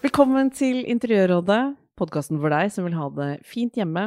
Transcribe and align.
Velkommen 0.00 0.48
til 0.56 0.78
Interiørrådet, 0.88 1.74
podkasten 2.00 2.38
for 2.40 2.48
deg 2.48 2.70
som 2.72 2.86
vil 2.86 2.94
ha 2.96 3.10
det 3.12 3.26
fint 3.44 3.74
hjemme, 3.76 4.06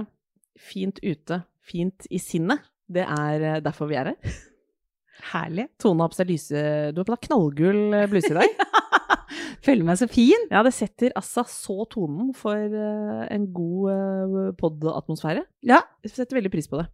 fint 0.57 0.97
ute, 1.05 1.37
fint 1.61 2.07
i 2.09 2.17
sinnet. 2.17 2.63
Det 2.89 3.03
er 3.05 3.45
eh, 3.45 3.59
derfor 3.61 3.91
vi 3.91 3.99
er 3.99 4.09
her. 4.09 4.39
Herlig. 5.35 5.67
Tone 5.77 6.07
seg 6.17 6.31
lyse 6.31 6.63
Du 6.95 7.03
har 7.03 7.05
på 7.05 7.13
deg 7.13 7.27
knallgull 7.27 7.93
eh, 7.93 8.07
bluse 8.09 8.33
i 8.33 8.39
dag. 8.39 8.65
Føler 9.67 9.85
meg 9.85 10.01
så 10.01 10.09
fin. 10.09 10.49
Ja, 10.49 10.65
det 10.65 10.73
setter 10.73 11.13
altså 11.13 11.45
så 11.45 11.85
tonen 11.93 12.33
for 12.41 12.57
eh, 12.57 13.23
en 13.29 13.45
god 13.53 14.57
pod-atmosfære. 14.57 15.45
Ja. 15.69 15.83
Jeg 16.01 16.15
setter 16.17 16.41
veldig 16.41 16.55
pris 16.57 16.73
på 16.73 16.81
det. 16.81 16.89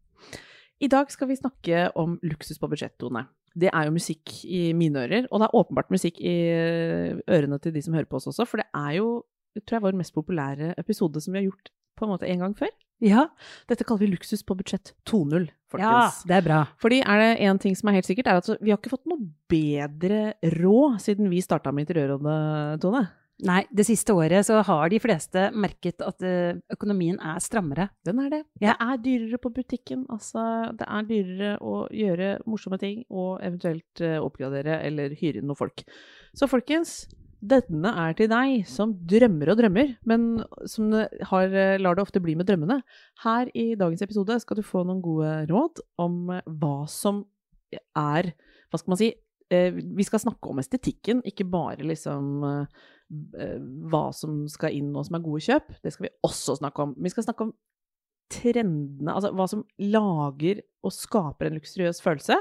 I 0.83 0.91
dag 0.91 1.07
skal 1.15 1.31
vi 1.31 1.39
snakke 1.39 1.87
om 1.95 2.19
luksus 2.19 2.59
på 2.59 2.67
budsjett, 2.67 2.99
Tone. 2.99 3.29
Det 3.57 3.71
er 3.71 3.87
jo 3.87 3.95
musikk 3.95 4.35
i 4.45 4.61
mine 4.77 5.05
ører, 5.05 5.27
og 5.29 5.41
det 5.41 5.49
er 5.49 5.57
åpenbart 5.61 5.91
musikk 5.93 6.19
i 6.21 6.35
eh, 6.53 7.19
ørene 7.29 7.59
til 7.63 7.73
de 7.75 7.83
som 7.85 7.97
hører 7.97 8.09
på 8.09 8.19
oss 8.19 8.29
også, 8.31 8.47
for 8.49 8.61
det 8.61 8.67
er 8.75 8.99
jo, 8.99 9.09
tror 9.63 9.79
jeg, 9.79 9.85
vår 9.87 9.99
mest 9.99 10.15
populære 10.15 10.73
episode 10.81 11.21
som 11.23 11.33
vi 11.33 11.41
har 11.41 11.49
gjort 11.49 11.73
på 11.99 12.07
en 12.07 12.13
måte 12.13 12.29
en 12.29 12.45
gang 12.45 12.55
før. 12.57 12.71
Ja. 13.03 13.29
Dette 13.69 13.85
kaller 13.87 14.03
vi 14.03 14.11
luksus 14.11 14.43
på 14.43 14.57
budsjett 14.59 14.93
2.0, 15.07 15.47
ja, 15.79 16.09
det 16.27 16.35
er 16.35 16.43
bra. 16.43 16.63
Fordi 16.81 16.99
er 16.99 17.21
det 17.21 17.29
én 17.47 17.59
ting 17.61 17.77
som 17.77 17.91
er 17.91 17.99
helt 17.99 18.09
sikkert, 18.09 18.27
er 18.27 18.41
at 18.41 18.49
vi 18.59 18.73
har 18.73 18.79
ikke 18.79 18.91
fått 18.91 19.07
noe 19.07 19.29
bedre 19.51 20.33
råd 20.59 20.99
siden 21.03 21.29
vi 21.31 21.43
starta 21.43 21.71
med 21.71 21.87
Interiørrådet, 21.87 22.81
Tone. 22.83 23.05
Nei, 23.47 23.61
det 23.71 23.85
siste 23.87 24.11
året 24.11 24.43
så 24.43 24.57
har 24.67 24.89
de 24.91 24.97
fleste 24.99 25.45
merket 25.55 26.01
at 26.03 26.23
eh, 26.27 26.57
økonomien 26.73 27.15
er 27.23 27.37
strammere. 27.39 27.87
Den 28.03 28.19
er 28.19 28.33
det. 28.33 28.39
Ja. 28.59 28.73
Det 28.73 28.75
er 28.83 28.99
dyrere 29.05 29.39
på 29.39 29.51
butikken. 29.55 30.01
Altså, 30.11 30.41
det 30.75 30.83
er 30.83 31.07
dyrere 31.07 31.53
å 31.63 31.85
gjøre 31.95 32.33
morsomme 32.49 32.79
ting 32.81 33.05
og 33.07 33.39
eventuelt 33.39 34.03
eh, 34.03 34.17
oppgradere 34.19 34.81
eller 34.89 35.15
hyre 35.21 35.39
inn 35.39 35.47
noen 35.47 35.59
folk. 35.59 35.85
Så 36.35 36.49
folkens, 36.51 37.05
denne 37.39 37.93
er 38.03 38.17
til 38.19 38.27
deg 38.27 38.67
som 38.67 38.91
drømmer 39.07 39.53
og 39.53 39.61
drømmer, 39.61 39.95
men 40.11 40.27
som 40.67 40.91
har, 41.31 41.55
eh, 41.55 41.79
lar 41.79 41.95
det 41.95 42.03
ofte 42.03 42.19
bli 42.23 42.35
med 42.35 42.49
drømmene. 42.49 42.81
Her 43.23 43.53
i 43.55 43.71
dagens 43.79 44.03
episode 44.03 44.41
skal 44.43 44.59
du 44.59 44.67
få 44.67 44.83
noen 44.83 44.99
gode 45.05 45.31
råd 45.47 45.79
om 46.03 46.25
hva 46.43 46.77
som 46.91 47.23
er 47.95 48.33
Hva 48.69 48.77
skal 48.77 48.91
man 48.91 48.99
si? 48.99 49.07
Eh, 49.49 49.73
vi 49.73 50.05
skal 50.05 50.21
snakke 50.21 50.51
om 50.51 50.61
estetikken, 50.61 51.23
ikke 51.25 51.47
bare 51.49 51.81
liksom 51.89 52.43
eh, 52.45 52.83
eh, 53.41 53.55
hva 53.89 54.09
som 54.13 54.43
skal 54.51 54.75
inn 54.77 54.91
og 54.93 55.07
som 55.07 55.17
er 55.17 55.25
gode 55.25 55.41
kjøp. 55.41 55.71
Det 55.81 55.93
skal 55.95 56.05
vi 56.05 56.15
også 56.27 56.59
snakke 56.59 56.85
om. 56.85 56.93
Vi 57.01 57.11
skal 57.13 57.25
snakke 57.25 57.47
om 57.47 57.53
trendene, 58.29 59.09
altså 59.09 59.31
hva 59.33 59.47
som 59.49 59.63
lager 59.81 60.59
og 60.85 60.93
skaper 60.93 61.47
en 61.47 61.57
luksuriøs 61.57 62.01
følelse. 62.05 62.37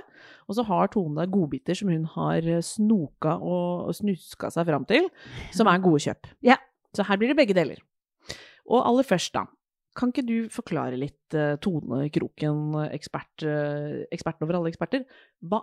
Og 0.53 0.59
så 0.59 0.67
har 0.69 0.91
Tone 0.93 1.25
godbiter 1.33 1.79
som 1.79 1.89
hun 1.89 2.05
har 2.13 2.45
snoka 2.61 3.39
og 3.41 3.89
snuska 3.97 4.53
seg 4.53 4.69
fram 4.69 4.85
til, 4.91 5.09
som 5.57 5.71
er 5.71 5.81
gode 5.85 6.03
kjøp. 6.05 6.29
Ja. 6.45 6.61
Så 6.97 7.05
her 7.09 7.19
blir 7.21 7.33
det 7.33 7.39
begge 7.41 7.57
deler. 7.57 7.81
Og 8.69 8.85
aller 8.85 9.05
først, 9.09 9.33
da. 9.33 9.47
Kan 9.97 10.13
ikke 10.13 10.29
du 10.29 10.37
forklare 10.53 10.97
litt, 11.01 11.35
Tone 11.65 12.05
Kroken, 12.13 12.77
ekspert, 12.93 13.45
eksperten 14.13 14.45
over 14.45 14.61
alle 14.61 14.71
eksperter, 14.73 15.05
hva 15.49 15.63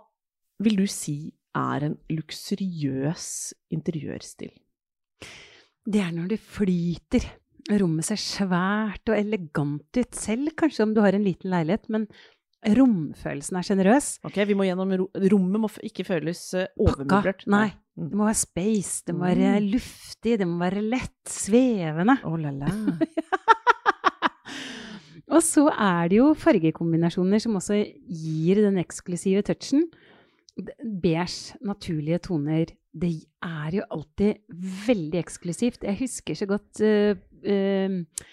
vil 0.64 0.78
du 0.80 0.86
si 0.88 1.34
er 1.56 1.86
en 1.88 1.98
luksuriøs 2.12 3.26
interiørstil? 3.76 4.52
Det 5.86 6.02
er 6.02 6.12
når 6.16 6.28
det 6.36 6.40
flyter. 6.42 7.26
Rommet 7.82 8.06
ser 8.06 8.20
svært 8.22 9.10
og 9.10 9.18
elegant 9.18 9.98
ut 9.98 10.14
selv, 10.18 10.52
kanskje 10.58 10.84
om 10.86 10.94
du 10.94 11.02
har 11.02 11.16
en 11.18 11.24
liten 11.26 11.50
leilighet, 11.50 11.88
men 11.90 12.06
romfølelsen 12.66 13.58
er 13.58 13.66
sjenerøs. 13.66 14.08
Ok, 14.26 14.38
vi 14.50 14.56
må 14.58 14.66
gjennom 14.68 14.92
ro 14.98 15.08
Rommet 15.34 15.62
må 15.64 15.70
ikke 15.86 16.06
føles 16.06 16.42
eh, 16.58 16.68
overmøblert. 16.82 17.46
Nei. 17.50 17.68
Mm. 17.96 18.10
Det 18.12 18.18
må 18.20 18.26
være 18.28 18.40
space, 18.42 19.04
det 19.08 19.16
må 19.16 19.26
være 19.30 19.52
Mm. 19.62 19.68
luftig, 19.72 20.38
det 20.42 20.48
må 20.50 20.58
være 20.60 20.82
lett, 20.84 21.16
svevende. 21.32 22.18
Å 22.28 22.34
la 22.42 22.52
la. 22.52 22.70
Og 25.36 25.42
så 25.42 25.64
er 25.74 26.10
det 26.12 26.20
jo 26.20 26.28
fargekombinasjoner 26.38 27.42
som 27.42 27.56
også 27.58 27.80
gir 27.82 28.60
den 28.62 28.78
eksklusive 28.82 29.42
touchen. 29.48 29.88
Beige, 30.56 31.58
naturlige 31.62 32.22
toner. 32.24 32.72
Det 32.96 33.12
er 33.44 33.76
jo 33.76 33.88
alltid 33.92 34.40
veldig 34.88 35.20
eksklusivt. 35.20 35.84
Jeg 35.84 36.00
husker 36.00 36.38
så 36.40 36.48
godt 36.48 36.82
uh, 36.86 37.18
uh, 37.44 38.26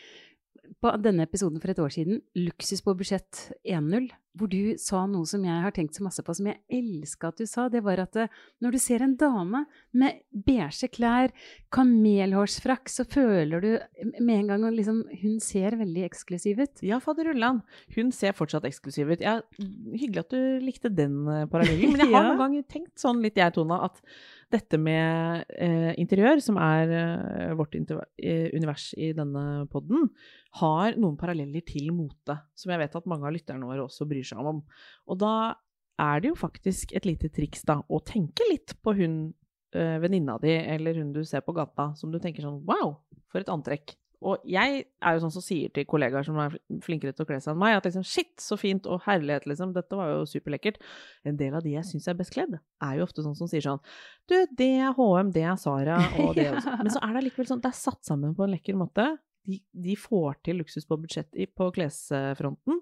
på 0.83 0.93
denne 1.03 1.27
episoden 1.27 1.60
for 1.62 1.71
et 1.71 1.83
år 1.83 1.93
siden, 1.94 2.21
'Luksus 2.34 2.83
på 2.83 2.94
budsjett 2.94 3.53
1.0', 3.66 4.09
hvor 4.38 4.48
du 4.48 4.75
sa 4.81 5.03
noe 5.10 5.28
som 5.28 5.43
jeg 5.44 5.62
har 5.65 5.75
tenkt 5.76 5.94
så 5.98 6.04
masse 6.06 6.22
på, 6.25 6.32
som 6.34 6.47
jeg 6.48 6.60
elska 6.72 7.28
at 7.32 7.41
du 7.43 7.47
sa. 7.48 7.66
Det 7.72 7.82
var 7.84 8.00
at 8.00 8.16
eh, 8.16 8.31
når 8.65 8.72
du 8.76 8.78
ser 8.81 9.04
en 9.04 9.16
dame 9.20 9.65
med 9.93 10.22
beige 10.32 10.88
klær, 10.94 11.34
kamelhårsfrakk, 11.75 12.88
så 12.92 13.04
føler 13.09 13.62
du 13.65 13.71
med 14.25 14.34
en 14.38 14.50
gang 14.53 14.66
at 14.69 14.76
liksom, 14.76 15.03
hun 15.22 15.38
ser 15.42 15.76
veldig 15.81 16.04
eksklusiv 16.09 16.62
ut. 16.65 16.82
Ja, 16.87 16.98
faderullan. 17.03 17.62
Hun 17.97 18.12
ser 18.15 18.34
fortsatt 18.37 18.66
eksklusiv 18.69 19.12
ut. 19.12 19.25
Ja, 19.25 19.38
hyggelig 19.59 20.25
at 20.26 20.34
du 20.34 20.42
likte 20.65 20.92
den 20.92 21.22
eh, 21.28 21.44
parallellen. 21.53 21.92
Men 21.94 22.00
jeg 22.06 22.12
har 22.12 22.22
Ja. 22.22 22.28
noen 22.32 22.41
ganger 22.47 22.69
tenkt 22.71 22.97
sånn 23.03 23.22
litt, 23.25 23.37
jeg, 23.41 23.54
Tona, 23.56 23.82
at 23.88 24.00
dette 24.53 24.76
med 24.81 25.47
eh, 25.56 25.92
interiør, 26.00 26.41
som 26.44 26.59
er 26.60 26.91
eh, 26.92 27.53
vårt 27.56 27.75
eh, 27.78 28.50
univers 28.53 28.91
i 29.00 29.12
denne 29.16 29.65
podden, 29.72 30.10
har 30.60 30.98
noen 31.00 31.16
paralleller 31.16 31.65
til 31.65 31.88
mote, 31.97 32.34
som 32.54 32.75
jeg 32.75 32.82
vet 32.82 32.97
at 32.98 33.06
mange 33.09 33.25
av 33.25 33.32
lytterne 33.32 33.65
våre 33.65 33.87
også 33.87 34.04
bryr 34.10 34.22
seg 34.27 34.50
om. 34.53 34.62
Og 35.10 35.21
da 35.21 35.34
er 36.03 36.22
det 36.22 36.33
jo 36.33 36.38
faktisk 36.38 36.94
et 36.97 37.06
lite 37.09 37.31
triks 37.33 37.65
da, 37.69 37.81
å 37.87 38.03
tenke 38.06 38.47
litt 38.50 38.75
på 38.83 38.94
hun 38.99 39.16
øh, 39.77 39.97
venninna 40.03 40.38
di, 40.43 40.55
eller 40.56 40.99
hun 41.00 41.12
du 41.15 41.22
ser 41.28 41.44
på 41.47 41.55
gata, 41.56 41.93
som 41.99 42.12
du 42.12 42.21
tenker 42.22 42.44
sånn 42.44 42.62
wow, 42.69 42.97
for 43.33 43.43
et 43.43 43.53
antrekk. 43.53 43.97
Og 44.22 44.43
jeg 44.47 44.84
er 44.87 45.16
jo 45.16 45.22
sånn 45.25 45.34
som 45.34 45.43
sier 45.43 45.72
til 45.75 45.87
kollegaer 45.88 46.27
som 46.27 46.37
er 46.38 46.55
flinkere 46.84 47.15
til 47.15 47.25
å 47.25 47.28
kle 47.28 47.41
seg 47.43 47.55
enn 47.55 47.62
meg, 47.62 47.77
at 47.78 47.88
liksom 47.88 48.05
shit, 48.06 48.33
så 48.43 48.59
fint, 48.60 48.87
og 48.87 49.03
herlighet, 49.06 49.49
liksom, 49.50 49.72
dette 49.75 49.99
var 49.99 50.12
jo 50.12 50.22
superlekkert. 50.31 50.78
En 51.28 51.39
del 51.41 51.56
av 51.59 51.65
de 51.65 51.75
jeg 51.75 51.89
syns 51.89 52.06
er 52.10 52.19
best 52.19 52.34
kledd, 52.34 52.54
er 52.84 52.94
jo 52.99 53.09
ofte 53.09 53.25
sånn 53.25 53.37
som 53.39 53.50
sier 53.50 53.65
sånn 53.65 53.83
du, 54.31 54.37
det 54.59 54.71
er 54.78 54.94
HM, 54.97 55.33
det 55.34 55.44
er 55.49 55.59
Sara, 55.60 55.99
og 56.22 56.37
det 56.39 56.49
også. 56.53 56.77
Men 56.78 56.94
så 56.94 57.03
er 57.03 57.16
det 57.16 57.27
likevel 57.27 57.50
sånn, 57.50 57.65
det 57.65 57.72
er 57.72 57.81
satt 57.81 58.03
sammen 58.06 58.37
på 58.39 58.47
en 58.47 58.54
lekker 58.54 58.78
måte. 58.78 59.09
De, 59.43 59.59
de 59.75 59.97
får 59.99 60.39
til 60.47 60.60
luksus 60.62 60.87
på 60.87 61.00
budsjett 61.03 61.34
på 61.59 61.66
klesfronten. 61.75 62.78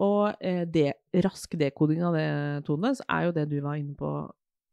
Og 0.00 0.32
eh, 0.40 0.64
det, 0.64 0.92
rask 1.24 1.58
dekoding 1.60 2.02
av 2.06 2.16
det, 2.16 2.28
Tone, 2.66 2.94
så 2.96 3.04
er 3.12 3.28
jo 3.28 3.34
det 3.36 3.48
du 3.50 3.58
var 3.64 3.76
inne 3.78 3.94
på, 3.98 4.10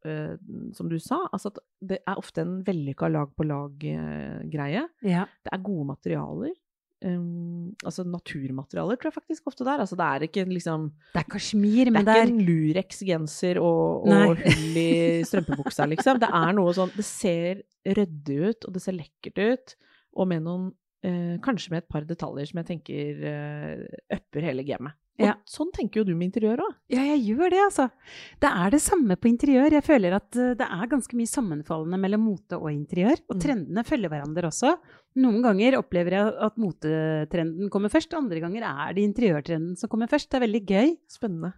eh, 0.07 0.37
som 0.75 0.89
du 0.89 0.97
sa. 1.03 1.21
Altså 1.33 1.51
at 1.53 1.59
det 1.91 1.99
er 1.99 2.21
ofte 2.21 2.45
en 2.45 2.59
vellykka 2.65 3.11
lag-på-lag-greie. 3.11 4.87
Ja. 5.05 5.27
Det 5.43 5.53
er 5.53 5.65
gode 5.65 5.91
materialer. 5.91 6.55
Um, 6.99 7.77
altså 7.87 8.03
naturmaterialer 8.03 8.97
tror 8.99 9.07
jeg 9.07 9.15
faktisk 9.15 9.45
ofte 9.47 9.63
det 9.63 9.71
er. 9.71 9.83
Altså 9.85 9.95
det 9.95 10.07
er 10.07 10.25
ikke 10.25 10.43
liksom 10.49 10.89
Det 11.13 11.21
er 11.21 11.29
kasjmir, 11.31 11.87
Det 11.87 11.95
er 11.95 12.03
det 12.03 12.15
ikke 12.15 12.23
er 12.25 12.33
en 12.33 12.41
Lurex-genser 12.49 13.59
og, 13.63 14.09
og 14.09 14.41
hull 14.41 14.79
i 14.81 14.89
strømpebuksa, 15.23 15.87
liksom. 15.93 16.19
Det 16.19 16.27
er 16.41 16.51
noe 16.57 16.73
sånn 16.75 16.91
Det 16.91 17.05
ser 17.07 17.61
ryddig 17.87 18.39
ut, 18.49 18.67
og 18.67 18.75
det 18.75 18.83
ser 18.83 18.97
lekkert 18.97 19.39
ut, 19.39 19.75
og 20.19 20.27
med 20.27 20.43
noen 20.43 20.67
eh, 21.07 21.37
Kanskje 21.45 21.71
med 21.71 21.85
et 21.85 21.91
par 21.95 22.03
detaljer 22.09 22.51
som 22.51 22.59
jeg 22.59 22.69
tenker 22.73 23.23
eh, 23.31 23.85
upper 24.19 24.49
hele 24.49 24.67
gamet. 24.67 24.99
Og 25.19 25.25
Ja. 25.25 25.33
sånn 25.45 25.71
tenker 25.75 25.99
jo 25.99 26.03
du 26.05 26.15
med 26.15 26.31
interiør 26.31 26.57
òg. 26.63 26.75
Ja, 26.89 27.01
jeg 27.03 27.25
gjør 27.35 27.49
det, 27.51 27.59
altså. 27.65 27.91
Det 28.39 28.49
er 28.49 28.69
det 28.71 28.79
samme 28.81 29.15
på 29.19 29.27
interiør. 29.29 29.71
Jeg 29.71 29.83
føler 29.83 30.15
at 30.15 30.35
eh, 30.35 30.53
det 30.55 30.67
er 30.67 30.87
ganske 30.87 31.13
mye 31.19 31.27
sammenfallende 31.27 31.99
mellom 31.99 32.21
mote 32.23 32.55
og 32.55 32.69
interiør. 32.71 33.19
Og 33.29 33.35
Mm. 33.35 33.41
trendene 33.41 33.83
følger 33.85 34.09
hverandre 34.09 34.47
også. 34.47 34.77
Noen 35.17 35.41
ganger 35.43 35.77
opplever 35.77 36.11
jeg 36.11 36.33
at 36.39 36.55
motetrenden 36.57 37.69
kommer 37.69 37.89
først, 37.91 38.13
andre 38.15 38.39
ganger 38.39 38.63
er 38.63 38.93
det 38.93 39.03
interiørtrenden 39.13 39.77
som 39.77 39.89
kommer 39.89 40.07
først. 40.07 40.29
Det 40.29 40.39
er 40.41 40.47
veldig 40.47 40.65
gøy. 40.65 40.97
Spennende. 41.09 41.53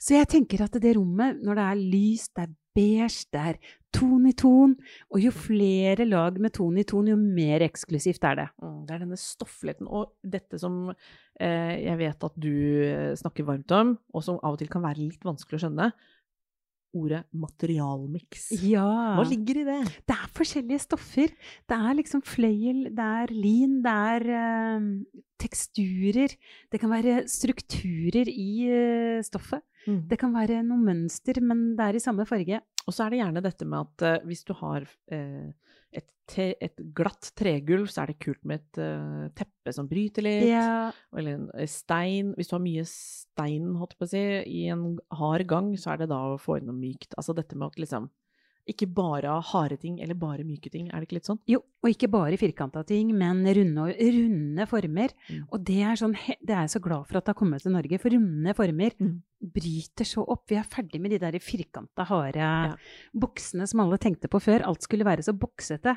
Så 0.00 0.16
jeg 0.16 0.26
tenker 0.28 0.62
at 0.64 0.72
det 0.80 0.96
rommet, 0.96 1.42
når 1.44 1.54
det 1.58 1.64
er 1.66 1.82
lyst, 1.92 2.34
det 2.34 2.44
er 2.48 2.54
beige, 2.76 3.26
det 3.32 3.40
er 3.40 3.58
ton 3.92 4.26
i 4.26 4.32
ton, 4.32 4.74
og 5.12 5.20
jo 5.20 5.30
flere 5.30 6.04
lag 6.08 6.38
med 6.40 6.52
ton 6.52 6.76
i 6.78 6.82
ton, 6.84 7.06
jo 7.06 7.16
mer 7.16 7.60
eksklusivt 7.60 8.24
er 8.24 8.34
det. 8.36 8.48
Mm, 8.62 8.86
Det 8.86 8.94
er 8.94 8.98
denne 9.04 9.16
stoffligheten 9.20 9.86
og 9.88 10.12
dette 10.24 10.58
som 10.58 10.94
jeg 11.38 11.98
vet 12.00 12.26
at 12.28 12.36
du 12.40 12.52
eh, 12.86 13.14
snakker 13.18 13.46
varmt 13.48 13.72
om, 13.76 13.96
og 14.14 14.24
som 14.24 14.38
av 14.40 14.56
og 14.56 14.60
til 14.62 14.70
kan 14.72 14.84
være 14.84 15.04
litt 15.04 15.26
vanskelig 15.26 15.58
å 15.58 15.64
skjønne. 15.66 15.90
Ordet 16.96 17.26
materialmiks. 17.36 18.46
Ja. 18.64 18.86
Hva 19.18 19.24
ligger 19.28 19.58
i 19.60 19.64
det? 19.66 19.78
Det 20.08 20.14
er 20.16 20.30
forskjellige 20.32 20.84
stoffer. 20.86 21.32
Det 21.68 21.76
er 21.76 21.98
liksom 21.98 22.22
fløyel, 22.24 22.86
det 22.96 23.08
er 23.20 23.34
lin, 23.36 23.82
det 23.84 23.96
er 24.14 24.28
eh, 24.38 24.86
teksturer. 25.42 26.36
Det 26.72 26.80
kan 26.80 26.94
være 26.94 27.18
strukturer 27.28 28.30
i 28.32 28.50
eh, 28.70 29.20
stoffet. 29.26 29.60
Det 30.10 30.16
kan 30.18 30.32
være 30.34 30.62
noe 30.66 30.80
mønster, 30.82 31.38
men 31.44 31.76
det 31.78 31.84
er 31.84 31.98
i 31.98 32.02
samme 32.02 32.24
farge. 32.26 32.58
Og 32.86 32.94
så 32.94 33.04
er 33.04 33.12
det 33.12 33.20
gjerne 33.20 33.42
dette 33.44 33.68
med 33.68 33.84
at 33.84 34.06
eh, 34.08 34.24
hvis 34.26 34.44
du 34.48 34.54
har 34.58 34.86
eh, 35.12 35.52
et, 35.94 36.06
te, 36.28 36.48
et 36.62 36.82
glatt 36.96 37.30
tregulv, 37.38 37.88
så 37.92 38.02
er 38.02 38.12
det 38.12 38.18
kult 38.22 38.42
med 38.48 38.62
et 38.62 38.80
uh, 38.82 39.26
teppe 39.36 39.74
som 39.74 39.88
bryter 39.90 40.26
litt. 40.26 40.48
Ja, 40.50 40.90
Eller 41.16 41.38
en 41.38 41.48
eh, 41.54 41.70
stein. 41.70 42.34
Hvis 42.36 42.50
du 42.50 42.56
har 42.56 42.64
mye 42.64 42.86
stein, 42.90 43.72
holdt 43.78 43.96
på 43.98 44.08
å 44.08 44.12
si, 44.12 44.22
i 44.50 44.66
en 44.72 44.96
hard 45.18 45.46
gang, 45.50 45.72
så 45.80 45.94
er 45.94 46.04
det 46.04 46.12
da 46.12 46.22
å 46.32 46.40
få 46.40 46.60
inn 46.60 46.70
noe 46.70 46.78
mykt. 46.78 47.14
Altså 47.16 47.36
dette 47.36 47.58
med 47.58 47.70
at 47.70 47.82
liksom 47.84 48.10
Ikke 48.66 48.88
bare 48.92 49.30
ha 49.30 49.40
harde 49.40 49.76
ting, 49.78 50.00
eller 50.02 50.14
bare 50.18 50.42
myke 50.42 50.68
ting. 50.72 50.88
Er 50.90 50.98
det 50.98 51.06
ikke 51.08 51.18
litt 51.20 51.28
sånn? 51.28 51.38
jo, 51.46 51.60
og 51.84 51.88
ikke 51.92 52.08
bare 52.10 52.36
firkanta 52.36 52.84
ting, 52.84 53.12
men 53.16 53.44
runde, 53.46 53.94
runde 53.94 54.66
former. 54.66 55.08
Mm. 55.30 55.44
Og 55.52 55.62
det 55.64 55.76
er, 55.86 55.94
sånn, 56.00 56.16
det 56.42 56.50
er 56.50 56.64
jeg 56.66 56.72
så 56.74 56.82
glad 56.82 57.06
for 57.06 57.16
at 57.20 57.24
det 57.28 57.34
har 57.34 57.38
kommet 57.38 57.62
til 57.62 57.72
Norge, 57.76 58.00
for 58.02 58.10
runde 58.10 58.54
former 58.58 58.90
Mm. 58.98 59.22
bryter 59.54 60.04
så 60.04 60.24
opp. 60.26 60.48
Vi 60.50 60.56
er 60.56 60.64
ferdig 60.64 61.00
med 61.00 61.10
de 61.12 61.18
der 61.22 61.38
firkanta, 61.38 62.04
harde 62.08 62.34
Ja. 62.42 62.74
buksene 63.14 63.68
som 63.68 63.80
alle 63.80 63.98
tenkte 63.98 64.28
på 64.28 64.40
før. 64.42 64.64
Alt 64.66 64.82
skulle 64.82 65.04
være 65.04 65.22
så 65.22 65.32
boksete. 65.38 65.96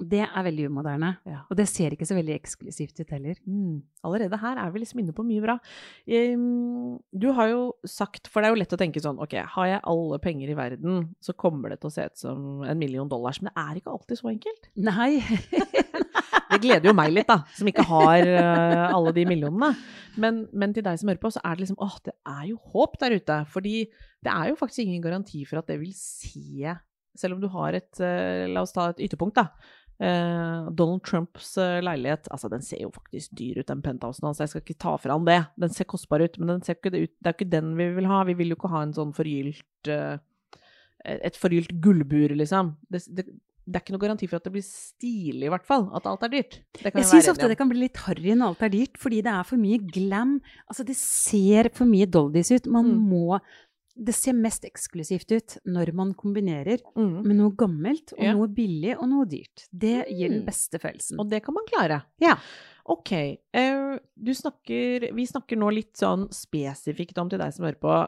Det 0.00 0.22
er 0.24 0.44
veldig 0.46 0.70
umoderne. 0.72 1.10
Ja. 1.28 1.42
Og 1.52 1.58
det 1.58 1.66
ser 1.68 1.92
ikke 1.92 2.06
så 2.08 2.16
veldig 2.16 2.34
eksklusivt 2.34 3.02
ut 3.02 3.10
heller. 3.12 3.36
Mm. 3.44 3.82
Allerede 4.08 4.38
her 4.40 4.60
er 4.62 4.72
vi 4.72 4.80
liksom 4.82 5.02
inne 5.02 5.14
på 5.14 5.24
mye 5.26 5.42
bra. 5.44 5.58
Du 6.06 7.28
har 7.36 7.50
jo 7.52 7.60
sagt, 7.84 8.30
for 8.32 8.40
det 8.40 8.48
er 8.48 8.56
jo 8.56 8.60
lett 8.62 8.72
å 8.74 8.80
tenke 8.80 9.02
sånn, 9.04 9.20
ok, 9.22 9.36
har 9.56 9.68
jeg 9.68 9.84
alle 9.92 10.20
penger 10.24 10.54
i 10.54 10.58
verden, 10.58 11.02
så 11.22 11.36
kommer 11.36 11.74
det 11.74 11.82
til 11.82 11.92
å 11.92 11.94
se 11.94 12.08
ut 12.08 12.24
som 12.24 12.64
en 12.64 12.80
million 12.80 13.10
dollars, 13.10 13.42
men 13.42 13.52
det 13.52 13.66
er 13.66 13.82
ikke 13.82 13.92
alltid 13.92 14.22
så 14.22 14.32
enkelt. 14.32 14.70
Nei. 14.80 15.10
Det 16.52 16.60
gleder 16.60 16.90
jo 16.90 16.96
meg 16.96 17.12
litt, 17.14 17.28
da, 17.30 17.38
som 17.56 17.68
ikke 17.68 17.84
har 17.88 18.28
eh, 18.28 18.86
alle 18.92 19.12
de 19.16 19.24
millionene. 19.28 19.72
Men, 20.20 20.42
men 20.52 20.74
til 20.76 20.84
deg 20.84 20.98
som 21.00 21.08
hører 21.08 21.20
på, 21.22 21.30
så 21.32 21.40
er 21.40 21.56
det 21.56 21.64
liksom 21.64 21.80
åh, 21.80 21.94
det 22.04 22.12
er 22.28 22.46
jo 22.50 22.58
håp 22.74 22.98
der 23.00 23.16
ute. 23.16 23.38
Fordi 23.52 23.76
det 24.24 24.32
er 24.32 24.50
jo 24.50 24.58
faktisk 24.60 24.84
ingen 24.84 25.04
garanti 25.04 25.44
for 25.48 25.62
at 25.62 25.70
det 25.70 25.78
vil 25.80 25.94
se 25.96 26.74
Selv 27.18 27.36
om 27.36 27.40
du 27.42 27.48
har 27.52 27.76
et 27.76 28.00
eh, 28.00 28.48
La 28.48 28.62
oss 28.64 28.72
ta 28.72 28.90
et 28.92 29.00
ytterpunkt, 29.04 29.40
da. 29.40 29.48
Eh, 30.02 30.70
Donald 30.74 31.04
Trumps 31.06 31.52
eh, 31.62 31.78
leilighet 31.84 32.26
altså 32.34 32.48
den 32.50 32.64
ser 32.66 32.80
jo 32.82 32.88
faktisk 32.90 33.36
dyr 33.38 33.60
ut, 33.60 33.68
den 33.68 33.82
penthousen 33.84 34.26
hans. 34.26 34.40
Jeg 34.42 34.50
skal 34.50 34.64
ikke 34.64 34.78
ta 34.82 34.96
fra 34.98 35.14
han 35.14 35.28
det. 35.28 35.38
Den 35.62 35.70
ser 35.76 35.86
kostbar 35.92 36.24
ut, 36.24 36.38
men 36.42 36.56
den 36.56 36.64
ser 36.66 36.74
ikke 36.78 36.90
det 36.90 37.04
ut. 37.06 37.12
det 37.22 37.30
er 37.30 37.36
ikke 37.38 37.50
den 37.52 37.70
vi 37.78 37.86
vil 38.00 38.08
ha. 38.10 38.24
Vi 38.26 38.34
vil 38.40 38.50
jo 38.50 38.58
ikke 38.58 38.72
ha 38.72 38.82
en 38.82 38.96
sånn 38.96 39.14
forgylt 39.14 39.92
eh, 39.92 40.18
Et 41.04 41.34
forgylt 41.38 41.72
gullbur, 41.82 42.34
liksom. 42.38 42.76
Det, 42.90 43.00
det, 43.10 43.24
det 43.66 43.78
er 43.78 43.82
ikke 43.84 43.94
noe 43.94 44.02
garanti 44.02 44.26
for 44.30 44.38
at 44.38 44.44
det 44.46 44.52
blir 44.54 44.62
stilig, 44.66 45.46
i 45.46 45.50
hvert 45.50 45.66
fall. 45.66 45.88
At 45.94 46.06
alt 46.10 46.22
er 46.26 46.30
dyrt. 46.34 46.60
Det 46.78 46.92
kan 46.92 47.02
Jeg 47.02 47.08
syns 47.10 47.28
ofte 47.32 47.48
det 47.50 47.58
kan 47.58 47.70
bli 47.70 47.84
litt 47.84 47.98
harry 48.06 48.34
når 48.38 48.52
alt 48.56 48.62
er 48.66 48.72
dyrt, 48.74 48.98
fordi 49.02 49.20
det 49.26 49.32
er 49.34 49.46
for 49.46 49.58
mye 49.62 49.78
glam. 49.86 50.36
Altså, 50.70 50.86
det 50.86 50.96
ser 50.98 51.70
for 51.74 51.90
mye 51.90 52.06
doldis 52.10 52.50
ut. 52.54 52.66
Man 52.70 52.90
Mm. 52.90 53.08
må 53.10 53.40
Det 53.94 54.14
ser 54.14 54.32
mest 54.32 54.64
eksklusivt 54.64 55.32
ut 55.36 55.58
når 55.68 55.92
man 55.94 56.14
kombinerer. 56.14 56.78
Mm. 56.96 57.22
med 57.26 57.36
noe 57.36 57.50
gammelt 57.54 58.12
og 58.16 58.22
Ja. 58.24 58.32
noe 58.32 58.48
billig 58.48 58.96
og 58.98 59.08
noe 59.08 59.24
dyrt. 59.26 59.66
Det 59.70 60.06
gir 60.08 60.28
den 60.30 60.40
Mm. 60.42 60.46
beste 60.46 60.78
følelsen. 60.80 61.18
Og 61.20 61.28
det 61.28 61.42
kan 61.44 61.54
man 61.54 61.64
klare. 61.66 62.02
Ja. 62.20 62.36
Ok. 62.86 63.12
eh, 63.12 63.98
du 64.16 64.32
snakker 64.34 65.12
Vi 65.14 65.26
snakker 65.26 65.56
nå 65.56 65.72
litt 65.72 65.92
sånn 65.94 66.28
spesifikt 66.32 67.18
om 67.18 67.28
til 67.28 67.38
deg 67.38 67.52
som 67.52 67.64
hører 67.66 67.78
på 67.80 68.06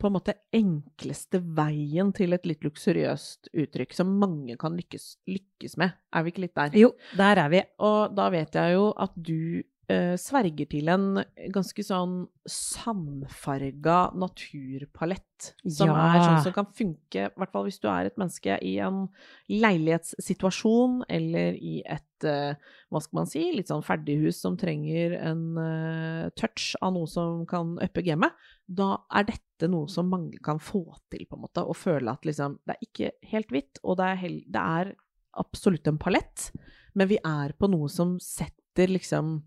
på 0.00 0.06
en 0.06 0.14
måte 0.14 0.32
enkleste 0.54 1.42
veien 1.54 2.10
til 2.14 2.32
et 2.32 2.46
litt 2.46 2.60
luksuriøst 2.64 3.50
uttrykk 3.52 3.92
som 3.92 4.18
mange 4.18 4.56
kan 4.58 4.74
lykkes, 4.74 5.16
lykkes 5.28 5.76
med. 5.76 5.92
Er 6.14 6.22
vi 6.24 6.30
ikke 6.32 6.40
litt 6.46 6.54
der? 6.54 6.70
Jo, 6.72 6.92
der 7.14 7.36
er 7.36 7.50
vi. 7.50 7.62
Og 7.80 8.14
da 8.16 8.30
vet 8.30 8.50
jeg 8.52 8.72
jo 8.78 8.94
at 8.96 9.10
du 9.22 9.62
eh, 9.90 10.14
sverger 10.20 10.68
til 10.70 10.88
en 10.92 11.06
ganske 11.52 11.82
sånn 11.84 12.20
sandfarga 12.46 14.12
naturpalett. 14.14 15.26
Som 15.66 15.88
Ja. 15.88 16.14
er 16.14 16.20
sånn 16.26 16.42
som 16.44 16.52
kan 16.52 16.66
funke, 16.66 17.26
i 17.26 17.34
hvert 17.36 17.50
fall 17.52 17.64
hvis 17.64 17.80
du 17.80 17.88
er 17.88 18.06
et 18.06 18.16
menneske 18.20 18.58
i 18.62 18.76
en 18.78 19.08
leilighetssituasjon 19.48 21.04
eller 21.08 21.56
i 21.56 21.82
et 21.86 22.24
eh, 22.28 22.54
hva 22.90 23.00
skal 23.00 23.16
man 23.20 23.26
si, 23.30 23.42
litt 23.54 23.70
sånn 23.70 23.84
ferdighus 23.86 24.40
som 24.42 24.56
trenger 24.60 25.14
en 25.20 25.44
eh, 25.58 26.30
touch 26.36 26.74
av 26.82 26.92
noe 26.94 27.08
som 27.08 27.46
kan 27.48 27.76
uppe 27.80 28.02
gamet. 28.04 28.32
Da 28.68 28.98
er 29.10 29.24
dette 29.30 29.68
noe 29.70 29.88
som 29.88 30.10
mange 30.10 30.38
kan 30.44 30.58
få 30.62 30.84
til, 31.10 31.24
på 31.26 31.36
en 31.38 31.44
måte, 31.46 31.64
og 31.64 31.76
føle 31.76 32.12
at 32.12 32.22
liksom 32.28 32.58
Det 32.66 32.76
er 32.76 32.86
ikke 32.86 33.10
helt 33.32 33.48
hvitt, 33.50 33.78
og 33.84 33.96
det 33.98 34.06
er, 34.10 34.16
hel, 34.16 34.36
det 34.46 34.60
er 34.60 34.94
absolutt 35.40 35.86
en 35.88 35.98
palett, 35.98 36.50
men 36.94 37.08
vi 37.08 37.18
er 37.24 37.52
på 37.58 37.68
noe 37.70 37.88
som 37.88 38.18
setter 38.20 38.90
liksom 38.90 39.38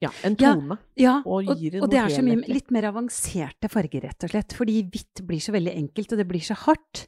ja, 0.00 0.10
en 0.24 0.36
tone. 0.36 0.78
Ja, 0.96 1.18
Og 1.24 1.48
og, 1.48 1.60
det 1.60 1.80
og 1.82 1.90
det 1.92 1.98
er 2.00 2.08
så 2.12 2.22
mye 2.24 2.40
litt 2.48 2.70
mer 2.72 2.86
avanserte 2.88 3.68
farger, 3.72 4.02
rett 4.08 4.24
og 4.24 4.30
slett. 4.32 4.54
Fordi 4.56 4.78
hvitt 4.88 5.20
blir 5.28 5.40
så 5.40 5.52
veldig 5.52 5.74
enkelt, 5.76 6.12
og 6.12 6.18
det 6.20 6.26
blir 6.28 6.40
så 6.44 6.56
hardt. 6.56 7.06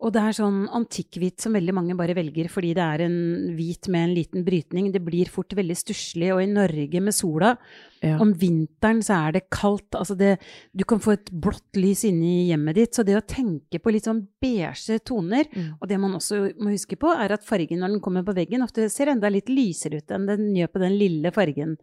Og 0.00 0.12
det 0.12 0.22
er 0.24 0.36
sånn 0.36 0.62
antikkhvitt 0.76 1.40
som 1.44 1.52
veldig 1.56 1.74
mange 1.76 1.96
bare 1.96 2.16
velger 2.16 2.48
fordi 2.52 2.72
det 2.76 2.84
er 2.84 3.04
en 3.06 3.18
hvit 3.56 3.88
med 3.92 4.08
en 4.08 4.14
liten 4.16 4.44
brytning. 4.44 4.90
Det 4.92 5.02
blir 5.04 5.28
fort 5.32 5.52
veldig 5.56 5.76
stusslig, 5.76 6.32
og 6.34 6.42
i 6.42 6.50
Norge 6.50 7.00
med 7.00 7.14
sola 7.16 7.56
Ja. 8.00 8.14
Om 8.16 8.30
vinteren 8.40 9.02
så 9.04 9.12
er 9.28 9.32
det 9.36 9.50
kaldt, 9.52 9.92
altså 9.92 10.14
det, 10.16 10.38
du 10.72 10.86
kan 10.88 11.02
få 11.04 11.12
et 11.18 11.28
blått 11.30 11.76
lys 11.76 12.06
inne 12.08 12.24
i 12.24 12.46
hjemmet 12.48 12.74
ditt. 12.78 12.94
Så 12.96 13.04
det 13.04 13.12
å 13.18 13.20
tenke 13.20 13.76
på 13.78 13.92
litt 13.92 14.06
sånn 14.08 14.22
beige 14.40 14.96
toner, 15.04 15.44
Mm. 15.52 15.74
og 15.82 15.86
det 15.86 15.98
man 16.00 16.14
også 16.16 16.54
må 16.56 16.70
huske 16.72 16.96
på, 16.96 17.12
er 17.12 17.32
at 17.36 17.44
fargen 17.44 17.78
når 17.80 17.88
den 17.92 18.00
kommer 18.00 18.24
på 18.24 18.32
veggen, 18.34 18.62
ofte 18.64 18.88
ser 18.88 19.12
enda 19.12 19.28
litt 19.28 19.50
lysere 19.52 19.98
ut 20.00 20.10
enn 20.10 20.24
den 20.26 20.54
gjør 20.56 20.72
på 20.72 20.80
den 20.80 20.96
lille 20.96 21.30
fargen. 21.30 21.76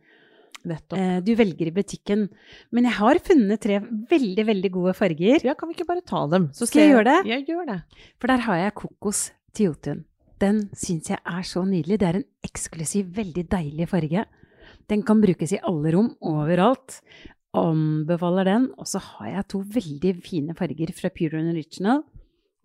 Eh, 0.71 1.19
du 1.21 1.31
velger 1.35 1.67
i 1.67 1.71
butikken. 1.75 2.27
Men 2.71 2.83
jeg 2.89 2.93
har 2.99 3.19
funnet 3.19 3.59
tre 3.63 3.79
veldig, 3.81 4.45
veldig 4.45 4.71
gode 4.71 4.93
farger. 4.97 5.43
Ja, 5.43 5.53
kan 5.53 5.69
vi 5.69 5.75
ikke 5.77 5.87
bare 5.87 6.01
ta 6.05 6.25
dem? 6.27 6.49
Så 6.53 6.67
Skal 6.67 6.81
jeg 6.81 6.89
ser- 6.91 6.95
gjøre 6.95 7.05
det? 7.09 7.29
Jeg 7.31 7.45
gjør 7.47 7.65
det. 7.67 7.79
For 8.19 8.27
der 8.27 8.37
har 8.47 8.55
jeg 8.57 8.73
kokos 8.75 9.31
til 9.53 9.65
Jotun. 9.71 10.05
Den 10.39 10.69
syns 10.73 11.09
jeg 11.09 11.17
er 11.25 11.41
så 11.41 11.63
nydelig. 11.65 11.97
Det 11.99 12.07
er 12.07 12.15
en 12.19 12.27
eksklusiv, 12.45 13.07
veldig 13.15 13.47
deilig 13.49 13.87
farge. 13.89 14.25
Den 14.87 15.01
kan 15.03 15.19
brukes 15.21 15.51
i 15.53 15.59
alle 15.63 15.91
rom, 15.95 16.15
overalt. 16.21 17.01
Anbefaler 17.57 18.45
den. 18.45 18.69
Og 18.77 18.85
så 18.85 18.99
har 19.01 19.27
jeg 19.31 19.47
to 19.49 19.59
veldig 19.63 20.13
fine 20.23 20.53
farger 20.57 20.91
fra 20.93 21.09
Pure 21.09 21.39
and 21.39 21.49
Original. 21.55 22.03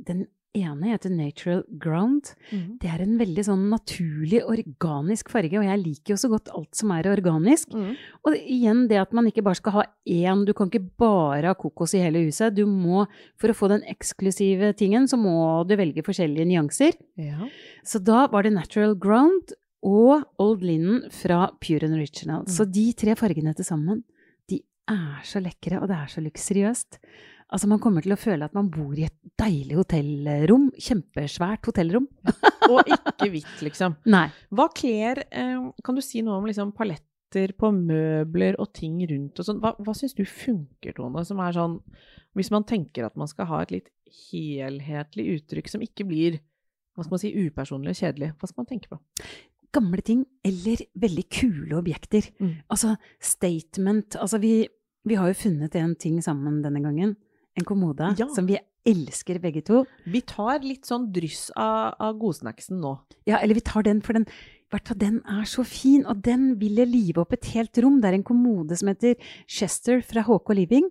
Den 0.05 0.27
ene 0.57 0.91
heter 0.93 1.13
Natural 1.13 1.63
Ground. 1.81 2.33
Det 2.81 2.91
er 2.91 3.03
en 3.05 3.15
veldig 3.21 3.45
sånn 3.47 3.65
naturlig, 3.73 4.43
organisk 4.45 5.31
farge, 5.33 5.57
og 5.59 5.65
jeg 5.67 5.81
liker 5.81 6.15
jo 6.15 6.19
så 6.21 6.31
godt 6.33 6.51
alt 6.53 6.77
som 6.77 6.93
er 6.95 7.09
organisk. 7.11 7.73
Mm. 7.73 7.95
Og 8.29 8.37
igjen 8.41 8.85
det 8.91 9.01
at 9.01 9.17
man 9.17 9.29
ikke 9.31 9.45
bare 9.47 9.61
skal 9.61 9.77
ha 9.79 9.87
én, 10.05 10.45
du 10.49 10.53
kan 10.57 10.69
ikke 10.69 10.85
bare 11.01 11.53
ha 11.53 11.57
kokos 11.59 11.97
i 11.97 12.03
hele 12.05 12.25
huset. 12.27 12.55
Du 12.57 12.67
må, 12.69 13.07
for 13.41 13.53
å 13.53 13.57
få 13.57 13.73
den 13.73 13.87
eksklusive 13.91 14.75
tingen, 14.79 15.09
så 15.09 15.19
må 15.21 15.35
du 15.69 15.75
velge 15.81 16.05
forskjellige 16.05 16.49
nyanser. 16.53 17.01
Ja. 17.21 17.49
Så 17.89 18.03
da 18.05 18.27
var 18.33 18.45
det 18.45 18.55
Natural 18.57 18.97
Ground 19.01 19.57
og 19.83 20.29
Old 20.43 20.63
Linen 20.63 21.07
fra 21.11 21.49
Pure 21.63 21.89
and 21.89 21.99
Original. 21.99 22.47
Så 22.47 22.69
de 22.69 22.91
tre 22.99 23.17
fargene 23.19 23.55
til 23.57 23.67
sammen, 23.67 24.05
de 24.51 24.61
er 24.91 25.25
så 25.27 25.43
lekre, 25.43 25.81
og 25.81 25.89
det 25.91 25.97
er 25.97 26.13
så 26.13 26.23
luksuriøst. 26.23 27.01
Altså, 27.53 27.69
man 27.69 27.81
kommer 27.85 28.05
til 28.05 28.15
å 28.15 28.21
føle 28.21 28.47
at 28.49 28.55
man 28.57 28.71
bor 28.73 28.97
i 28.97 29.07
et 29.07 29.17
deilig 29.41 29.77
hotellrom. 29.77 30.71
Kjempesvært 30.81 31.69
hotellrom. 31.69 32.09
Og 32.71 32.81
ikke 32.89 33.29
hvitt, 33.35 33.57
liksom. 33.67 33.99
Nei. 34.15 34.27
Hva 34.55 34.69
kler 34.73 35.25
eh, 35.29 35.59
Kan 35.85 35.99
du 35.99 36.05
si 36.05 36.23
noe 36.25 36.39
om 36.41 36.49
liksom 36.49 36.73
paletter 36.77 37.53
på 37.59 37.73
møbler 37.75 38.57
og 38.61 38.73
ting 38.77 39.03
rundt 39.11 39.41
og 39.41 39.49
sånn? 39.49 39.61
Hva, 39.61 39.75
hva 39.85 39.97
syns 39.97 40.17
du 40.17 40.25
funker, 40.29 40.97
Tone? 40.97 41.27
Som 41.29 41.43
er 41.45 41.57
sånn 41.57 41.79
Hvis 42.39 42.53
man 42.55 42.65
tenker 42.69 43.09
at 43.09 43.21
man 43.21 43.31
skal 43.31 43.51
ha 43.53 43.63
et 43.65 43.77
litt 43.77 43.93
helhetlig 44.31 45.29
uttrykk 45.39 45.71
som 45.73 45.85
ikke 45.85 46.09
blir 46.09 46.41
hva 46.93 47.07
skal 47.07 47.15
man 47.15 47.21
si, 47.23 47.31
upersonlig 47.33 47.95
og 47.95 47.97
kjedelig, 48.03 48.27
hva 48.37 48.49
skal 48.51 48.61
man 48.61 48.69
tenke 48.69 48.91
på? 48.93 48.99
gamle 49.73 50.03
ting 50.05 50.25
eller 50.45 50.85
veldig 51.01 51.25
kule 51.33 51.77
objekter. 51.79 52.29
Mm. 52.41 52.55
Altså 52.69 52.95
statement. 53.21 54.17
Altså 54.21 54.41
vi, 54.43 54.67
vi 55.09 55.19
har 55.19 55.31
jo 55.31 55.39
funnet 55.47 55.77
en 55.81 55.95
ting 55.97 56.21
sammen 56.25 56.61
denne 56.65 56.83
gangen. 56.85 57.17
En 57.59 57.65
kommode 57.69 58.15
Ja. 58.19 58.27
som 58.35 58.47
vi 58.49 58.57
elsker 58.87 59.39
begge 59.39 59.63
to. 59.65 59.85
Vi 60.07 60.21
tar 60.23 60.61
litt 60.65 60.85
sånn 60.89 61.11
dryss 61.13 61.51
av, 61.55 61.95
av 62.01 62.17
godsnacksen 62.19 62.81
nå. 62.81 62.97
Ja, 63.29 63.39
eller 63.39 63.55
vi 63.55 63.61
tar 63.61 63.83
den, 63.87 64.01
for 64.03 64.13
den, 64.17 64.25
den 64.99 65.21
er 65.29 65.45
så 65.45 65.63
fin, 65.65 66.07
og 66.07 66.23
den 66.25 66.55
ville 66.59 66.87
live 66.89 67.21
opp 67.21 67.33
et 67.37 67.45
helt 67.53 67.77
rom. 67.79 68.01
Det 68.01 68.09
er 68.11 68.15
en 68.15 68.25
kommode 68.25 68.77
som 68.81 68.89
heter 68.89 69.15
Chester 69.47 70.01
fra 70.03 70.23
HK 70.27 70.55
Living. 70.57 70.89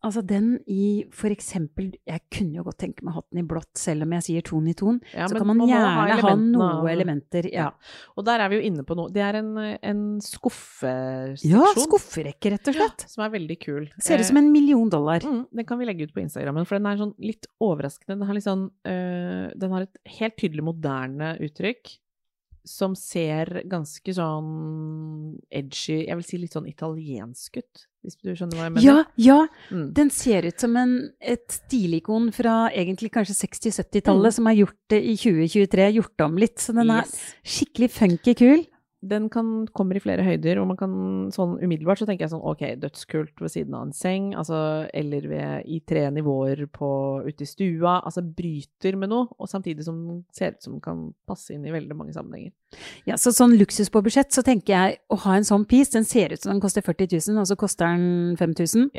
Altså 0.00 0.22
den 0.24 0.54
i 0.70 1.04
for 1.12 1.28
eksempel 1.28 1.90
Jeg 2.08 2.22
kunne 2.32 2.56
jo 2.56 2.64
godt 2.64 2.78
tenke 2.80 3.04
meg 3.04 3.18
hatten 3.18 3.40
i 3.42 3.44
blått, 3.46 3.72
selv 3.76 4.06
om 4.06 4.14
jeg 4.16 4.26
sier 4.26 4.46
ton 4.46 4.68
i 4.70 4.74
ton. 4.76 5.00
Ja, 5.12 5.28
så 5.28 5.36
kan 5.36 5.48
man 5.50 5.60
man 5.60 5.68
gjerne 5.68 5.90
ha, 5.92 6.16
ha 6.24 6.32
noen 6.40 6.88
elementer. 6.88 7.50
Ja, 7.52 7.68
Og 8.16 8.24
der 8.24 8.40
er 8.40 8.52
vi 8.52 8.60
jo 8.60 8.70
inne 8.70 8.84
på 8.88 8.96
noe. 8.96 9.12
Det 9.12 9.24
er 9.24 9.40
en, 9.42 9.52
en 9.60 10.02
skuffeseksjon. 10.24 11.52
ja 11.52 11.68
skufferekke, 11.76 12.54
rett 12.56 12.72
og 12.72 12.78
slett. 12.78 13.06
Som 13.12 13.26
er 13.26 13.34
veldig 13.36 13.58
kul. 13.60 13.88
Ser 14.00 14.22
ut 14.22 14.30
som 14.30 14.40
en 14.40 14.50
million 14.54 14.88
dollar. 14.92 15.24
Mm, 15.24 15.42
den 15.60 15.68
kan 15.68 15.80
vi 15.80 15.88
legge 15.88 16.08
ut 16.08 16.16
på 16.16 16.24
Instagrammen, 16.24 16.68
for 16.68 16.80
den 16.80 16.88
er 16.88 17.00
sånn 17.00 17.14
litt 17.20 17.50
overraskende. 17.60 18.16
Den 18.16 18.28
har, 18.28 18.38
litt 18.38 18.48
sånn, 18.48 18.68
øh, 18.88 19.46
den 19.60 19.76
har 19.76 19.84
et 19.84 20.16
helt 20.18 20.38
tydelig 20.40 20.64
moderne 20.64 21.34
uttrykk 21.44 21.98
som 22.64 22.94
ser 22.98 23.62
ganske 23.70 24.12
sånn 24.16 25.38
edgy 25.50 26.06
Jeg 26.06 26.16
vil 26.18 26.26
si 26.26 26.38
litt 26.42 26.54
sånn 26.56 26.68
italiensk 26.70 27.56
ut, 27.60 27.84
hvis 28.04 28.16
du 28.20 28.30
skjønner 28.32 28.58
hva 28.58 28.66
jeg 28.68 28.74
mener? 28.76 28.86
Ja, 28.86 29.04
ja! 29.20 29.38
Mm. 29.70 29.86
Den 29.96 30.10
ser 30.14 30.46
ut 30.48 30.60
som 30.62 30.76
en, 30.80 30.94
et 31.20 31.46
stilikon 31.52 32.30
fra 32.36 32.70
egentlig 32.72 33.12
kanskje 33.16 33.36
60-70-tallet 33.42 34.30
Mm. 34.32 34.36
som 34.38 34.46
har 34.50 34.58
gjort 34.60 34.78
det 34.92 35.00
i 35.04 35.16
2023, 35.16 35.88
gjort 35.98 36.26
om 36.26 36.36
litt. 36.40 36.58
Så 36.60 36.74
den 36.76 36.90
er 36.90 37.04
skikkelig 37.44 37.90
funky 37.90 38.34
kul. 38.34 38.66
Den 39.00 39.30
kan, 39.32 39.64
kommer 39.72 39.96
i 39.96 40.02
flere 40.02 40.24
høyder, 40.26 40.58
og 40.60 40.66
man 40.68 40.76
kan 40.76 40.94
sånn 41.32 41.54
umiddelbart 41.62 42.02
så 42.02 42.06
tenker 42.08 42.26
jeg 42.26 42.32
sånn 42.34 42.44
ok, 42.44 42.64
dødskult 42.82 43.40
ved 43.40 43.52
siden 43.52 43.76
av 43.78 43.86
en 43.86 43.94
seng, 43.96 44.26
altså, 44.36 44.58
eller 44.96 45.28
ved, 45.30 45.68
i 45.72 45.78
tre 45.88 46.02
nivåer 46.12 46.66
på, 46.74 46.90
ute 47.24 47.46
i 47.46 47.48
stua, 47.48 47.96
altså 48.04 48.20
bryter 48.24 48.98
med 49.00 49.12
noe, 49.12 49.30
og 49.40 49.48
samtidig 49.48 49.86
som 49.86 50.02
ser 50.36 50.52
ut 50.52 50.66
som 50.66 50.74
den 50.76 50.82
kan 50.84 51.06
passe 51.28 51.54
inn 51.54 51.64
i 51.64 51.72
veldig 51.72 51.96
mange 51.96 52.12
sammenhenger. 52.16 52.52
Ja, 53.08 53.16
så 53.20 53.32
sånn 53.32 53.56
luksus 53.60 53.88
på 53.92 54.02
budsjett, 54.04 54.34
så 54.36 54.44
tenker 54.46 54.74
jeg 54.76 55.00
å 55.08 55.18
ha 55.24 55.38
en 55.38 55.48
sånn 55.48 55.64
piece, 55.70 55.94
den 55.96 56.04
ser 56.08 56.34
ut 56.34 56.44
som 56.44 56.52
den 56.52 56.60
koster 56.62 56.84
40 56.84 57.16
000, 57.16 57.40
og 57.40 57.48
så 57.48 57.56
koster 57.60 57.88
den 57.96 58.36
5000. 58.40 58.90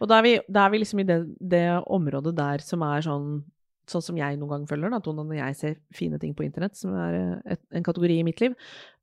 Og 0.00 0.10
da 0.10 0.18
er 0.18 0.26
vi, 0.26 0.34
da 0.50 0.64
er 0.64 0.74
vi 0.74 0.82
liksom 0.82 1.04
i 1.04 1.06
det, 1.06 1.20
det 1.38 1.64
området 1.86 2.34
der 2.38 2.64
som 2.64 2.82
er 2.86 3.06
sånn 3.06 3.30
Sånn 3.88 4.04
som 4.04 4.18
jeg 4.20 4.38
noen 4.38 4.52
ganger 4.52 4.70
føler, 4.70 4.92
da, 4.92 5.00
Tone, 5.04 5.24
når 5.24 5.40
jeg 5.40 5.58
ser 5.58 5.76
fine 5.96 6.20
ting 6.20 6.34
på 6.36 6.44
internett, 6.44 6.76
som 6.76 6.94
er 6.98 7.18
eh, 7.18 7.54
et, 7.56 7.62
en 7.72 7.86
kategori 7.86 8.18
i 8.20 8.24
mitt 8.26 8.42
liv, 8.44 8.56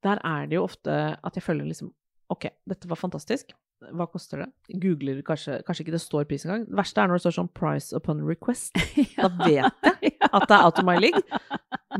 der 0.05 0.21
er 0.23 0.49
det 0.49 0.59
jo 0.59 0.65
ofte 0.67 0.97
at 1.15 1.37
jeg 1.37 1.45
føler 1.45 1.67
liksom 1.69 1.93
Ok, 2.33 2.47
dette 2.65 2.87
var 2.89 2.97
fantastisk. 2.97 3.51
Hva 3.93 4.07
koster 4.09 4.39
det? 4.41 4.47
Googler 4.81 5.19
kanskje, 5.21 5.59
kanskje 5.67 5.83
ikke 5.83 5.93
det 5.93 5.99
står 6.01 6.23
pris 6.25 6.45
engang. 6.47 6.63
Det 6.65 6.77
verste 6.79 7.03
er 7.03 7.11
når 7.11 7.19
det 7.19 7.23
står 7.25 7.35
sånn 7.35 7.49
'price 7.53 7.93
upon 7.93 8.23
request'. 8.25 8.73
Da 9.21 9.29
vet 9.43 9.59
jeg 9.61 10.15
at 10.25 10.47
det 10.49 10.55
er 10.55 10.63
out 10.65 10.79
of 10.81 10.87
my 10.87 10.95
league. 10.97 11.21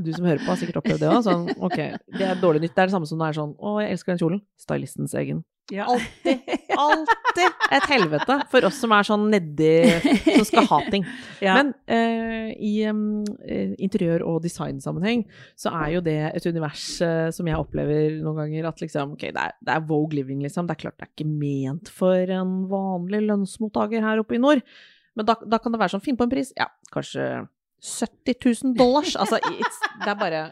Du 0.02 0.10
som 0.16 0.26
hører 0.26 0.42
på, 0.42 0.50
har 0.50 0.58
sikkert 0.58 0.80
opplevd 0.82 1.04
det 1.04 1.12
òg. 1.12 1.22
Sånn, 1.28 1.46
ok, 1.62 1.78
det 2.18 2.26
er 2.26 2.42
dårlig 2.42 2.64
nytt. 2.64 2.74
Det 2.74 2.88
er 2.88 2.90
det 2.90 2.96
samme 2.96 3.10
som 3.10 3.22
det 3.22 3.28
er 3.30 3.38
sånn 3.38 3.54
'Å, 3.54 3.76
jeg 3.84 3.92
elsker 3.94 4.16
den 4.16 4.24
kjolen'. 4.24 4.42
Stylistens 4.66 5.14
egen. 5.22 5.46
Ja. 5.74 5.88
Alltid, 5.90 6.42
alltid 6.78 7.54
et 7.74 7.86
helvete 7.90 8.36
for 8.52 8.68
oss 8.68 8.78
som 8.84 8.92
er 8.94 9.08
sånn 9.08 9.24
nedi 9.34 9.72
Som 10.28 10.44
skal 10.46 10.68
ha 10.70 10.80
ting. 10.94 11.08
Ja. 11.46 11.56
Men 11.58 11.72
eh, 11.92 12.52
i 12.64 12.74
um, 12.90 13.24
interiør- 13.82 14.24
og 14.26 14.44
designsammenheng 14.46 15.26
så 15.60 15.74
er 15.82 15.96
jo 15.96 16.04
det 16.06 16.16
et 16.30 16.46
univers 16.48 16.86
eh, 17.04 17.28
som 17.36 17.50
jeg 17.50 17.60
opplever 17.60 18.16
noen 18.22 18.44
ganger 18.44 18.70
at 18.70 18.82
liksom 18.82 19.16
Ok, 19.16 19.26
det 19.36 19.42
er, 19.42 19.56
det 19.66 19.74
er 19.74 19.88
Vogue 19.90 20.16
Living, 20.16 20.44
liksom. 20.46 20.70
Det 20.70 20.78
er 20.78 20.84
klart 20.86 20.98
det 21.02 21.08
er 21.08 21.12
ikke 21.14 21.28
ment 21.30 21.92
for 21.94 22.36
en 22.38 22.54
vanlig 22.72 23.24
lønnsmottaker 23.26 24.06
her 24.06 24.22
oppe 24.22 24.38
i 24.38 24.42
nord. 24.42 24.64
Men 25.18 25.28
da, 25.28 25.38
da 25.46 25.60
kan 25.62 25.74
det 25.74 25.82
være 25.82 25.96
sånn 25.96 26.06
Finn 26.06 26.18
på 26.20 26.28
en 26.28 26.34
pris. 26.34 26.54
Ja, 26.58 26.70
kanskje 26.94 27.28
70 27.86 28.40
000 28.72 28.78
dollars. 28.80 29.16
Altså, 29.20 29.42
det 29.42 30.10
er 30.10 30.18
bare 30.20 30.46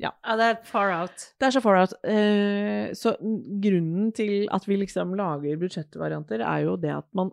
ja, 0.00 0.10
det 0.38 0.48
er 0.50 0.58
far 0.66 0.90
out. 0.96 1.28
det 1.38 1.48
er 1.48 1.54
så 1.54 1.62
far 1.62 1.78
out. 1.84 1.94
Eh, 2.02 2.90
så 2.98 3.14
grunnen 3.62 4.10
til 4.16 4.48
at 4.52 4.66
vi 4.68 4.78
liksom 4.80 5.14
lager 5.18 5.60
budsjettvarianter, 5.60 6.42
er 6.42 6.66
jo 6.66 6.74
det 6.80 6.90
at 6.96 7.06
man, 7.14 7.30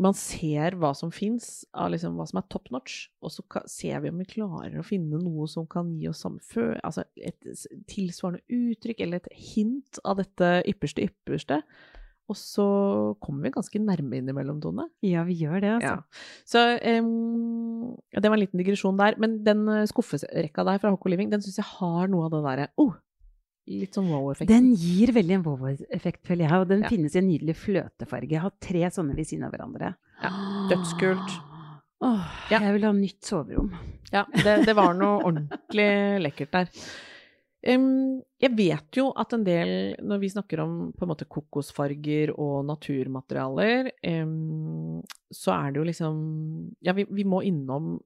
man 0.00 0.16
ser 0.16 0.78
hva 0.80 0.94
som 0.96 1.12
fins, 1.12 1.66
av 1.76 1.92
liksom 1.92 2.16
hva 2.16 2.28
som 2.30 2.40
er 2.40 2.48
top 2.48 2.70
notch, 2.74 3.10
og 3.20 3.34
så 3.34 3.44
ser 3.68 4.00
vi 4.04 4.12
om 4.12 4.22
vi 4.22 4.30
klarer 4.30 4.80
å 4.80 4.86
finne 4.86 5.20
noe 5.20 5.48
som 5.50 5.68
kan 5.68 5.92
gi 5.98 6.08
oss 6.10 6.24
samme 6.24 6.40
fø... 6.44 6.70
Altså 6.80 7.04
et 7.16 7.52
tilsvarende 7.90 8.44
uttrykk, 8.48 9.04
eller 9.04 9.22
et 9.22 9.38
hint 9.52 10.00
av 10.08 10.22
dette 10.22 10.52
ypperste 10.70 11.04
ypperste. 11.10 11.62
Og 12.28 12.36
så 12.36 12.64
kommer 13.24 13.46
vi 13.48 13.52
ganske 13.54 13.80
nærme 13.80 14.18
innimellom, 14.20 14.58
Tone. 14.60 14.84
Ja, 15.04 15.22
vi 15.24 15.38
gjør 15.40 15.60
det, 15.64 15.70
altså. 15.78 15.94
Ja. 15.96 16.24
Så 16.44 16.64
um, 17.00 17.96
det 18.12 18.28
var 18.28 18.36
en 18.36 18.42
liten 18.44 18.60
digresjon 18.60 18.98
der. 19.00 19.16
Men 19.22 19.38
den 19.46 19.62
eh, 19.72 19.86
skufferekka 19.88 20.64
der 20.68 20.80
fra 20.82 20.92
Hocco 20.92 21.08
Living, 21.08 21.30
den 21.32 21.40
syns 21.44 21.56
jeg 21.62 21.68
har 21.78 22.10
noe 22.12 22.26
av 22.28 22.34
det 22.36 22.42
derre 22.44 22.66
oh, 22.84 22.92
Litt 23.68 23.96
sånn 23.98 24.06
wow-effekt. 24.08 24.48
Den 24.48 24.70
gir 24.80 25.10
veldig 25.12 25.34
en 25.36 25.42
wow-effekt, 25.44 26.22
føler 26.24 26.46
jeg, 26.46 26.60
og 26.62 26.70
den 26.70 26.84
Ja. 26.86 26.88
finnes 26.88 27.12
i 27.12 27.18
en 27.20 27.26
nydelig 27.28 27.52
fløtefarge. 27.60 28.30
Jeg 28.32 28.40
har 28.40 28.54
tre 28.64 28.86
sånne 28.94 29.16
ved 29.16 29.28
siden 29.28 29.44
av 29.44 29.52
hverandre. 29.52 29.90
Ja, 30.22 30.30
dødskult. 30.70 31.34
Åh, 32.00 32.22
Ja. 32.48 32.60
Jeg 32.62 32.72
vil 32.78 32.86
ha 32.88 32.92
nytt 32.96 33.24
soverom. 33.28 33.68
Ja, 34.12 34.22
det, 34.32 34.54
det 34.64 34.74
var 34.78 34.94
noe 34.96 35.18
ordentlig 35.20 35.88
lekkert 36.24 36.54
der. 36.54 36.70
Jeg 37.64 38.52
vet 38.54 38.94
jo 39.00 39.08
at 39.18 39.32
en 39.34 39.42
del, 39.42 39.70
når 40.06 40.20
vi 40.22 40.28
snakker 40.30 40.60
om 40.62 40.74
på 40.94 41.02
en 41.04 41.10
måte 41.10 41.26
kokosfarger 41.26 42.30
og 42.38 42.60
naturmaterialer, 42.68 43.90
så 45.34 45.54
er 45.56 45.72
det 45.72 45.80
jo 45.80 45.86
liksom 45.88 46.20
Ja, 46.86 46.94
vi, 46.94 47.04
vi 47.10 47.24
må 47.26 47.42
innom 47.42 47.96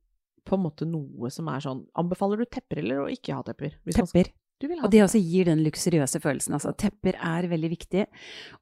på 0.49 0.56
en 0.56 0.64
måte 0.64 0.88
noe 0.88 1.28
som 1.30 1.47
er 1.52 1.61
sånn 1.62 1.85
Anbefaler 2.00 2.40
du 2.40 2.49
tepper 2.50 2.80
eller 2.80 3.04
å 3.04 3.11
ikke 3.12 3.37
ha 3.37 3.44
tepper? 3.47 3.76
Skal- 3.92 4.09
Tepper. 4.09 4.32
Du 4.62 4.68
vil 4.71 4.78
ha 4.80 4.87
Og 4.87 4.90
det 4.94 5.02
også 5.04 5.18
gir 5.21 5.44
den 5.50 5.62
luksuriøse 5.66 6.21
følelsen. 6.23 6.54
Altså, 6.54 6.71
tepper 6.78 7.16
er 7.18 7.49
veldig 7.50 7.71
viktig. 7.73 8.04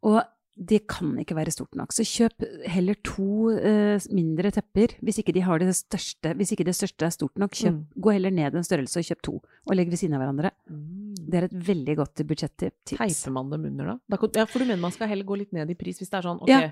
Og 0.09 0.21
det 0.57 0.87
kan 0.91 1.13
ikke 1.19 1.37
være 1.39 1.53
stort 1.55 1.75
nok. 1.79 1.93
Så 1.93 2.05
kjøp 2.05 2.45
heller 2.69 2.95
to 3.07 3.49
uh, 3.55 3.97
mindre 4.13 4.51
tepper. 4.53 4.97
Hvis 5.01 5.19
ikke, 5.23 5.33
de 5.33 5.41
har 5.47 5.59
det 5.63 5.71
største, 5.77 6.35
hvis 6.37 6.53
ikke 6.53 6.67
det 6.69 6.75
største 6.77 7.07
er 7.07 7.11
stort 7.15 7.37
nok, 7.41 7.51
kjøp, 7.57 7.73
Mm. 7.79 7.87
gå 8.03 8.13
heller 8.13 8.31
ned 8.31 8.55
en 8.55 8.65
størrelse 8.67 8.99
og 9.01 9.05
kjøp 9.09 9.23
to. 9.23 9.35
Og 9.69 9.77
legg 9.77 9.89
ved 9.89 9.97
siden 9.97 10.15
av 10.19 10.21
hverandre. 10.25 10.51
Mm. 10.69 11.15
Det 11.31 11.35
er 11.41 11.45
et 11.49 11.55
veldig 11.69 11.97
godt 11.97 12.27
budsjettips. 12.27 12.97
Teiper 12.97 13.33
man 13.33 13.51
dem 13.51 13.65
under, 13.71 13.95
da? 13.95 14.19
Ja, 14.37 14.45
for 14.45 14.59
du 14.59 14.65
mener 14.67 14.81
man 14.81 14.93
skal 14.93 15.09
heller 15.09 15.25
gå 15.25 15.39
litt 15.39 15.53
ned 15.53 15.71
i 15.71 15.75
pris 15.79 15.99
hvis 15.99 16.11
det 16.11 16.19
er 16.19 16.29
sånn 16.29 16.43
ok, 16.43 16.49
Ja. 16.49 16.71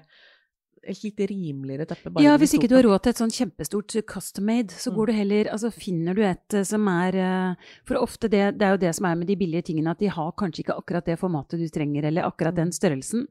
Et 0.83 1.03
litt 1.05 1.19
rimeligere 1.31 1.87
teppe? 1.91 2.13
Ja, 2.23 2.37
hvis 2.39 2.55
ikke 2.55 2.69
du 2.69 2.75
har 2.77 2.85
råd 2.87 3.03
til 3.03 3.11
et 3.11 3.21
sånn 3.23 3.33
kjempestort 3.35 3.97
custom 4.07 4.45
made, 4.47 4.71
så 4.73 4.91
Mm. 4.93 4.97
går 4.97 5.07
du 5.07 5.13
heller 5.13 5.45
Altså 5.53 5.71
finner 5.73 6.15
du 6.15 6.23
et 6.23 6.55
eh, 6.55 6.63
som 6.65 6.87
er 6.89 7.15
eh, 7.15 7.55
For 7.85 7.97
ofte 7.97 8.29
det, 8.29 8.59
det 8.59 8.63
er 8.67 8.71
jo 8.77 8.83
det 8.87 8.95
som 8.95 9.07
er 9.07 9.15
med 9.17 9.27
de 9.27 9.37
billige 9.37 9.63
tingene, 9.71 9.91
at 9.91 9.99
de 9.99 10.07
har 10.09 10.33
kanskje 10.33 10.65
ikke 10.65 10.77
akkurat 10.79 11.05
det 11.05 11.19
formatet 11.19 11.59
du 11.59 11.69
trenger, 11.69 12.05
eller 12.05 12.23
akkurat 12.29 12.55
den 12.55 12.71
størrelsen. 12.73 13.27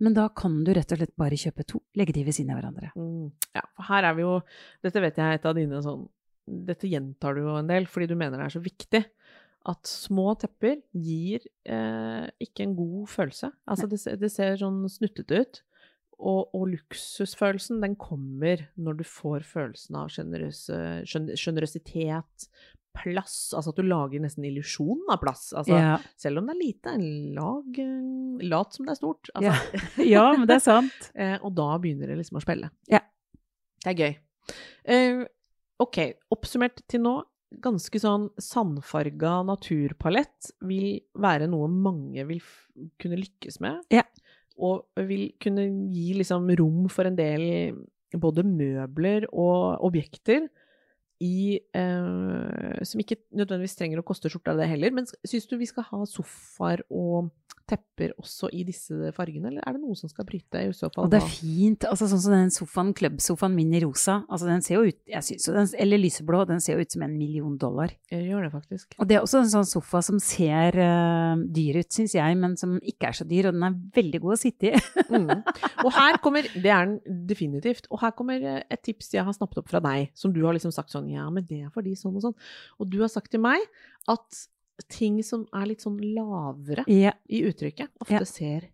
Men 0.00 0.14
da 0.14 0.28
kan 0.28 0.62
du 0.64 0.72
rett 0.72 0.90
og 0.92 0.98
slett 0.98 1.16
bare 1.16 1.36
kjøpe 1.38 1.66
to. 1.66 1.80
Legge 1.96 2.12
de 2.14 2.24
ved 2.24 2.34
siden 2.34 2.50
av 2.54 2.60
hverandre. 2.62 2.92
Mm, 2.96 3.30
ja, 3.54 3.62
for 3.76 3.82
her 3.92 4.04
er 4.04 4.14
vi 4.14 4.22
jo 4.22 4.42
Dette 4.82 5.00
vet 5.00 5.16
jeg 5.16 5.24
er 5.26 5.34
et 5.38 5.46
av 5.46 5.54
dine 5.54 5.82
sånn 5.82 6.08
Dette 6.48 6.88
gjentar 6.88 7.34
du 7.34 7.42
jo 7.42 7.56
en 7.58 7.66
del, 7.68 7.84
fordi 7.86 8.06
du 8.08 8.14
mener 8.16 8.38
det 8.38 8.46
er 8.46 8.58
så 8.58 8.62
viktig. 8.64 9.04
At 9.68 9.82
små 9.84 10.32
tepper 10.40 10.78
gir 10.96 11.40
eh, 11.66 12.26
ikke 12.40 12.62
en 12.64 12.74
god 12.78 13.08
følelse. 13.12 13.50
Altså, 13.68 13.86
det, 13.90 13.98
ser- 14.00 14.16
det 14.16 14.30
ser 14.32 14.56
sånn 14.56 14.78
snuttete 14.88 15.42
ut. 15.42 15.60
Og, 16.18 16.48
og 16.56 16.64
luksusfølelsen, 16.72 17.78
den 17.84 17.94
kommer 18.00 18.64
når 18.74 18.96
du 18.98 19.04
får 19.06 19.44
følelsen 19.46 19.94
av 20.00 20.08
sjenerøsitet, 20.10 22.48
plass 22.98 23.52
Altså 23.54 23.70
at 23.72 23.78
du 23.78 23.84
lager 23.86 24.18
nesten 24.22 24.44
illusjonen 24.48 25.08
av 25.12 25.18
plass. 25.22 25.44
Altså, 25.56 25.76
Ja. 25.76 25.96
Selv 26.18 26.38
om 26.40 26.44
det 26.48 26.54
er 26.56 26.64
lite, 26.64 26.88
lag 27.36 27.68
Lat 28.48 28.70
som 28.74 28.82
det 28.86 28.92
er 28.94 29.00
stort. 29.00 29.24
Altså, 29.34 29.54
ja, 30.14 30.26
men 30.34 30.46
det 30.48 30.56
er 30.58 30.64
sant. 30.64 31.00
Eh, 31.18 31.36
og 31.42 31.50
da 31.58 31.68
begynner 31.82 32.06
det 32.10 32.18
liksom 32.20 32.38
å 32.38 32.44
spille. 32.44 32.68
Ja. 32.90 33.00
Det 33.82 33.90
er 33.90 33.98
gøy. 33.98 34.12
Uh, 34.88 35.20
ok, 35.82 35.98
oppsummert 36.34 36.78
til 36.90 37.00
nå. 37.04 37.14
Ganske 37.64 37.98
sånn 38.02 38.24
sandfarga 38.42 39.32
naturpalett 39.48 40.40
vil 40.68 40.88
være 41.18 41.46
noe 41.50 41.68
mange 41.72 42.22
vil 42.28 42.40
kunne 43.00 43.18
lykkes 43.18 43.56
med. 43.64 43.74
Ja. 43.94 44.04
Og 44.58 45.06
vil 45.08 45.30
kunne 45.42 45.68
gi 45.94 46.12
liksom 46.18 46.48
rom 46.58 46.88
for 46.90 47.08
en 47.08 47.18
del 47.18 47.44
både 48.18 48.44
møbler 48.46 49.28
og 49.30 49.84
objekter 49.84 50.48
i 51.22 51.58
eh, 51.74 52.84
Som 52.86 53.02
ikke 53.02 53.18
nødvendigvis 53.34 53.76
trenger 53.78 54.00
å 54.00 54.06
koste 54.06 54.30
skjorta 54.30 54.54
det 54.58 54.68
heller. 54.70 54.94
Men 54.94 55.08
syns 55.26 55.48
du 55.50 55.56
vi 55.58 55.66
skal 55.66 55.86
ha 55.90 56.04
sofaer 56.06 56.84
og 56.90 57.32
tepper 57.68 58.14
også 58.18 58.50
i 58.54 58.64
disse 58.66 59.12
fargene, 59.16 59.50
eller 59.50 59.64
er 59.66 59.76
det 59.76 59.82
noe 59.82 59.96
som 59.98 60.10
skal 60.10 60.26
bryte 60.28 60.62
i 60.64 60.72
så 60.76 60.90
fall? 60.92 61.06
Og 61.06 61.12
det 61.12 61.20
er 61.20 61.30
fint. 61.30 61.86
altså 61.88 62.08
Sånn 62.10 62.22
som 62.24 62.34
den 62.34 62.52
sofaen, 62.54 62.94
klubbsofaen 62.96 63.54
min 63.56 63.74
i 63.76 63.82
rosa. 63.84 64.22
altså 64.28 64.48
den 64.48 64.64
ser 64.64 64.78
jo 64.78 64.88
ut, 64.88 64.98
jeg 65.08 65.26
synes, 65.26 65.48
den, 65.52 65.68
Eller 65.84 66.00
lyseblå. 66.00 66.44
Den 66.48 66.62
ser 66.64 66.76
jo 66.76 66.86
ut 66.86 66.94
som 66.94 67.04
en 67.04 67.16
million 67.18 67.56
dollar. 67.60 67.92
Jeg 68.10 68.26
gjør 68.30 68.46
det 68.46 68.52
faktisk. 68.52 68.96
Og 68.98 69.08
det 69.08 69.18
er 69.18 69.26
også 69.26 69.42
en 69.42 69.52
sånn 69.52 69.68
sofa 69.68 70.02
som 70.04 70.20
ser 70.22 70.78
uh, 70.80 71.36
dyr 71.36 71.80
ut, 71.82 71.90
syns 71.92 72.16
jeg, 72.16 72.38
men 72.40 72.56
som 72.60 72.78
ikke 72.80 73.10
er 73.10 73.18
så 73.20 73.28
dyr. 73.28 73.50
Og 73.50 73.58
den 73.58 73.66
er 73.68 73.78
veldig 73.98 74.22
god 74.24 74.36
å 74.38 74.40
sitte 74.44 74.72
i. 74.72 74.76
Mm. 75.08 75.40
Og 75.82 75.88
her 75.96 76.18
kommer, 76.22 76.44
det 76.52 76.70
er 76.70 76.84
den 76.86 77.24
definitivt, 77.26 77.86
og 77.90 78.02
her 78.02 78.12
kommer 78.16 78.42
eh, 78.44 78.60
et 78.70 78.82
tips 78.84 79.08
jeg 79.14 79.24
har 79.24 79.34
snappet 79.34 79.62
opp 79.62 79.70
fra 79.70 79.80
deg, 79.82 80.10
som 80.18 80.34
du 80.34 80.42
har 80.44 80.54
liksom 80.54 80.72
sagt 80.74 80.92
sånn, 80.92 81.08
ja, 81.10 81.24
men 81.32 81.46
det 81.48 81.62
er 81.64 81.72
fordi 81.74 81.94
sånn 81.98 82.18
og 82.18 82.26
sånn. 82.26 82.36
Og 82.78 82.90
du 82.92 82.98
har 83.02 83.10
sagt 83.12 83.32
til 83.32 83.42
meg 83.42 83.64
at 84.12 84.42
ting 84.86 85.22
som 85.26 85.46
er 85.56 85.70
litt 85.72 85.84
sånn 85.84 85.98
lavere 86.14 86.84
ja. 86.90 87.14
i 87.28 87.42
uttrykket, 87.48 87.90
ofte 88.00 88.20
Ja. 88.20 88.24
ser 88.28 88.68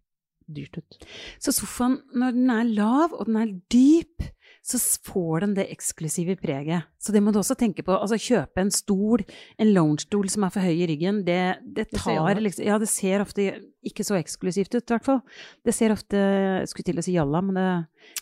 dyrt 0.46 0.76
ut. 0.76 0.96
Så 1.40 1.54
sofaen, 1.56 2.02
når 2.12 2.34
den 2.37 2.50
er 2.52 2.64
lav 2.68 3.14
og 3.16 3.26
den 3.30 3.37
er 3.40 3.52
dyp, 3.73 4.26
så 4.64 4.78
får 5.04 5.44
den 5.44 5.54
det 5.58 5.66
eksklusive 5.73 6.37
preget. 6.40 6.87
Så 7.00 7.12
det 7.12 7.20
må 7.23 7.32
du 7.32 7.38
også 7.40 7.56
tenke 7.61 7.84
på. 7.84 7.92
Altså 7.96 8.16
kjøpe 8.16 8.62
en 8.62 8.73
stol, 8.73 9.25
en 9.61 9.73
loungestol 9.75 10.30
som 10.32 10.46
er 10.46 10.54
for 10.54 10.64
høy 10.64 10.84
i 10.84 10.88
ryggen, 10.88 11.20
det, 11.26 11.58
det 11.64 11.90
tar 11.92 12.40
liksom 12.40 12.64
Ja, 12.64 12.78
det 12.80 12.88
ser 12.88 13.25
ofte 13.25 13.50
ikke 13.84 14.06
så 14.06 14.16
eksklusivt 14.16 14.73
ut, 14.73 14.84
i 14.84 14.94
hvert 14.94 15.04
fall. 15.04 15.20
Det 15.64 15.75
ser 15.76 15.92
ofte 15.92 16.16
Jeg 16.16 16.73
skulle 16.73 16.88
til 16.88 17.02
å 17.02 17.04
si 17.04 17.16
jalla, 17.16 17.44
men 17.44 17.61
det, 17.61 17.68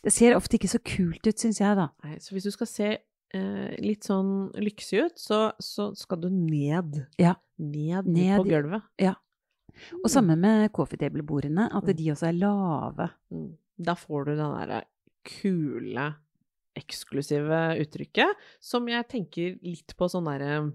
det 0.03 0.15
ser 0.15 0.39
ofte 0.39 0.59
ikke 0.59 0.73
så 0.73 0.83
kult 0.83 1.27
ut, 1.27 1.39
syns 1.39 1.63
jeg, 1.63 1.79
da. 1.79 1.91
Nei, 2.03 2.19
så 2.23 2.35
hvis 2.35 2.51
du 2.51 2.55
skal 2.55 2.71
se 2.71 2.91
eh, 2.91 3.71
litt 3.83 4.11
sånn 4.11 4.51
lyksig 4.59 5.07
ut, 5.07 5.23
så, 5.23 5.45
så 5.63 5.93
skal 5.99 6.25
du 6.25 6.31
ned. 6.33 7.05
Ja. 7.23 7.37
Ned, 7.63 8.09
Ned 8.11 8.37
på 8.41 8.47
gulvet. 8.49 8.83
gulvet. 8.99 9.17
Og 10.03 10.11
samme 10.13 10.37
med 10.37 10.69
coffee 10.77 10.99
table-bordene, 11.01 11.69
at 11.73 11.87
Mm. 11.89 11.95
de 11.97 12.11
også 12.13 12.29
er 12.29 12.37
lave. 12.37 13.07
Mm. 13.33 13.47
Da 13.83 13.95
får 13.97 14.27
du 14.27 14.35
den 14.37 14.53
derre 14.59 14.83
kule, 15.25 16.15
eksklusive 16.77 17.63
uttrykket, 17.83 18.35
som 18.61 18.87
jeg 18.89 19.09
tenker 19.09 19.57
litt 19.63 19.95
på 19.97 20.09
sånn 20.09 20.25
derre 20.29 20.73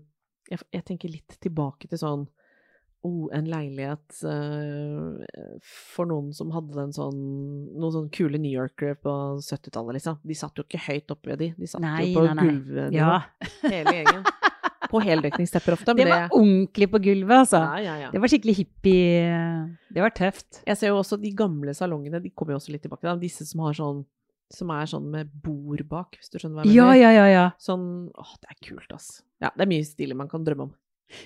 jeg, 0.50 0.60
jeg 0.72 0.86
tenker 0.86 1.10
litt 1.12 1.38
tilbake 1.44 1.90
til 1.92 1.98
sånn 2.02 2.28
Oh, 3.06 3.28
en 3.32 3.46
leilighet 3.46 4.24
uh, 4.26 5.22
for 5.94 6.08
noen 6.10 6.32
som 6.34 6.50
hadde 6.52 6.80
en 6.82 6.92
sånn 6.92 7.20
Noen 7.78 7.94
sånne 7.94 8.12
kule 8.12 8.40
New 8.42 8.52
Yorkere 8.52 8.98
på 9.00 9.38
70-tallet, 9.38 9.94
liksom. 10.00 10.18
De 10.26 10.34
satt 10.36 10.58
jo 10.58 10.64
ikke 10.66 10.82
høyt 10.82 11.14
oppe 11.14 11.30
ved 11.30 11.40
de, 11.44 11.50
de 11.62 11.68
satt 11.70 11.84
Nei, 11.86 12.08
jo 12.10 12.24
på 12.26 12.34
gulvnivå. 12.42 12.88
Ja. 12.98 13.20
Hele 13.62 13.94
gjengen. 14.00 14.26
På 14.92 15.02
heldekningstepper 15.04 15.76
ofte. 15.78 15.96
Det 15.98 16.06
var 16.08 16.28
var 16.28 16.36
ordentlig 16.38 16.90
på 16.92 17.02
gulvet, 17.04 17.38
altså. 17.46 17.62
ja, 17.64 17.80
ja, 17.84 17.96
ja. 18.06 18.12
Det 18.14 18.22
var 18.24 18.32
skikkelig 18.32 18.56
hippie. 18.62 19.32
Det 19.94 20.04
var 20.04 20.14
tøft. 20.16 20.62
Jeg 20.68 20.80
ser 20.80 20.94
jo 20.94 21.00
også 21.02 21.20
de 21.22 21.32
gamle 21.38 21.74
salongene, 21.78 22.22
de 22.24 22.32
kommer 22.32 22.56
jo 22.56 22.62
også 22.62 22.74
litt 22.76 22.86
tilbake. 22.86 23.06
Da. 23.08 23.16
Disse 23.22 23.48
som 23.50 23.66
har 23.68 23.78
sånn 23.78 24.06
som 24.54 24.70
er 24.72 24.88
sånn 24.88 25.08
med 25.12 25.32
bord 25.44 25.82
bak, 25.90 26.16
hvis 26.16 26.32
du 26.32 26.38
skjønner 26.40 26.62
hva 26.62 26.64
jeg 26.64 26.72
mener. 26.72 27.00
ja, 27.02 27.10
ja, 27.12 27.26
ja. 27.28 27.46
Sånn 27.60 27.88
Åh, 28.16 28.30
det 28.40 28.54
er 28.54 28.60
kult, 28.64 28.92
ass. 28.96 29.10
Ja, 29.44 29.52
det 29.52 29.66
er 29.66 29.72
mye 29.74 29.88
stilig 29.88 30.16
man 30.16 30.30
kan 30.32 30.46
drømme 30.48 30.70
om. 30.70 30.76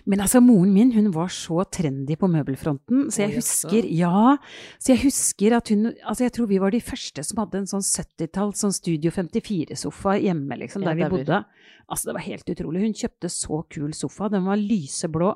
Men 0.05 0.21
altså, 0.21 0.41
moren 0.45 0.73
min, 0.75 0.91
hun 0.93 1.07
var 1.15 1.27
så 1.33 1.63
trendy 1.73 2.13
på 2.21 2.27
møbelfronten, 2.29 3.07
så 3.09 3.23
jeg 3.25 3.35
husker 3.39 3.87
Ja, 3.89 4.35
så 4.77 4.93
jeg 4.93 5.01
husker 5.07 5.55
at 5.57 5.71
hun 5.73 5.87
Altså, 6.05 6.23
jeg 6.27 6.33
tror 6.37 6.49
vi 6.51 6.59
var 6.61 6.71
de 6.75 6.81
første 6.85 7.23
som 7.25 7.41
hadde 7.41 7.63
en 7.63 7.69
sånn 7.71 7.81
70-talls 7.85 8.61
sånn 8.61 8.75
Studio 8.77 9.09
54-sofa 9.11 10.19
hjemme, 10.21 10.57
liksom, 10.61 10.85
der 10.85 10.95
vi 10.99 11.09
bodde. 11.09 11.41
Altså, 11.89 12.11
det 12.11 12.17
var 12.19 12.27
helt 12.29 12.51
utrolig. 12.53 12.83
Hun 12.85 12.93
kjøpte 12.95 13.29
så 13.33 13.63
kul 13.73 13.91
sofa. 13.97 14.29
Den 14.31 14.45
var 14.45 14.55
lyseblå. 14.61 15.33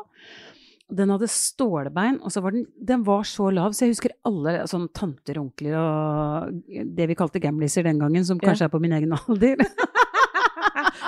Den 0.95 1.09
hadde 1.09 1.25
stålbein, 1.33 2.19
og 2.21 2.29
så 2.29 2.43
var 2.45 2.53
den 2.53 2.67
Den 2.77 3.01
var 3.07 3.23
så 3.25 3.49
lav, 3.51 3.73
så 3.73 3.87
jeg 3.87 3.95
husker 3.95 4.13
alle 4.29 4.59
sånn 4.69 4.85
tanter 4.93 5.39
og 5.41 5.47
onkler 5.47 5.73
og 5.81 6.59
det 6.95 7.07
vi 7.09 7.15
kalte 7.17 7.41
gamliser 7.41 7.81
den 7.89 7.97
gangen, 7.99 8.23
som 8.23 8.37
Ja. 8.37 8.51
kanskje 8.51 8.69
er 8.69 8.73
på 8.75 8.79
min 8.83 8.93
egen 8.93 9.11
alder. 9.17 9.57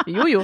Jo, 0.08 0.24
jo. 0.32 0.42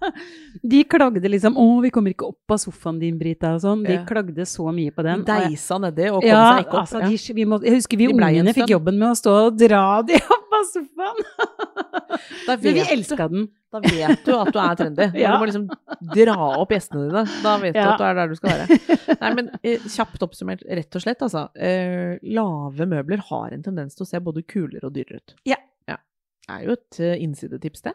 De 0.62 0.82
klagde 0.84 1.28
liksom 1.30 1.56
'Å, 1.56 1.66
vi 1.82 1.90
kommer 1.94 2.12
ikke 2.14 2.28
opp 2.30 2.54
av 2.56 2.58
sofaen 2.62 2.98
din, 3.00 3.18
Brita', 3.18 3.54
og 3.56 3.60
sånn. 3.64 3.84
De 3.86 3.94
Ja. 3.98 4.04
klagde 4.08 4.46
så 4.48 4.66
mye 4.74 4.92
på 4.94 5.02
den. 5.06 5.24
Deisa 5.26 5.78
nedi 5.82 6.08
og 6.10 6.20
kom 6.22 6.28
ja, 6.30 6.42
seg 6.56 6.64
ikke 6.66 6.74
opp. 6.76 6.80
altså, 6.84 7.02
de, 7.06 7.34
vi 7.34 7.44
må, 7.48 7.60
jeg 7.64 7.74
husker 7.80 7.96
vi 8.00 8.08
ungene 8.12 8.54
fikk 8.56 8.72
jobben 8.74 8.98
med 8.98 9.08
å 9.10 9.16
stå 9.18 9.34
og 9.46 9.58
dra 9.60 9.84
de 10.06 10.18
opp 10.36 10.56
av 10.58 10.66
sofaen. 10.72 11.22
Men 12.46 12.60
vi 12.62 12.80
elska 12.80 13.28
den. 13.32 13.48
da 13.72 13.80
vet 13.82 14.22
du 14.24 14.32
at 14.36 14.52
du 14.54 14.58
er 14.62 14.76
trendy. 14.78 15.06
Ja. 15.20 15.32
du 15.34 15.42
må 15.42 15.48
liksom 15.50 15.66
dra 16.14 16.36
opp 16.62 16.70
gjestene 16.72 17.08
dine. 17.08 17.24
Da 17.42 17.56
vet 17.60 17.74
du 17.76 17.80
at 17.82 17.98
du 18.00 18.04
er 18.06 18.14
der 18.20 18.28
du 18.32 18.36
skal 18.38 18.54
være. 18.54 18.78
Nei, 19.20 19.30
men 19.36 19.50
eh, 19.62 19.84
kjapt 19.90 20.22
oppsummert, 20.24 20.62
rett 20.64 20.96
og 20.96 21.02
slett, 21.04 21.22
altså. 21.26 21.48
Eh, 21.58 22.16
lave 22.22 22.86
møbler 22.88 23.20
har 23.30 23.52
en 23.56 23.62
tendens 23.66 23.94
til 23.98 24.06
å 24.06 24.08
se 24.08 24.20
både 24.22 24.44
kulere 24.48 24.86
og 24.88 24.94
dyrere 24.96 25.20
ut. 25.20 25.34
Ja. 25.48 25.58
ja. 25.90 25.98
Det 26.46 26.56
er 26.56 26.64
jo 26.68 26.76
et 26.78 27.00
eh, 27.02 27.16
innsidetips, 27.26 27.82
det. 27.88 27.94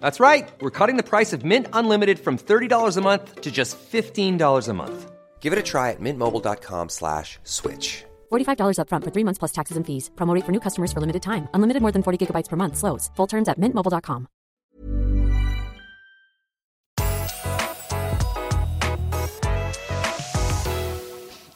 That's 0.00 0.20
right. 0.20 0.48
We're 0.60 0.70
cutting 0.70 0.96
the 0.96 1.02
price 1.02 1.32
of 1.32 1.44
Mint 1.44 1.66
Unlimited 1.72 2.18
from 2.18 2.36
$30 2.38 2.96
a 2.96 3.00
month 3.00 3.40
to 3.40 3.50
just 3.50 3.78
$15 3.92 4.68
a 4.68 4.74
month. 4.74 5.10
Give 5.40 5.52
it 5.54 5.58
a 5.58 5.62
try 5.62 5.90
at 5.90 6.00
mintmobile.com 6.00 6.88
slash 6.90 7.38
switch. 7.44 8.04
$45 8.30 8.76
upfront 8.78 9.04
for 9.04 9.10
three 9.10 9.24
months 9.24 9.38
plus 9.38 9.52
taxes 9.52 9.76
and 9.78 9.86
fees. 9.86 10.10
Promo 10.16 10.34
rate 10.34 10.44
for 10.44 10.52
new 10.52 10.60
customers 10.60 10.92
for 10.92 11.00
limited 11.00 11.22
time. 11.22 11.48
Unlimited 11.54 11.80
more 11.82 11.92
than 11.92 12.02
40 12.02 12.18
gigabytes 12.26 12.48
per 12.48 12.56
month. 12.56 12.76
Slows. 12.76 13.10
Full 13.16 13.26
terms 13.26 13.48
at 13.48 13.58
mintmobile.com. 13.58 14.28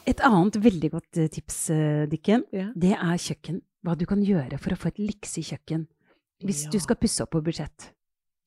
Et 0.05 0.19
annet 0.21 0.57
veldig 0.61 0.91
godt 0.93 1.17
eh, 1.17 1.29
tips, 1.33 1.69
eh, 1.73 2.05
Dikken, 2.11 2.43
Ja. 2.53 2.67
det 2.75 2.93
er 2.93 3.17
kjøkken. 3.17 3.61
Hva 3.85 3.95
du 3.97 4.05
kan 4.05 4.21
gjøre 4.21 4.57
for 4.59 4.73
å 4.73 4.77
få 4.77 4.87
et 4.91 4.99
liksig 5.01 5.45
kjøkken. 5.49 5.87
Hvis 6.43 6.65
du 6.69 6.77
skal 6.79 6.95
pusse 6.95 7.21
opp 7.23 7.31
på 7.31 7.41
budsjett. 7.41 7.91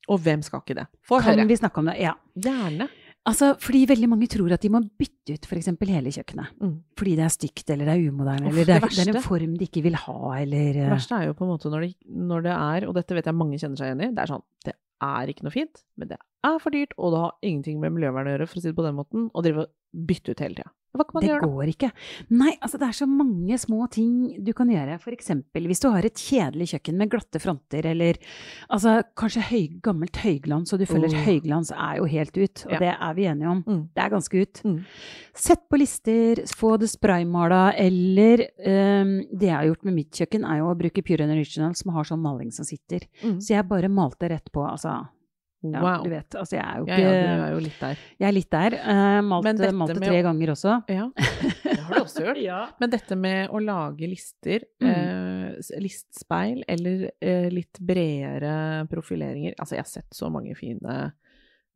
Og 0.09 0.19
hvem 0.25 0.41
skal 0.45 0.63
ikke 0.63 0.79
det? 0.81 0.87
Få 1.05 1.19
Kan 1.21 1.37
høre. 1.37 1.47
vi 1.49 1.59
snakke 1.59 1.81
om 1.81 1.89
det? 1.91 1.99
Ja. 2.01 2.15
Gjerne. 2.35 2.89
Altså, 3.29 3.51
fordi 3.61 3.83
veldig 3.89 4.07
mange 4.09 4.27
tror 4.31 4.53
at 4.55 4.63
de 4.63 4.71
må 4.73 4.79
bytte 4.97 5.35
ut 5.35 5.45
f.eks. 5.45 5.67
hele 5.85 6.11
kjøkkenet. 6.15 6.53
Mm. 6.63 6.75
Fordi 6.97 7.15
det 7.19 7.25
er 7.25 7.33
stygt, 7.33 7.65
eller 7.69 7.89
det 7.89 7.95
er 7.95 8.09
umoderne, 8.09 8.47
Uff, 8.47 8.53
eller 8.53 8.65
det 8.69 8.75
er, 8.77 8.85
det 8.87 8.95
det 8.95 9.07
er 9.11 9.19
en 9.19 9.25
form 9.25 9.57
de 9.59 9.67
ikke 9.67 9.83
vil 9.85 9.97
ha, 9.99 10.19
eller 10.39 10.71
Det 10.73 10.85
eh, 10.85 10.93
verste 10.93 11.19
er 11.19 11.27
jo 11.27 11.35
på 11.37 11.45
en 11.45 11.51
måte 11.51 11.69
når 11.69 11.85
det, 11.85 11.91
når 12.31 12.45
det 12.47 12.53
er, 12.55 12.87
og 12.87 12.95
dette 12.95 13.17
vet 13.17 13.29
jeg 13.29 13.37
mange 13.37 13.59
kjenner 13.59 13.81
seg 13.81 13.91
igjen 13.91 14.05
i, 14.07 14.09
det 14.15 14.23
er 14.23 14.31
sånn, 14.31 14.45
det 14.65 14.73
er 15.09 15.33
ikke 15.33 15.45
noe 15.45 15.53
fint, 15.53 15.83
men 15.99 16.11
det 16.13 16.17
er 16.47 16.57
for 16.63 16.73
dyrt, 16.73 16.95
og 16.97 17.13
det 17.13 17.21
har 17.25 17.35
ingenting 17.51 17.83
med 17.83 17.93
miljøvern 17.97 18.31
å 18.31 18.33
gjøre, 18.33 18.47
for 18.49 18.61
å 18.61 18.63
si 18.63 18.71
det 18.71 18.77
på 18.79 18.87
den 18.87 18.97
måten, 18.97 19.27
og 19.29 19.45
drive 19.45 19.67
og 19.67 19.73
bytte 19.93 20.31
ut 20.35 20.39
hele 20.45 20.55
tida. 20.61 20.71
Hva 20.89 21.03
kan 21.05 21.19
man 21.19 21.21
Det 21.21 21.27
gjøre 21.29 21.41
da? 21.43 21.45
Det 21.45 21.53
går 21.53 21.69
ikke. 21.69 21.87
Nei, 22.33 22.51
altså 22.65 22.79
det 22.81 22.87
er 22.87 22.95
så 22.97 23.05
mange 23.05 23.57
små 23.61 23.85
ting 23.93 24.13
du 24.43 24.49
kan 24.57 24.71
gjøre. 24.73 24.95
For 25.03 25.13
eksempel 25.13 25.67
hvis 25.69 25.83
du 25.83 25.85
har 25.93 26.01
et 26.07 26.17
kjedelig 26.17 26.65
kjøkken 26.71 26.97
med 26.97 27.11
glatte 27.11 27.37
fronter, 27.43 27.85
eller 27.91 28.17
altså 28.73 28.95
kanskje 29.13 29.43
høy, 29.51 29.67
gammelt 29.85 30.17
høyglans, 30.17 30.73
og 30.73 30.81
du 30.81 30.87
føler 30.89 31.13
Oh. 31.13 31.21
høyglans 31.27 31.69
er 31.77 31.99
jo 32.01 32.05
helt 32.09 32.33
ut, 32.41 32.65
og 32.65 32.73
Ja. 32.73 32.79
det 32.79 32.95
er 32.97 33.13
vi 33.13 33.27
enige 33.29 33.51
om. 33.51 33.61
Mm. 33.67 33.83
Det 33.93 34.01
er 34.03 34.09
ganske 34.09 34.41
ut. 34.41 34.61
Mm. 34.65 34.79
Sett 35.35 35.69
på 35.69 35.77
lister, 35.77 36.41
få 36.57 36.79
det 36.79 36.89
spraymala, 36.89 37.61
eller 37.77 38.47
um, 38.65 39.13
det 39.29 39.45
jeg 39.45 39.55
har 39.55 39.69
gjort 39.69 39.85
med 39.85 39.93
mitt 39.93 40.11
kjøkken, 40.11 40.43
er 40.43 40.57
jo 40.57 40.73
å 40.73 40.77
bruke 40.77 41.05
Pure 41.05 41.29
Original, 41.29 41.75
som 41.75 41.93
har 41.93 42.03
sånn 42.03 42.19
maling 42.25 42.49
som 42.51 42.65
sitter. 42.65 43.05
Mm. 43.21 43.37
Så 43.39 43.53
jeg 43.53 43.69
bare 43.69 43.87
malte 43.93 44.27
rett 44.27 44.49
på, 44.51 44.65
altså. 44.65 45.05
Ja, 45.61 45.81
Wow. 45.83 46.03
du 46.05 46.09
vet, 46.13 46.35
altså 46.39 46.55
jeg 46.55 46.63
er 46.63 46.77
jo 46.79 46.85
ikke 46.85 46.99
ja, 47.03 47.09
du 47.11 47.41
er 47.43 47.51
jo 47.51 47.59
litt 47.65 47.79
der. 47.81 47.97
Jeg 48.19 48.27
er 48.29 48.31
litt 48.37 48.49
der. 48.53 48.75
Uh, 48.79 49.21
malte, 49.27 49.71
malte 49.75 49.95
med 49.99 50.07
tre 50.07 50.19
å- 50.21 50.23
ganger 50.29 50.51
også. 50.53 50.75
Ja, 50.87 51.07
det 51.65 51.79
har 51.83 51.95
du 51.97 51.99
også 52.05 52.23
gjort. 52.23 52.39
Ja. 52.41 52.59
Men 52.79 52.89
dette 52.93 53.17
med 53.19 53.49
å 53.51 53.59
lage 53.59 54.07
lister, 54.07 54.63
Mm. 54.79 54.87
eh, 54.89 55.79
listspeil, 55.83 56.63
eller 56.67 57.09
uh, 57.11 57.49
litt 57.51 57.75
bredere 57.83 58.87
profileringer 58.87 59.53
Altså, 59.59 59.75
jeg 59.75 59.83
har 59.83 59.91
sett 59.91 60.09
så 60.15 60.31
mange 60.31 60.55
fine 60.55 61.11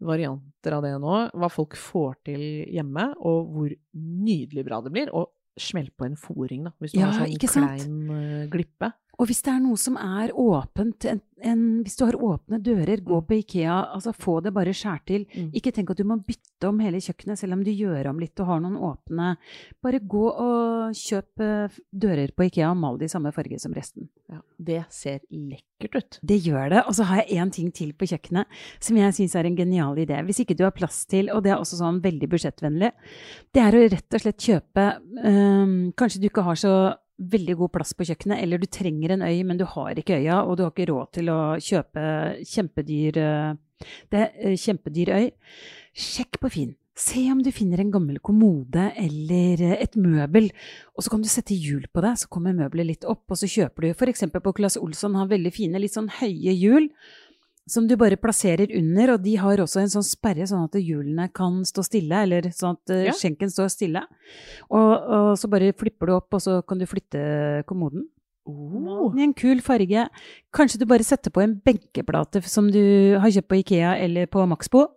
varianter 0.04 0.74
av 0.78 0.84
det 0.84 0.93
nå. 1.00 1.17
Hva 1.36 1.50
folk 1.52 1.76
får 1.80 2.15
til 2.32 2.41
hjemme, 2.72 3.10
og 3.19 3.52
hvor 3.54 3.76
nydelig 3.96 4.65
bra 4.67 4.80
det 4.84 4.91
blir. 4.96 5.12
Og 5.15 5.30
smell 5.60 5.91
på 5.93 6.08
en 6.08 6.15
foring, 6.17 6.63
da, 6.65 6.72
hvis 6.82 6.96
du 6.96 7.00
Ja, 7.00 7.12
har 7.12 7.28
sånn 7.28 7.38
klein 7.38 8.50
glippe. 8.52 8.93
Og 9.21 9.28
hvis 9.30 9.43
det 9.45 9.52
er 9.54 9.60
noe 9.62 9.78
som 9.78 9.97
er 10.02 10.32
åpent, 10.34 11.06
en, 11.06 11.19
en, 11.45 11.60
hvis 11.86 11.97
du 11.99 12.06
har 12.08 12.15
åpne 12.17 12.58
dører, 12.63 12.97
gå 13.06 13.19
Mm. 13.21 13.26
på 13.28 13.36
Ikea, 13.43 13.76
altså 13.93 14.13
få 14.15 14.39
det 14.41 14.54
bare 14.56 14.73
skjært 14.73 15.06
til. 15.06 15.26
Mm. 15.36 15.52
Ikke 15.54 15.71
tenk 15.71 15.91
at 15.93 15.97
du 15.99 16.04
må 16.04 16.17
bytte 16.26 16.67
om 16.67 16.80
hele 16.82 16.97
kjøkkenet, 16.97 17.38
selv 17.38 17.54
om 17.54 17.62
du 17.63 17.69
gjør 17.71 18.10
om 18.10 18.19
litt 18.19 18.39
og 18.41 18.47
har 18.47 18.63
noen 18.63 18.80
åpne. 18.82 19.36
Bare 19.84 19.99
gå 19.99 20.23
og 20.32 20.95
kjøp 20.97 21.43
eh, 21.45 21.78
dører 21.93 22.34
på 22.34 22.47
Ikea 22.47 22.71
og 22.71 22.78
mal 22.82 22.97
de 22.97 23.06
i 23.06 23.13
samme 23.13 23.32
farge 23.36 23.60
som 23.62 23.76
resten. 23.78 24.10
Ja, 24.34 24.39
det 24.58 24.80
ser 24.89 25.19
lekkert 25.30 25.99
ut. 25.99 26.19
Det 26.23 26.39
gjør 26.41 26.69
det. 26.73 26.82
Og 26.88 26.97
så 26.97 27.06
har 27.06 27.21
jeg 27.21 27.38
én 27.38 27.52
ting 27.54 27.69
til 27.71 27.93
på 27.93 28.10
kjøkkenet 28.10 28.49
som 28.82 28.97
jeg 28.97 29.13
syns 29.13 29.36
er 29.38 29.45
en 29.45 29.56
genial 29.60 29.93
idé. 30.02 30.23
Hvis 30.26 30.41
ikke 30.41 30.58
du 30.58 30.63
har 30.65 30.73
plass 30.73 31.04
til, 31.06 31.30
og 31.30 31.43
det 31.45 31.54
er 31.54 31.62
også 31.62 31.78
sånn 31.84 32.02
veldig 32.02 32.32
budsjettvennlig, 32.34 32.89
det 33.54 33.62
er 33.62 33.78
å 33.78 33.86
rett 33.93 34.17
og 34.17 34.26
slett 34.26 34.41
kjøpe 34.41 34.89
um, 35.21 35.91
Kanskje 35.93 36.23
du 36.23 36.30
ikke 36.32 36.47
har 36.49 36.58
så 36.58 36.73
veldig 37.17 37.56
god 37.60 37.73
plass 37.76 37.93
på 37.95 38.06
kjøkkenet, 38.08 38.41
eller 38.41 38.62
du 38.62 38.67
trenger 38.67 39.13
en 39.13 39.26
øy, 39.26 39.43
men 39.45 39.60
du 39.60 39.65
har 39.69 39.97
ikke 39.99 40.17
øya, 40.19 40.41
og 40.43 40.58
du 40.58 40.65
har 40.65 40.73
ikke 40.73 40.89
råd 40.91 41.12
til 41.17 41.30
å 41.34 41.41
kjøpe 41.62 42.06
kjempedyr, 42.49 43.19
øh, 43.21 43.89
det 44.13 44.30
øh, 44.43 44.56
kjempedyr 44.58 45.13
øy. 45.13 45.28
Sjekk 45.93 46.41
på 46.41 46.52
Finn. 46.54 46.73
Se 46.93 47.23
om 47.34 47.39
du 47.41 47.49
finner 47.49 47.82
en 47.82 47.89
gammel 47.93 48.19
kommode 48.21 48.91
eller 49.02 49.62
øh, 49.65 49.76
et 49.82 49.95
møbel, 49.97 50.52
og 50.93 51.06
så 51.06 51.13
kan 51.13 51.23
du 51.23 51.30
sette 51.30 51.58
hjul 51.58 51.88
på 51.93 52.04
det, 52.06 52.15
så 52.21 52.30
kommer 52.30 52.54
møbelet 52.54 52.89
litt 52.91 53.08
opp, 53.10 53.26
og 53.30 53.39
så 53.39 53.49
kjøper 53.49 53.88
du 53.88 53.97
for 53.97 54.12
eksempel 54.12 54.43
på 54.45 54.54
Claes 54.60 54.78
Olsson 54.78 55.17
har 55.17 55.32
veldig 55.32 55.54
fine, 55.54 55.82
litt 55.82 55.95
sånn 55.95 56.12
høye 56.19 56.54
hjul. 56.54 56.89
Som 57.69 57.86
du 57.88 57.95
bare 57.95 58.17
plasserer 58.19 58.71
under, 58.76 59.13
og 59.13 59.21
de 59.23 59.36
har 59.39 59.62
også 59.63 59.80
en 59.84 59.91
sånn 59.93 60.04
sperre, 60.06 60.43
sånn 60.49 60.65
at 60.67 60.76
hjulene 60.82 61.30
kan 61.34 61.62
stå 61.67 61.84
stille, 61.88 62.23
eller 62.26 62.49
sånn 62.52 62.76
at 62.76 62.89
eh, 62.91 63.06
Ja. 63.08 63.13
skjenken 63.15 63.49
står 63.54 63.69
stille. 63.71 64.02
Og, 64.69 64.91
og 65.17 65.30
så 65.39 65.47
bare 65.52 65.71
flipper 65.73 66.08
du 66.12 66.15
opp, 66.17 66.34
og 66.34 66.41
så 66.43 66.58
kan 66.67 66.78
du 66.82 66.86
flytte 66.89 67.63
kommoden. 67.69 68.10
Oh. 68.45 69.13
I 69.15 69.23
en 69.23 69.32
kul 69.34 69.62
farge. 69.63 70.10
Kanskje 70.52 70.82
du 70.82 70.86
bare 70.86 71.06
setter 71.08 71.32
på 71.32 71.39
en 71.45 71.56
benkeplate 71.63 72.41
som 72.43 72.67
du 72.67 73.15
har 73.15 73.32
kjøpt 73.32 73.47
på 73.47 73.60
Ikea 73.62 73.93
eller 74.04 74.28
på 74.28 74.43
Maxbo. 74.52 74.89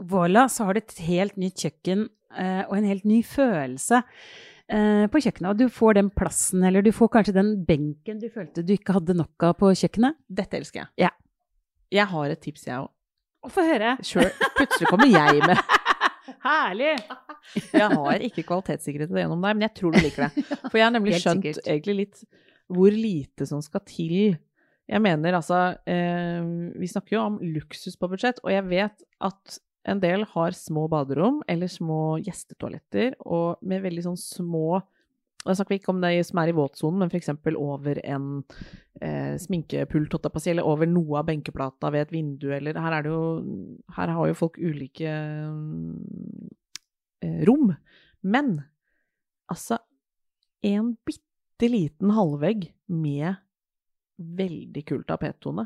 Voilà, 0.00 0.48
så 0.50 0.64
har 0.66 0.74
du 0.74 0.80
et 0.80 0.96
helt 1.06 1.36
nytt 1.38 1.60
kjøkken 1.62 2.08
eh, 2.34 2.64
og 2.66 2.74
en 2.80 2.88
helt 2.90 3.04
ny 3.06 3.20
følelse 3.22 4.00
eh, 4.02 5.06
på 5.12 5.22
kjøkkenet. 5.22 5.50
Og 5.52 5.58
du 5.60 5.68
får 5.70 6.00
den 6.00 6.10
plassen, 6.10 6.64
eller 6.66 6.82
du 6.82 6.90
får 6.90 7.12
kanskje 7.14 7.36
den 7.36 7.52
benken 7.68 8.18
du 8.18 8.26
følte 8.32 8.64
du 8.66 8.74
ikke 8.74 8.96
hadde 8.98 9.14
nok 9.22 9.46
av 9.46 9.54
på 9.60 9.70
kjøkkenet. 9.70 10.18
Dette 10.26 10.58
elsker 10.58 10.82
jeg. 10.82 10.90
Ja. 11.06 11.12
Jeg 11.90 12.06
har 12.12 12.32
et 12.32 12.42
tips, 12.42 12.66
jeg 12.68 12.78
òg. 12.84 12.90
Få 13.50 13.64
høre. 13.64 13.96
Plutselig 13.98 14.90
kommer 14.90 15.08
jeg 15.10 15.40
med. 15.48 15.60
Herlig! 16.44 16.92
Jeg 17.72 17.88
har 17.90 18.22
ikke 18.26 18.44
kvalitetssikret 18.46 19.10
det 19.10 19.24
gjennom 19.24 19.40
deg, 19.42 19.56
men 19.56 19.64
jeg 19.66 19.74
tror 19.78 19.96
du 19.96 19.98
liker 20.04 20.28
det. 20.28 20.44
For 20.68 20.78
jeg 20.78 20.86
har 20.86 20.94
nemlig 20.94 21.18
skjønt 21.22 21.48
egentlig 21.64 21.96
litt 22.02 22.22
hvor 22.70 22.94
lite 22.94 23.48
som 23.48 23.62
skal 23.64 23.82
til. 23.88 24.36
Jeg 24.90 25.02
mener 25.02 25.38
altså 25.38 25.58
eh, 25.90 26.46
Vi 26.78 26.90
snakker 26.90 27.16
jo 27.16 27.24
om 27.24 27.40
luksus 27.56 27.98
på 27.98 28.10
budsjett, 28.12 28.38
og 28.44 28.52
jeg 28.54 28.68
vet 28.70 29.04
at 29.26 29.58
en 29.88 30.00
del 30.02 30.26
har 30.34 30.54
små 30.54 30.84
baderom 30.92 31.40
eller 31.48 31.70
små 31.72 32.20
gjestetoaletter, 32.20 33.16
og 33.24 33.58
med 33.64 33.82
veldig 33.86 34.10
sånn 34.10 34.20
små 34.20 34.82
Da 35.40 35.54
snakker 35.56 35.78
ikke 35.78 35.92
om 35.94 36.02
det 36.02 36.26
som 36.28 36.38
er 36.42 36.50
i 36.50 36.56
våtsonen, 36.56 37.00
men 37.00 37.10
f.eks. 37.10 37.30
over 37.56 38.00
en 38.04 38.44
eh, 39.00 39.36
sminkepult, 39.40 40.12
jeg 40.12 40.52
eller 40.52 40.68
over 40.68 40.86
noe 40.90 41.18
av 41.22 41.26
benkeplata 41.30 41.90
ved 41.94 42.00
et 42.04 42.12
vindu, 42.12 42.50
eller 42.52 42.76
Her 42.76 42.92
er 42.98 43.02
det 43.06 43.12
jo 43.14 43.22
Her 43.96 44.08
har 44.16 44.28
jo 44.28 44.36
folk 44.36 44.58
ulike 44.60 45.08
eh, 47.24 47.40
rom. 47.48 47.72
Men 48.20 48.60
altså 49.48 49.78
En 50.62 50.96
bitte 51.08 51.68
liten 51.72 52.10
halvvegg 52.12 52.68
med 52.92 53.34
veldig 54.20 54.84
kul 54.84 55.04
tapettone. 55.08 55.64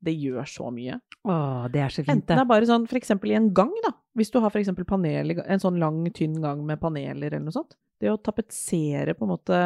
Det 0.00 0.14
gjør 0.16 0.46
så 0.48 0.70
mye. 0.72 0.96
Å, 1.28 1.34
det 1.72 1.80
er 1.84 1.92
så 1.92 2.00
fint, 2.02 2.14
Enten 2.14 2.38
det 2.38 2.42
er 2.42 2.48
bare 2.48 2.68
sånn 2.68 2.86
eksempel 2.96 3.34
i 3.34 3.36
en 3.36 3.50
gang, 3.56 3.72
da. 3.84 3.92
Hvis 4.16 4.30
du 4.32 4.38
har 4.40 4.54
eksempel 4.56 4.86
panel, 4.88 5.34
en 5.44 5.60
sånn 5.62 5.76
lang, 5.80 6.00
tynn 6.16 6.38
gang 6.40 6.62
med 6.66 6.80
paneler 6.80 7.28
eller 7.34 7.44
noe 7.44 7.52
sånt. 7.54 7.76
Det 8.00 8.08
å 8.08 8.16
tapetsere 8.16 9.12
på 9.18 9.26
en 9.26 9.32
måte 9.34 9.58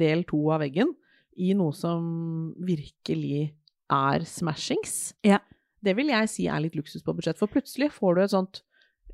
del 0.00 0.24
to 0.24 0.40
av 0.54 0.62
veggen 0.64 0.94
i 1.36 1.52
noe 1.58 1.74
som 1.76 2.54
virkelig 2.64 3.50
er 3.92 4.24
smashings, 4.24 5.12
Ja. 5.26 5.38
det 5.84 5.92
vil 5.98 6.08
jeg 6.08 6.30
si 6.32 6.46
er 6.48 6.62
litt 6.64 6.78
luksus 6.78 7.02
på 7.04 7.12
budsjett. 7.14 7.36
For 7.38 7.46
plutselig 7.52 7.90
får 7.92 8.14
du 8.16 8.22
et 8.22 8.32
sånt 8.32 8.62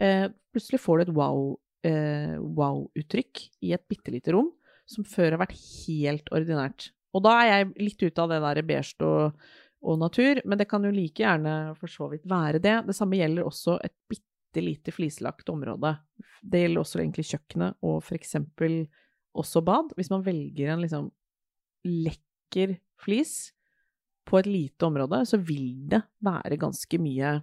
eh, 0.01 0.29
Plutselig 0.55 0.81
får 0.83 0.99
du 0.99 1.03
et 1.05 1.15
wow, 1.15 1.59
eh, 1.87 2.37
wow-uttrykk 2.39 3.43
i 3.63 3.73
et 3.75 3.85
bitte 3.91 4.11
lite 4.11 4.33
rom 4.35 4.49
som 4.91 5.05
før 5.07 5.37
har 5.37 5.43
vært 5.45 5.55
helt 5.87 6.31
ordinært. 6.35 6.89
Og 7.15 7.23
da 7.23 7.37
er 7.43 7.51
jeg 7.51 7.69
litt 7.79 8.03
ute 8.03 8.23
av 8.23 8.31
det 8.33 8.41
der 8.43 8.63
beige 8.67 9.07
og, 9.07 9.37
og 9.81 10.01
natur, 10.01 10.41
men 10.45 10.61
det 10.61 10.69
kan 10.69 10.85
jo 10.85 10.93
like 10.93 11.23
gjerne 11.23 11.75
for 11.79 11.91
så 11.91 12.11
vidt 12.13 12.27
være 12.29 12.61
det. 12.63 12.77
Det 12.89 12.97
samme 12.97 13.17
gjelder 13.17 13.47
også 13.49 13.79
et 13.85 13.95
bitte 14.11 14.65
lite 14.65 14.93
flislagt 14.93 15.49
område. 15.53 15.95
Det 16.43 16.65
gjelder 16.65 16.83
også 16.83 17.01
egentlig 17.01 17.25
kjøkkenet 17.31 17.79
og 17.87 18.03
for 18.05 18.19
eksempel 18.19 18.83
også 19.41 19.63
bad. 19.65 19.95
Hvis 19.97 20.11
man 20.13 20.25
velger 20.27 20.75
en 20.75 20.85
liksom 20.85 21.09
lekker 21.89 22.77
flis 23.01 23.55
på 24.29 24.41
et 24.43 24.51
lite 24.51 24.87
område, 24.87 25.23
så 25.27 25.41
vil 25.41 25.89
det 25.91 26.03
være 26.21 26.61
ganske 26.61 27.01
mye 27.01 27.39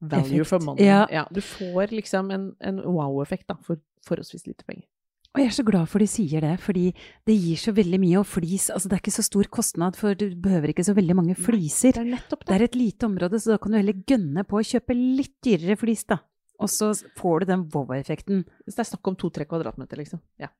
value 0.00 0.44
for 0.48 0.58
mannen. 0.64 0.82
money. 0.82 1.12
Ja. 1.12 1.26
du 1.30 1.40
får 1.40 1.94
liksom 1.94 2.30
en, 2.34 2.50
en 2.60 2.80
wow-effekt 2.82 3.46
da, 3.48 3.56
for 3.62 3.78
forholdsvis 4.06 4.48
lite 4.48 4.64
penger. 4.66 4.88
Og 5.30 5.38
jeg 5.38 5.46
er 5.46 5.54
så 5.54 5.62
glad 5.62 5.86
for 5.86 6.02
de 6.02 6.08
sier 6.10 6.42
det, 6.42 6.56
fordi 6.58 6.88
det 7.28 7.36
gir 7.38 7.58
så 7.62 7.70
veldig 7.74 8.00
mye. 8.02 8.16
Og 8.18 8.26
flis, 8.26 8.66
altså 8.74 8.90
det 8.90 8.96
er 8.96 9.02
ikke 9.04 9.14
så 9.14 9.24
stor 9.26 9.50
kostnad, 9.54 9.98
for 9.98 10.18
du 10.18 10.24
behøver 10.34 10.72
ikke 10.72 10.86
så 10.88 10.94
veldig 10.96 11.14
mange 11.20 11.36
fliser. 11.38 11.94
Det 11.94 12.02
er 12.02 12.16
nettopp 12.16 12.42
Det 12.48 12.56
er 12.56 12.64
et 12.66 12.78
lite 12.78 13.06
område, 13.06 13.38
så 13.38 13.54
da 13.54 13.60
kan 13.62 13.70
du 13.70 13.78
heller 13.78 14.02
gønne 14.10 14.42
på 14.48 14.58
å 14.58 14.64
kjøpe 14.66 14.96
litt 14.98 15.36
dyrere 15.46 15.78
flis, 15.78 16.02
da. 16.10 16.18
Og 16.60 16.68
så 16.68 16.90
får 17.16 17.44
du 17.44 17.52
den 17.52 17.62
wow-effekten. 17.72 18.42
Hvis 18.66 18.76
det 18.76 18.82
er 18.82 18.90
snakk 18.90 19.12
om 19.12 19.20
to-tre 19.20 19.46
kvadratmeter, 19.48 20.02
liksom. 20.02 20.20
Ja. 20.42 20.50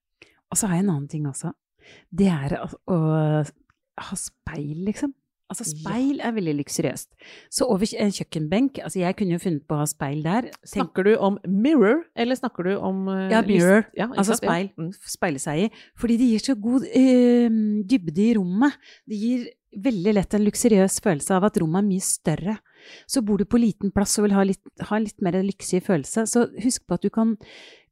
Og 0.50 0.58
så 0.58 0.70
har 0.70 0.78
jeg 0.78 0.86
en 0.86 0.94
annen 0.94 1.10
ting 1.10 1.26
også. 1.28 1.50
Det 2.14 2.30
er 2.30 2.54
å, 2.62 2.70
å 2.94 3.00
ha 4.06 4.18
speil, 4.18 4.84
liksom. 4.86 5.12
Altså, 5.50 5.66
speil 5.66 6.20
er 6.22 6.34
veldig 6.36 6.54
luksuriøst. 6.60 7.08
Så 7.50 7.66
over 7.66 7.90
en 7.98 8.12
kjøkkenbenk, 8.14 8.78
altså 8.86 9.00
jeg 9.02 9.16
kunne 9.18 9.34
jo 9.34 9.42
funnet 9.42 9.64
på 9.66 9.74
å 9.74 9.82
ha 9.82 9.88
speil 9.90 10.22
der. 10.22 10.48
Tenk, 10.52 10.72
Snakker 10.76 11.08
du 11.08 11.12
om 11.18 11.38
mirror, 11.44 12.04
eller 12.14 12.38
snakker 12.38 12.70
du 12.70 12.74
om 12.78 13.08
uh, 13.10 13.26
Ja, 13.32 13.42
mirror. 13.46 13.88
Ja, 13.98 14.06
altså 14.14 14.38
speil. 14.38 14.70
Ja. 14.70 14.86
Mm. 14.86 14.92
Speile 15.16 15.42
seg 15.42 15.64
i. 15.64 15.70
Fordi 15.98 16.20
det 16.20 16.28
gir 16.30 16.44
så 16.50 16.56
god 16.68 16.86
uh, 16.86 17.62
dybde 17.90 18.28
i 18.28 18.34
rommet. 18.38 18.78
Det 19.10 19.18
gir 19.18 19.48
veldig 19.70 20.14
lett 20.16 20.34
en 20.34 20.44
luksuriøs 20.46 20.98
følelse 21.04 21.36
av 21.36 21.46
at 21.46 21.58
rommet 21.62 21.82
er 21.82 21.88
mye 21.88 22.04
større. 22.04 22.56
Så 23.10 23.22
bor 23.26 23.38
du 23.38 23.46
på 23.46 23.60
liten 23.60 23.92
plass 23.94 24.16
og 24.18 24.26
vil 24.26 24.34
ha 24.34 24.44
litt, 24.46 24.62
ha 24.88 24.98
litt 25.02 25.20
mer 25.22 25.38
lyksig 25.44 25.82
følelse, 25.86 26.24
så 26.26 26.46
husk 26.64 26.86
på 26.88 26.96
at 26.96 27.04
du 27.04 27.10
kan, 27.12 27.36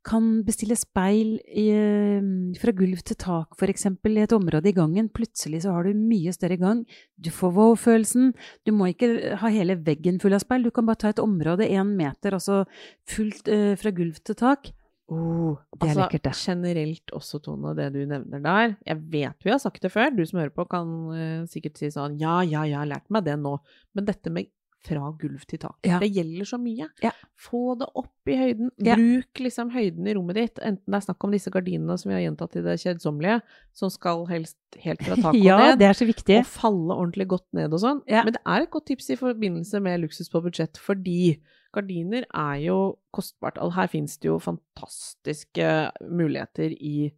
kan 0.08 0.28
bestille 0.46 0.76
speil 0.78 1.36
i, 1.46 1.66
eh, 1.74 2.28
fra 2.60 2.72
gulv 2.72 3.02
til 3.04 3.18
tak, 3.20 3.54
for 3.58 3.68
eksempel, 3.68 4.16
i 4.16 4.24
et 4.24 4.32
område 4.32 4.70
i 4.70 4.76
gangen. 4.76 5.10
Plutselig 5.12 5.62
så 5.64 5.74
har 5.74 5.84
du 5.84 5.92
mye 5.92 6.32
større 6.32 6.58
gang. 6.58 6.84
Du 7.20 7.30
får 7.30 7.52
wow-følelsen. 7.52 8.32
Du 8.64 8.72
må 8.72 8.88
ikke 8.92 9.36
ha 9.36 9.52
hele 9.52 9.76
veggen 9.76 10.20
full 10.20 10.32
av 10.32 10.40
speil. 10.40 10.64
Du 10.64 10.70
kan 10.70 10.86
bare 10.86 11.02
ta 11.02 11.12
et 11.12 11.22
område 11.22 11.68
én 11.68 11.94
meter, 11.96 12.32
altså 12.32 12.64
fullt 13.06 13.48
uh, 13.48 13.76
fra 13.76 13.92
gulv 13.92 14.16
til 14.24 14.34
tak. 14.34 14.72
Oh, 15.08 15.56
det 15.72 15.86
er 15.86 15.94
altså, 15.94 16.00
lekkert, 16.02 16.24
det. 16.26 16.34
Generelt 16.36 17.12
også, 17.16 17.40
Tone, 17.40 17.72
det 17.76 17.92
du 17.94 18.02
nevner 18.04 18.42
der. 18.44 18.76
Jeg 18.84 19.00
vet 19.08 19.44
vi 19.44 19.50
har 19.54 19.60
sagt 19.62 19.80
det 19.80 19.92
før, 19.92 20.10
du 20.12 20.24
som 20.28 20.40
hører 20.40 20.52
på 20.52 20.68
kan 20.68 20.90
uh, 21.12 21.46
sikkert 21.48 21.80
si 21.80 21.88
sånn 21.94 22.18
ja, 22.20 22.42
ja, 22.44 22.66
jeg 22.68 22.76
har 22.76 22.90
lært 22.90 23.08
meg 23.08 23.24
det 23.24 23.38
nå. 23.40 23.56
Men 23.96 24.08
dette 24.08 24.32
med 24.32 24.50
fra 24.86 25.08
gulv 25.18 25.42
til 25.50 25.58
tak, 25.58 25.74
Ja. 25.84 25.98
det 25.98 26.12
gjelder 26.14 26.46
så 26.46 26.58
mye. 26.62 26.86
Ja. 27.02 27.10
Få 27.36 27.74
det 27.80 27.88
opp 27.98 28.28
i 28.30 28.36
høyden. 28.38 28.70
Ja. 28.78 28.94
Bruk 28.96 29.40
liksom 29.42 29.70
høyden 29.74 30.06
i 30.06 30.14
rommet 30.14 30.36
ditt, 30.38 30.58
enten 30.62 30.86
det 30.86 30.94
er 31.00 31.04
snakk 31.08 31.24
om 31.26 31.32
disse 31.34 31.50
gardinene 31.50 31.96
som 31.98 32.10
vi 32.10 32.14
har 32.14 32.22
gjentatt 32.30 32.56
i 32.56 32.62
det 32.62 32.76
kjedsommelige, 32.80 33.40
som 33.74 33.90
skal 33.90 34.24
helst 34.30 34.56
helt 34.84 35.02
fra 35.02 35.16
taket 35.16 35.42
Ja, 35.50 35.58
ned. 35.58 35.78
det 35.82 35.88
er 35.90 35.98
så 35.98 36.06
viktig. 36.06 36.38
og 36.38 36.46
falle 36.46 36.94
ordentlig 36.94 37.26
godt 37.28 37.46
ned 37.58 37.72
og 37.74 37.80
sånn. 37.82 38.02
Ja. 38.06 38.22
Men 38.24 38.34
det 38.38 38.42
er 38.46 38.62
et 38.62 38.70
godt 38.70 38.86
tips 38.86 39.10
i 39.10 39.16
forbindelse 39.16 39.80
med 39.82 40.00
luksus 40.06 40.30
på 40.30 40.42
budsjett, 40.46 40.78
fordi 40.78 41.40
gardiner 41.74 42.24
er 42.32 42.56
jo 42.64 42.78
kostbart. 43.12 43.58
Her 43.74 43.86
finnes 43.88 44.16
det 44.18 44.28
jo 44.30 44.38
fantastiske 44.38 45.90
muligheter 46.08 46.70
i 46.80 47.10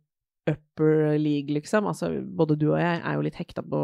upper 0.48 1.18
league, 1.18 1.52
liksom. 1.54 1.86
Altså, 1.86 2.08
både 2.24 2.56
du 2.58 2.70
og 2.72 2.80
jeg 2.80 3.02
er 3.04 3.14
jo 3.14 3.22
litt 3.26 3.36
hekta 3.38 3.62
på 3.62 3.82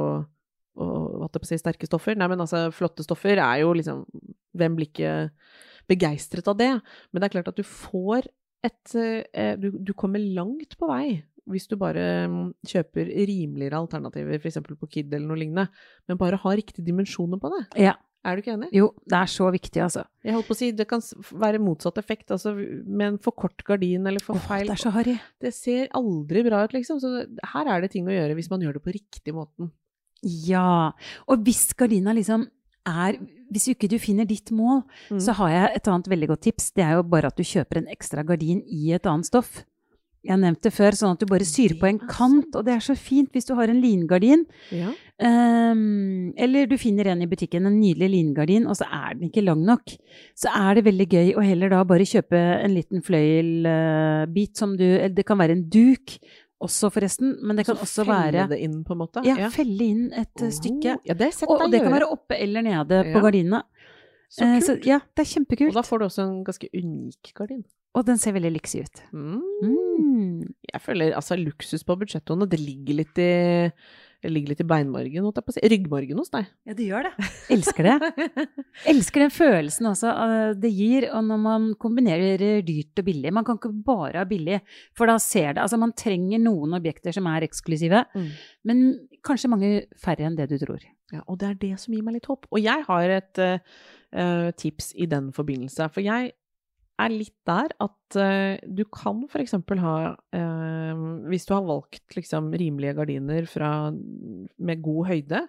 og, 0.77 1.21
hva 1.21 1.29
det 1.29 1.43
på 1.43 1.49
å 1.49 1.51
si, 1.51 1.61
sterke 1.61 1.89
stoffer. 1.89 2.19
Nei, 2.19 2.29
men 2.33 2.43
altså, 2.45 2.67
flotte 2.75 3.05
stoffer 3.07 3.41
er 3.41 3.63
jo 3.65 3.73
liksom 3.77 4.05
Hvem 4.57 4.77
blir 4.79 4.89
ikke 4.89 5.15
begeistret 5.91 6.47
av 6.49 6.57
det? 6.59 6.73
Men 7.13 7.21
det 7.21 7.29
er 7.29 7.35
klart 7.37 7.51
at 7.53 7.59
du 7.59 7.67
får 7.67 8.29
et 8.65 8.95
eh, 8.97 9.53
du, 9.61 9.69
du 9.77 9.93
kommer 9.99 10.23
langt 10.23 10.79
på 10.81 10.89
vei 10.91 11.21
hvis 11.47 11.69
du 11.71 11.77
bare 11.79 12.27
mm, 12.27 12.47
kjøper 12.67 13.07
rimeligere 13.29 13.79
alternativer, 13.79 14.41
f.eks. 14.41 14.59
på 14.67 14.89
Kid 14.91 15.13
eller 15.15 15.29
noe 15.29 15.39
lignende, 15.39 15.69
men 16.11 16.19
bare 16.19 16.41
ha 16.43 16.55
riktige 16.59 16.83
dimensjoner 16.89 17.39
på 17.39 17.53
det. 17.53 17.63
Ja. 17.85 17.95
Er 18.27 18.35
du 18.35 18.43
ikke 18.43 18.57
enig? 18.57 18.73
Jo, 18.75 18.89
det 19.07 19.15
er 19.21 19.29
så 19.31 19.47
viktig, 19.55 19.79
altså. 19.85 20.03
Jeg 20.27 20.35
holdt 20.35 20.49
på 20.49 20.55
å 20.57 20.59
si, 20.59 20.73
Det 20.75 20.89
kan 20.91 21.03
være 21.39 21.61
motsatt 21.63 22.01
effekt, 22.01 22.33
altså 22.35 22.57
med 22.57 23.05
en 23.07 23.19
for 23.23 23.37
kort 23.39 23.63
gardin 23.69 24.09
eller 24.11 24.25
for 24.25 24.35
Åh, 24.35 24.49
feil 24.49 24.67
det 24.67 24.75
er 24.75 24.83
så 24.83 24.91
harry. 24.97 25.15
Det 25.39 25.53
ser 25.55 25.93
aldri 25.95 26.43
bra 26.49 26.65
ut, 26.67 26.75
liksom. 26.75 26.99
Så 26.99 27.13
her 27.53 27.71
er 27.71 27.85
det 27.85 27.93
ting 27.95 28.09
å 28.11 28.17
gjøre 28.17 28.35
hvis 28.35 28.51
man 28.51 28.65
gjør 28.67 28.81
det 28.81 28.83
på 28.83 28.97
riktig 28.97 29.37
måten. 29.37 29.71
Ja. 30.23 30.93
Og 31.29 31.39
hvis 31.45 31.73
gardina 31.77 32.13
liksom 32.17 32.47
er 32.87 33.19
Hvis 33.53 33.69
ikke 33.71 33.87
du 33.89 33.99
finner 33.99 34.25
ditt 34.27 34.51
mål, 34.51 34.83
Mm. 35.11 35.21
så 35.21 35.33
har 35.35 35.49
jeg 35.51 35.77
et 35.77 35.87
annet 35.89 36.09
veldig 36.09 36.29
godt 36.29 36.41
tips. 36.43 36.73
Det 36.75 36.83
er 36.83 36.95
jo 36.97 37.03
bare 37.05 37.27
at 37.27 37.37
du 37.37 37.45
kjøper 37.45 37.77
en 37.79 37.87
ekstra 37.87 38.25
gardin 38.27 38.61
i 38.67 38.93
et 38.93 39.07
annet 39.07 39.25
stoff. 39.27 39.65
Jeg 40.27 40.41
nevnte 40.43 40.73
før, 40.75 40.91
sånn 40.91 41.13
at 41.15 41.21
du 41.21 41.27
bare 41.27 41.45
syr 41.47 41.79
på 41.79 41.87
en 41.87 42.01
kant, 42.01 42.51
og 42.57 42.65
det 42.67 42.75
er 42.75 42.81
så 42.83 42.97
fint 42.99 43.31
hvis 43.31 43.47
du 43.47 43.55
har 43.55 43.69
en 43.71 43.81
lingardin. 43.81 44.43
Ja. 44.75 44.91
Um, 45.23 46.33
eller 46.37 46.67
du 46.67 46.77
finner 46.77 47.07
en 47.07 47.23
i 47.23 47.27
butikken, 47.31 47.65
en 47.67 47.79
nydelig 47.81 48.11
lingardin, 48.11 48.67
og 48.67 48.75
så 48.75 48.89
er 48.91 49.15
den 49.15 49.31
ikke 49.31 49.45
lang 49.47 49.63
nok. 49.65 49.95
Så 50.35 50.51
er 50.51 50.75
det 50.75 50.85
veldig 50.89 51.07
gøy 51.09 51.31
å 51.39 51.45
heller 51.47 51.69
da 51.71 51.85
bare 51.85 52.01
kjøpe 52.03 52.35
en 52.65 52.75
liten 52.75 53.01
fløyelbit 53.07 54.57
som 54.59 54.77
du 54.77 54.83
Eller 54.85 55.15
det 55.15 55.27
kan 55.27 55.39
være 55.39 55.53
en 55.57 55.69
duk 55.71 56.19
også, 56.63 56.91
forresten, 56.93 57.35
men 57.43 57.57
det 57.59 57.67
kan 57.67 57.77
Så 57.77 57.83
også 57.85 58.05
felle 58.07 58.33
være 58.33 58.49
det 58.55 58.59
inn, 58.65 58.83
på 58.85 58.95
en 58.95 58.99
måte. 59.03 59.23
Ja, 59.27 59.49
felle 59.53 59.85
inn 59.85 60.07
et 60.17 60.43
oh, 60.43 60.49
stykke. 60.51 60.99
Ja, 61.05 61.15
det 61.15 61.33
Og, 61.47 61.61
og 61.61 61.71
det 61.71 61.83
kan 61.83 61.93
være 61.93 62.09
oppe 62.09 62.39
eller 62.41 62.63
nede 62.65 63.03
på 63.13 63.19
Ja. 63.19 63.21
gardinene. 63.21 63.63
Så 64.31 64.43
Eh, 64.43 64.55
kult. 64.59 64.65
Så, 64.67 64.87
ja, 64.87 64.99
det 65.17 65.23
er 65.23 65.31
kjempekult. 65.35 65.69
Og 65.69 65.75
da 65.75 65.83
får 65.83 65.99
du 65.99 66.05
også 66.07 66.23
en 66.25 66.45
ganske 66.45 66.69
unik 66.75 67.33
gardin. 67.35 67.65
Og 67.95 68.05
den 68.05 68.19
ser 68.19 68.33
veldig 68.33 68.53
lyksig 68.53 68.83
ut. 68.85 69.03
Mm. 69.13 69.41
Mm. 69.63 70.55
Jeg 70.73 70.81
føler 70.85 71.15
altså 71.15 71.37
luksus 71.39 71.85
på 71.85 71.97
budsjettoene. 71.97 72.49
det 72.49 72.61
ligger 72.61 72.95
litt 72.95 73.19
i 73.19 73.71
Det 74.23 74.31
ligger 74.33 74.55
litt 74.55 74.63
i 74.65 74.67
beinmargen, 74.69 75.23
holdt 75.27 75.37
jeg 75.41 75.47
på 75.47 75.53
å 75.53 75.57
si. 75.57 75.63
Ryggmargen 75.73 76.19
hos 76.21 76.31
deg. 76.33 76.47
Ja, 76.67 76.75
det 76.79 76.87
gjør 76.89 77.07
det. 77.09 77.27
Elsker 77.57 77.87
det. 77.89 77.97
Elsker 78.93 79.25
den 79.27 79.35
følelsen 79.35 79.89
også 79.91 80.15
det 80.63 80.71
gir, 80.73 81.09
og 81.13 81.25
når 81.29 81.41
man 81.43 81.69
kombinerer 81.83 82.43
dyrt 82.67 83.03
og 83.03 83.07
billig. 83.11 83.33
Man 83.37 83.45
kan 83.47 83.59
ikke 83.61 83.73
bare 83.87 84.23
ha 84.23 84.27
billig, 84.29 84.61
for 84.97 85.11
da 85.11 85.19
ser 85.23 85.53
det 85.57 85.63
Altså, 85.67 85.79
man 85.83 85.93
trenger 85.99 86.41
noen 86.43 86.75
objekter 86.79 87.13
som 87.17 87.27
er 87.31 87.47
eksklusive, 87.47 88.05
Mm. 88.17 88.29
men 88.65 88.83
kanskje 89.27 89.49
mange 89.51 89.71
færre 90.01 90.25
enn 90.27 90.37
det 90.39 90.49
du 90.51 90.57
tror. 90.63 90.81
Ja, 91.13 91.21
og 91.29 91.39
det 91.41 91.49
er 91.49 91.55
det 91.61 91.75
som 91.81 91.95
gir 91.95 92.03
meg 92.07 92.17
litt 92.17 92.27
håp. 92.31 92.47
Og 92.51 92.59
jeg 92.63 92.83
har 92.89 93.11
et 93.15 93.39
eh, 93.43 93.59
eh, 94.13 94.51
tips 94.59 94.93
i 94.97 95.07
den 95.11 95.29
forbindelse. 95.37 95.87
For 95.95 96.03
jeg 96.03 96.33
er 97.03 97.13
litt 97.13 97.37
der 97.49 97.73
at 97.83 98.19
uh, 98.19 98.57
du 98.65 98.85
kan 98.93 99.25
eksempel 99.37 99.81
ha 99.83 99.97
uh, 100.17 101.03
Hvis 101.29 101.45
du 101.49 101.55
har 101.57 101.67
valgt 101.67 102.17
liksom 102.17 102.53
rimelige 102.57 102.97
gardiner 102.97 103.49
fra, 103.51 103.91
med 103.93 104.85
god 104.85 105.11
høyde, 105.11 105.43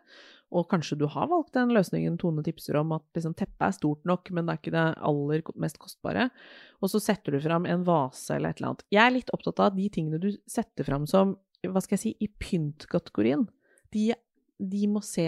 og 0.55 0.67
kanskje 0.71 0.95
du 0.99 1.05
har 1.11 1.27
valgt 1.27 1.55
den 1.57 1.73
løsningen 1.75 2.15
Tone 2.19 2.43
tipser 2.45 2.77
om, 2.79 2.93
at 2.95 3.03
liksom, 3.17 3.35
teppet 3.35 3.65
er 3.67 3.75
stort 3.75 4.05
nok, 4.07 4.31
men 4.31 4.47
det 4.47 4.53
er 4.53 4.61
ikke 4.61 4.75
det 4.77 4.85
aller 5.09 5.43
mest 5.59 5.79
kostbare, 5.81 6.29
og 6.79 6.91
så 6.91 7.01
setter 7.03 7.35
du 7.35 7.41
fram 7.43 7.67
en 7.67 7.83
vase 7.87 8.37
eller 8.37 8.53
et 8.53 8.61
eller 8.61 8.71
annet. 8.71 8.85
Jeg 8.95 9.03
er 9.03 9.15
litt 9.17 9.33
opptatt 9.35 9.63
av 9.65 9.75
de 9.75 9.89
tingene 9.91 10.21
du 10.23 10.29
setter 10.47 10.87
fram 10.87 11.07
som, 11.09 11.35
hva 11.67 11.83
skal 11.83 11.97
jeg 11.97 12.03
si, 12.05 12.15
i 12.23 12.31
pyntkategorien. 12.39 13.43
De, 13.91 14.11
de 14.59 14.87
må 14.89 15.03
se 15.05 15.21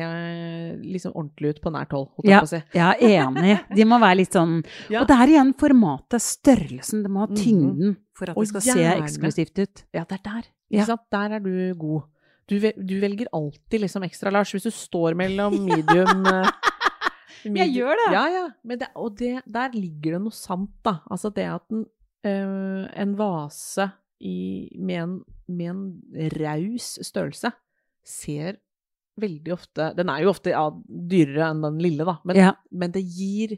liksom 0.82 1.14
ordentlig 1.14 1.52
ut 1.56 1.60
på 1.62 1.72
nært 1.72 1.92
hold, 1.94 2.08
Ja, 2.26 2.40
på 2.42 2.48
er 2.74 2.96
enig. 3.28 3.58
De 3.78 3.86
må 3.86 4.00
være 4.02 4.18
litt 4.24 4.34
sånn 4.34 4.64
Ja. 4.94 5.02
Og 5.04 5.08
det 5.12 5.18
er 5.22 5.34
igjen 5.36 5.52
formatet, 5.60 6.22
størrelsen. 6.26 7.04
Det 7.06 7.12
må 7.14 7.20
ha 7.26 7.28
Mhm. 7.30 7.38
tyngden 7.38 7.98
for 8.18 8.30
at 8.32 8.38
Og 8.38 8.44
det 8.44 8.50
skal 8.50 8.62
se 8.62 8.88
eksklusivt 8.96 9.60
ut. 9.62 9.84
Ja, 9.94 10.04
det 10.10 10.18
er 10.20 10.24
der. 10.26 10.50
Ja. 10.72 10.86
Der 11.12 11.36
er 11.38 11.40
du 11.40 11.76
god. 11.78 12.04
Du, 12.50 12.58
du 12.60 12.96
velger 13.00 13.28
alltid 13.32 13.82
liksom 13.82 14.02
ekstra 14.04 14.32
Lars, 14.34 14.52
hvis 14.52 14.64
du 14.66 14.72
står 14.74 15.14
mellom 15.16 15.54
medium 15.70 16.26
eh, 16.26 16.50
Jeg 17.46 17.70
gjør 17.78 17.94
det. 18.02 18.08
Ja, 18.12 18.24
ja. 18.34 18.48
Men 18.66 18.80
det, 18.82 18.88
og 18.96 19.14
det, 19.18 19.44
der 19.46 19.70
ligger 19.78 20.18
det 20.18 20.22
noe 20.26 20.34
sant, 20.36 20.72
da. 20.84 20.98
Altså 21.10 21.30
det 21.34 21.46
at 21.46 21.64
en, 21.72 21.86
øh, 22.26 22.88
en 23.00 23.14
vase 23.20 23.92
i, 24.20 24.68
med, 24.76 24.96
en, 25.04 25.14
med 25.48 25.70
en 25.70 25.84
raus 26.42 26.98
størrelse 27.06 27.52
ser 28.04 28.58
veldig 29.22 29.54
ofte 29.56 29.90
Den 29.98 30.10
er 30.10 30.24
jo 30.24 30.30
ofte 30.34 30.52
ja, 30.54 30.66
dyrere 30.88 31.50
enn 31.52 31.62
den 31.66 31.80
lille, 31.84 32.06
da, 32.08 32.18
men, 32.26 32.36
Ja. 32.40 32.54
men 32.72 32.92
det 32.96 33.04
gir 33.06 33.58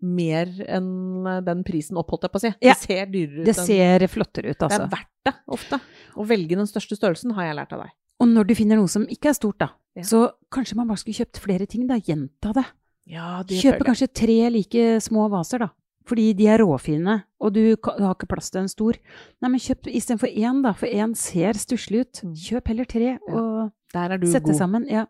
mer 0.00 0.46
enn 0.68 1.24
den 1.44 1.64
prisen 1.66 1.96
opp, 1.98 2.10
holdt 2.14 2.22
jeg 2.28 2.30
på 2.34 2.38
å 2.38 2.42
si. 2.44 2.50
Det 2.62 2.74
ser 2.78 3.06
dyrere 3.10 3.40
ut 3.42 3.46
Det 3.50 3.54
ser 3.58 4.04
flottere 4.06 4.52
ut, 4.52 4.58
det 4.58 4.68
altså. 4.68 4.84
er 4.84 4.92
verdt 4.92 5.24
det, 5.26 5.34
ofte. 5.48 5.80
Å 6.16 6.26
velge 6.28 6.56
den 6.60 6.68
største 6.70 6.94
størrelsen 6.98 7.34
har 7.34 7.48
jeg 7.48 7.56
lært 7.58 7.72
av 7.74 7.82
deg. 7.82 7.90
Og 8.22 8.28
når 8.30 8.46
du 8.48 8.54
finner 8.58 8.78
noe 8.78 8.90
som 8.90 9.06
ikke 9.10 9.30
er 9.32 9.38
stort, 9.38 9.58
da, 9.58 9.70
Ja. 9.96 10.02
så 10.02 10.32
kanskje 10.54 10.76
man 10.76 10.86
bare 10.88 10.98
skulle 11.02 11.18
kjøpt 11.18 11.38
flere 11.42 11.66
ting, 11.66 11.86
da. 11.88 11.98
Gjenta 11.98 12.52
det. 12.54 12.64
Ja, 13.08 13.42
det 13.42 13.58
Kjøpe 13.58 13.84
kanskje 13.88 14.12
tre 14.12 14.50
like 14.50 15.00
små 15.02 15.28
vaser, 15.32 15.58
da. 15.58 15.68
Fordi 16.08 16.30
de 16.38 16.46
er 16.48 16.62
råfine, 16.64 17.18
og 17.44 17.52
du 17.54 17.62
har 17.84 18.14
ikke 18.14 18.30
plass 18.30 18.48
til 18.54 18.62
en 18.64 18.70
stor. 18.72 18.96
Nei, 19.42 19.50
men 19.52 19.60
kjøp 19.60 19.90
istedenfor 19.92 20.30
én, 20.32 20.62
da, 20.64 20.72
for 20.72 20.88
én 20.88 21.12
ser 21.18 21.58
stusslig 21.60 22.06
ut. 22.06 22.22
Mm. 22.24 22.36
Kjøp 22.46 22.70
heller 22.72 22.88
tre, 22.88 23.14
og 23.28 23.72
Der 23.92 24.14
er 24.14 24.20
du 24.20 24.26
sette 24.28 24.50
god. 24.50 24.58
sammen. 24.58 24.86
Ja. 24.88 25.06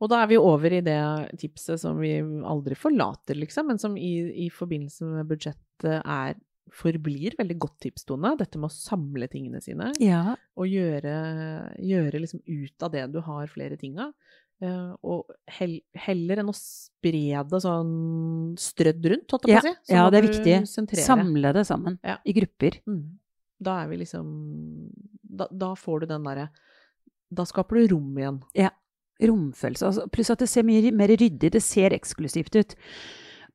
Og 0.00 0.10
da 0.12 0.22
er 0.22 0.28
vi 0.30 0.36
over 0.40 0.72
i 0.72 0.82
det 0.84 0.98
tipset 1.40 1.80
som 1.80 1.98
vi 2.00 2.18
aldri 2.20 2.76
forlater, 2.76 3.36
liksom, 3.40 3.68
men 3.72 3.80
som 3.80 3.96
i, 3.96 4.14
i 4.46 4.50
forbindelse 4.52 5.04
med 5.08 5.28
budsjettet 5.32 6.02
er 6.04 6.36
forblir 6.74 7.36
veldig 7.38 7.56
godt 7.60 7.76
tips, 7.84 8.06
Tone. 8.08 8.32
Dette 8.40 8.58
med 8.58 8.70
å 8.70 8.74
samle 8.74 9.28
tingene 9.30 9.60
sine. 9.62 9.92
ja. 10.00 10.34
Og 10.56 10.68
gjøre, 10.70 11.12
gjøre 11.82 12.20
liksom 12.22 12.40
ut 12.46 12.82
av 12.86 12.92
det 12.94 13.04
du 13.12 13.20
har 13.26 13.46
flere 13.50 13.76
ting 13.78 13.96
av. 13.98 14.12
Eh, 14.62 14.92
og 15.02 15.26
hell, 15.50 15.80
heller 15.98 16.40
enn 16.40 16.48
å 16.48 16.54
spre 16.54 17.42
det 17.50 17.60
sånn 17.64 18.54
strødd 18.60 19.04
rundt, 19.10 19.30
holdt 19.34 19.48
jeg 19.50 19.54
Ja, 19.56 19.60
på 19.60 19.66
å 19.66 19.74
si. 19.74 19.92
så 19.92 19.96
ja, 19.98 20.04
det 20.10 20.20
er 20.20 20.28
viktig. 20.28 21.02
Samle 21.04 21.52
det 21.52 21.66
sammen 21.66 21.98
Ja. 22.04 22.16
i 22.24 22.32
grupper. 22.32 22.78
Mm. 22.86 23.18
Da 23.60 23.82
er 23.82 23.88
vi 23.88 23.96
liksom 24.04 24.90
da, 25.24 25.48
da 25.50 25.74
får 25.74 26.00
du 26.00 26.06
den 26.06 26.22
derre 26.24 26.48
Da 27.34 27.42
skaper 27.44 27.74
du 27.80 27.94
rom 27.94 28.14
igjen. 28.16 28.42
Ja. 28.54 28.70
Romfølelse. 29.20 29.86
Altså, 29.88 30.08
pluss 30.10 30.30
at 30.30 30.38
det 30.38 30.48
ser 30.48 30.62
mye 30.66 30.92
mer 30.92 31.08
ryddig, 31.08 31.50
det 31.54 31.62
ser 31.62 31.90
eksklusivt 31.90 32.54
ut. 32.58 32.74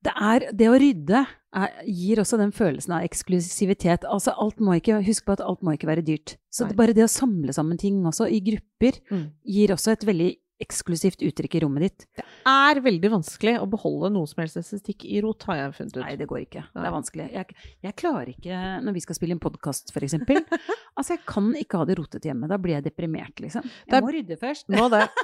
Det, 0.04 0.12
er, 0.16 0.52
det 0.56 0.68
å 0.72 0.78
rydde 0.80 1.22
er, 1.54 1.70
gir 1.86 2.18
også 2.20 2.38
den 2.40 2.52
følelsen 2.56 2.94
av 2.96 3.04
eksklusivitet. 3.08 4.06
Altså, 4.08 4.34
alt 4.40 4.60
må 4.64 4.76
ikke, 4.80 5.02
husk 5.06 5.26
på 5.28 5.34
at 5.36 5.42
alt 5.44 5.62
må 5.64 5.74
ikke 5.76 5.88
være 5.88 6.04
dyrt. 6.04 6.38
Så 6.52 6.68
det, 6.68 6.76
bare 6.80 6.94
det 6.96 7.04
å 7.04 7.12
samle 7.12 7.54
sammen 7.56 7.78
ting 7.80 8.02
også 8.08 8.28
i 8.32 8.40
grupper 8.44 9.00
Mm. 9.12 9.32
gir 9.46 9.70
også 9.76 9.92
et 9.92 10.06
veldig 10.08 10.38
eksklusivt 10.64 11.24
uttrykk 11.24 11.56
i 11.56 11.62
rommet 11.64 11.86
ditt. 11.86 12.06
Det 12.20 12.26
er 12.50 12.82
veldig 12.84 13.12
vanskelig 13.14 13.56
å 13.62 13.68
beholde 13.70 14.12
noe 14.14 14.28
som 14.30 14.42
helst 14.44 14.60
estetikk 14.60 15.06
i 15.08 15.22
rot, 15.24 15.46
har 15.50 15.62
jeg 15.62 15.76
funnet 15.78 15.98
ut. 15.98 16.04
Nei, 16.04 16.16
det 16.20 16.28
går 16.30 16.42
ikke. 16.44 16.66
Det 16.76 16.84
er 16.90 16.96
vanskelig. 16.96 17.28
Jeg, 17.36 17.58
jeg 17.88 17.98
klarer 18.00 18.34
ikke 18.34 18.60
når 18.86 18.98
vi 18.98 19.04
skal 19.06 19.20
spille 19.20 19.38
en 19.38 19.44
podkast, 19.44 19.94
f.eks. 19.96 20.18
altså, 20.98 21.14
jeg 21.16 21.24
kan 21.30 21.50
ikke 21.60 21.80
ha 21.82 21.88
det 21.90 22.00
rotete 22.02 22.32
hjemme. 22.32 22.50
Da 22.52 22.60
blir 22.62 22.78
jeg 22.78 22.90
deprimert, 22.90 23.40
liksom. 23.44 23.66
Jeg 23.88 23.98
er- 23.98 24.06
må 24.06 24.12
rydde 24.16 24.40
først. 24.42 24.68
Nå 24.74 24.90
det. 24.96 25.06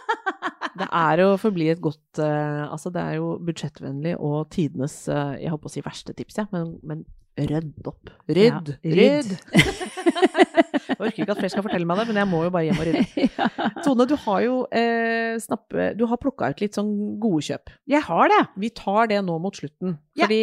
Det 0.75 0.89
er 0.91 1.21
jo 1.21 1.27
forbli 1.39 1.69
et 1.71 1.79
godt 1.79 2.19
uh, 2.19 2.65
Altså, 2.67 2.89
det 2.91 2.99
er 2.99 3.13
jo 3.15 3.29
budsjettvennlig 3.47 4.17
og 4.19 4.49
tidenes 4.51 4.97
uh, 5.07 5.31
Jeg 5.39 5.53
holdt 5.53 5.63
på 5.63 5.69
å 5.69 5.71
si 5.71 5.83
verste 5.85 6.11
tips, 6.17 6.41
jeg, 6.41 6.49
men, 6.51 6.73
men 6.83 7.05
rydd 7.37 7.87
opp. 7.89 8.09
Rydd! 8.31 8.69
Ja, 8.83 8.95
rydd! 8.95 9.31
jeg 10.85 10.97
orker 10.99 11.23
ikke 11.23 11.33
at 11.33 11.39
flere 11.41 11.51
skal 11.51 11.65
fortelle 11.65 11.87
meg 11.89 11.99
det, 11.99 12.05
men 12.09 12.19
jeg 12.21 12.29
må 12.31 12.39
jo 12.45 12.51
bare 12.53 12.67
hjem 12.67 12.79
og 12.79 12.87
rydde. 12.87 13.25
ja. 13.39 13.47
Tone, 13.85 14.05
du 14.09 14.13
har 14.25 14.39
jo 14.45 14.55
eh, 14.75 15.35
snappe, 15.43 15.89
Du 15.99 16.05
har 16.09 16.19
plukka 16.21 16.49
ut 16.53 16.63
litt 16.63 16.77
sånn 16.77 16.93
gode 17.21 17.43
kjøp. 17.49 17.73
Jeg 17.91 18.01
har 18.07 18.31
det. 18.31 18.39
Vi 18.63 18.71
tar 18.77 19.11
det 19.11 19.19
nå 19.27 19.37
mot 19.43 19.59
slutten, 19.59 19.97
Ja. 20.15 20.25
fordi 20.29 20.41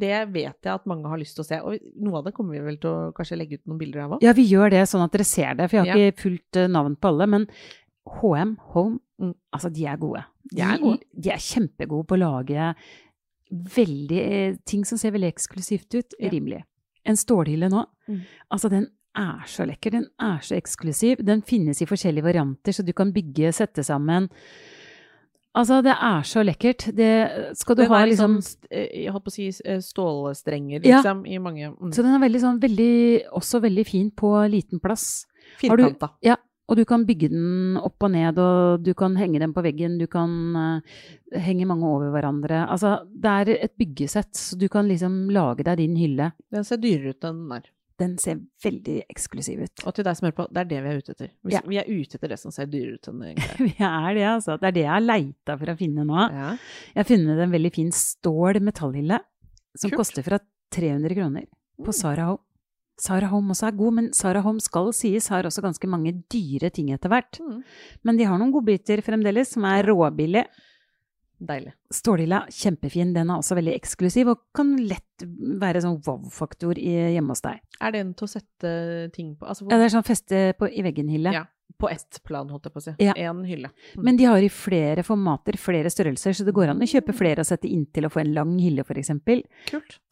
det 0.00 0.14
vet 0.32 0.56
jeg 0.68 0.72
at 0.72 0.88
mange 0.88 1.10
har 1.12 1.20
lyst 1.20 1.36
til 1.36 1.44
å 1.44 1.48
se. 1.50 1.60
Og 1.60 1.76
noe 2.00 2.22
av 2.22 2.26
det 2.28 2.34
kommer 2.36 2.56
vi 2.56 2.64
vel 2.64 2.80
til 2.82 2.90
å 2.92 3.12
kanskje 3.16 3.38
legge 3.40 3.60
ut 3.60 3.66
noen 3.68 3.80
bilder 3.84 4.06
av 4.06 4.16
òg? 4.16 4.24
Ja, 4.24 4.32
vi 4.36 4.46
gjør 4.48 4.72
det 4.72 4.86
sånn 4.90 5.04
at 5.04 5.12
dere 5.14 5.28
ser 5.28 5.56
det, 5.60 5.68
for 5.70 5.82
jeg 5.82 5.92
har 5.92 6.04
ikke 6.08 6.22
fulgt 6.26 6.60
eh, 6.64 6.70
navn 6.72 6.96
på 6.96 7.12
alle. 7.12 7.28
Men 7.36 7.48
HM, 8.20 8.56
Home, 8.74 9.00
Mm. 9.22 9.36
altså 9.54 9.68
de 9.70 9.84
er 9.86 9.98
gode. 10.02 10.24
De 10.50 10.62
er 10.66 10.80
gode. 10.82 10.98
De 11.14 11.30
er 11.30 11.38
kjempegode 11.38 12.08
på 12.10 12.16
å 12.16 12.18
lage 12.18 12.70
veldig 13.52 14.18
eh, 14.18 14.56
ting 14.64 14.84
som 14.88 14.98
ser 14.98 15.12
veldig 15.12 15.32
eksklusivt 15.34 15.94
ut, 15.94 16.14
Ja. 16.18 16.30
rimelig. 16.30 16.62
En 17.04 17.16
stålhylle 17.16 17.68
nå, 17.70 17.84
Mm. 18.08 18.20
altså 18.50 18.70
den 18.70 18.86
er 19.14 19.42
så 19.46 19.66
lekker, 19.66 19.90
den 19.90 20.06
er 20.18 20.38
så 20.40 20.56
eksklusiv. 20.56 21.22
Den 21.24 21.42
finnes 21.42 21.82
i 21.82 21.86
forskjellige 21.86 22.22
varianter, 22.24 22.72
så 22.72 22.84
du 22.84 22.92
kan 22.92 23.12
bygge, 23.12 23.52
sette 23.52 23.84
sammen. 23.84 24.30
Altså, 25.54 25.82
det 25.84 25.92
er 25.92 26.22
så 26.24 26.40
lekkert. 26.42 26.86
Det 26.96 27.56
skal 27.58 27.76
du 27.76 27.82
Den 27.82 27.90
ha 27.92 27.98
er 28.02 28.06
liksom 28.08 28.38
sånn, 28.40 28.56
eh, 28.70 28.88
jeg 29.04 29.12
holdt 29.12 29.24
på 29.26 29.28
å 29.28 29.32
si 29.34 29.48
stålstrenger, 29.52 30.80
stålstrenger, 30.80 30.86
Ja. 30.86 31.02
liksom, 31.02 31.26
i 31.28 31.36
mange 31.38 31.76
mm, 31.76 31.92
Så 31.92 32.02
den 32.02 32.14
er 32.14 32.18
veldig 32.26 32.40
sånn 32.40 32.58
veldig, 32.60 33.28
også 33.32 33.60
veldig 33.60 33.86
fin 33.86 34.10
på 34.10 34.30
liten 34.50 34.80
plass. 34.80 35.26
firkanta. 35.58 36.10
Ja, 36.22 36.36
og 36.72 36.78
du 36.80 36.86
kan 36.88 37.02
bygge 37.04 37.28
den 37.28 37.76
opp 37.76 38.00
og 38.06 38.14
ned, 38.14 38.38
og 38.40 38.80
du 38.86 38.94
kan 38.96 39.12
henge 39.20 39.38
den 39.42 39.52
på 39.52 39.60
veggen, 39.64 39.98
du 40.00 40.06
kan 40.08 40.32
eh, 40.56 40.96
henge 41.44 41.66
mange 41.68 41.84
over 41.84 42.08
hverandre. 42.14 42.62
Altså, 42.72 42.94
det 43.12 43.34
er 43.36 43.52
et 43.68 43.74
byggesett, 43.78 44.32
så 44.40 44.56
du 44.58 44.64
kan 44.72 44.88
liksom 44.88 45.26
lage 45.36 45.66
deg 45.68 45.82
din 45.84 45.94
hylle. 46.00 46.30
Den 46.52 46.64
ser 46.64 46.80
dyrere 46.80 47.12
ut 47.12 47.28
enn 47.28 47.42
den 47.44 47.52
der. 47.58 47.70
Den 48.00 48.14
ser 48.18 48.38
veldig 48.64 48.94
eksklusiv 49.12 49.60
ut. 49.66 49.82
Og 49.86 49.94
til 49.94 50.06
deg 50.08 50.16
som 50.18 50.26
hører 50.26 50.34
på, 50.40 50.46
det 50.50 50.62
er 50.64 50.68
det 50.72 50.78
vi 50.82 50.88
er 50.90 51.02
ute 51.02 51.12
etter. 51.12 51.28
Vi, 51.44 51.52
Ja. 51.54 51.60
vi 51.68 51.76
er 51.78 51.90
ute 51.92 52.16
etter 52.16 52.32
det 52.32 52.38
som 52.40 52.50
ser 52.50 52.66
dyrere 52.72 52.96
ut 52.96 53.08
enn 53.12 53.20
det 53.20 53.28
egentlig. 53.34 53.58
Vi 53.68 53.74
er 53.84 54.14
det, 54.16 54.24
altså. 54.32 54.56
Det 54.58 54.70
er 54.70 54.74
det 54.78 54.82
jeg 54.86 54.90
har 54.94 55.04
leita 55.04 55.58
for 55.60 55.70
å 55.70 55.76
finne 55.78 56.06
nå. 56.08 56.24
Ja. 56.32 56.48
Jeg 56.96 57.02
har 57.04 57.10
funnet 57.12 57.42
en 57.44 57.52
veldig 57.52 57.72
fin 57.76 57.92
stål 57.94 58.58
metallhylle, 58.64 59.20
som 59.76 59.92
Kult. 59.92 60.00
koster 60.00 60.24
fra 60.26 60.40
300 60.74 61.14
kroner, 61.20 61.46
på. 61.84 61.92
Sara 61.94 62.30
Home. 62.32 62.42
Sara 63.02 63.26
Holm 63.32 63.50
også 63.50 63.66
er 63.66 63.78
god, 63.78 63.94
men 63.98 64.10
Sara 64.14 64.42
Holm 64.44 64.60
skal 64.62 64.92
sies 64.94 65.26
har 65.32 65.46
også 65.48 65.64
ganske 65.64 65.88
mange 65.90 66.14
dyre 66.30 66.70
ting 66.70 66.92
etter 66.94 67.10
hvert. 67.10 67.40
Mm. 67.42 67.62
Men 68.06 68.20
de 68.20 68.28
har 68.28 68.38
noen 68.38 68.52
godbiter 68.54 69.02
fremdeles, 69.02 69.50
som 69.56 69.66
er 69.66 69.88
råbillig. 69.90 70.44
Deilig. 71.42 71.72
Stålhylla, 71.90 72.44
kjempefin. 72.54 73.10
Den 73.16 73.30
er 73.32 73.40
også 73.40 73.56
veldig 73.58 73.72
eksklusiv 73.74 74.28
og 74.30 74.44
kan 74.54 74.76
lett 74.78 75.24
være 75.58 75.82
sånn 75.82 75.96
wow-faktor 76.06 76.78
hjemme 76.78 77.34
hos 77.34 77.42
deg. 77.42 77.58
Er 77.82 77.96
den 77.96 78.12
til 78.14 78.28
å 78.28 78.30
sette 78.30 78.74
ting 79.16 79.32
på 79.38 79.48
Altså 79.50 79.66
Ja, 79.66 79.80
det 79.80 79.88
er 79.88 79.94
sånn 79.96 80.06
feste 80.06 80.44
på, 80.58 80.68
i 80.70 80.84
veggen-hylle. 80.86 81.34
Ja. 81.34 81.48
på 81.82 81.88
ett 81.90 82.20
plan, 82.22 82.46
holdt 82.52 82.68
jeg 82.68 82.74
på 82.76 82.78
å 82.78 82.84
si. 82.84 82.92
Ja. 83.02 83.14
Én 83.18 83.40
hylle. 83.48 83.72
Mm. 83.96 84.02
Men 84.06 84.18
de 84.20 84.28
har 84.28 84.44
i 84.44 84.50
flere 84.52 85.02
formater, 85.02 85.56
flere 85.58 85.90
størrelser, 85.90 86.36
så 86.36 86.44
det 86.46 86.54
går 86.54 86.70
an 86.70 86.84
å 86.84 86.86
kjøpe 86.86 87.14
flere 87.16 87.42
og 87.42 87.48
sette 87.48 87.66
inntil 87.66 88.06
og 88.06 88.12
få 88.14 88.22
en 88.22 88.34
lang 88.36 88.52
hylle, 88.62 88.84
f.eks. 88.86 89.10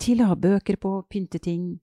Til 0.03 0.25
å 0.25 0.33
ha 0.33 0.39
bøker 0.41 0.81
på, 0.83 0.97
pynte 1.07 1.39
ting. 1.39 1.77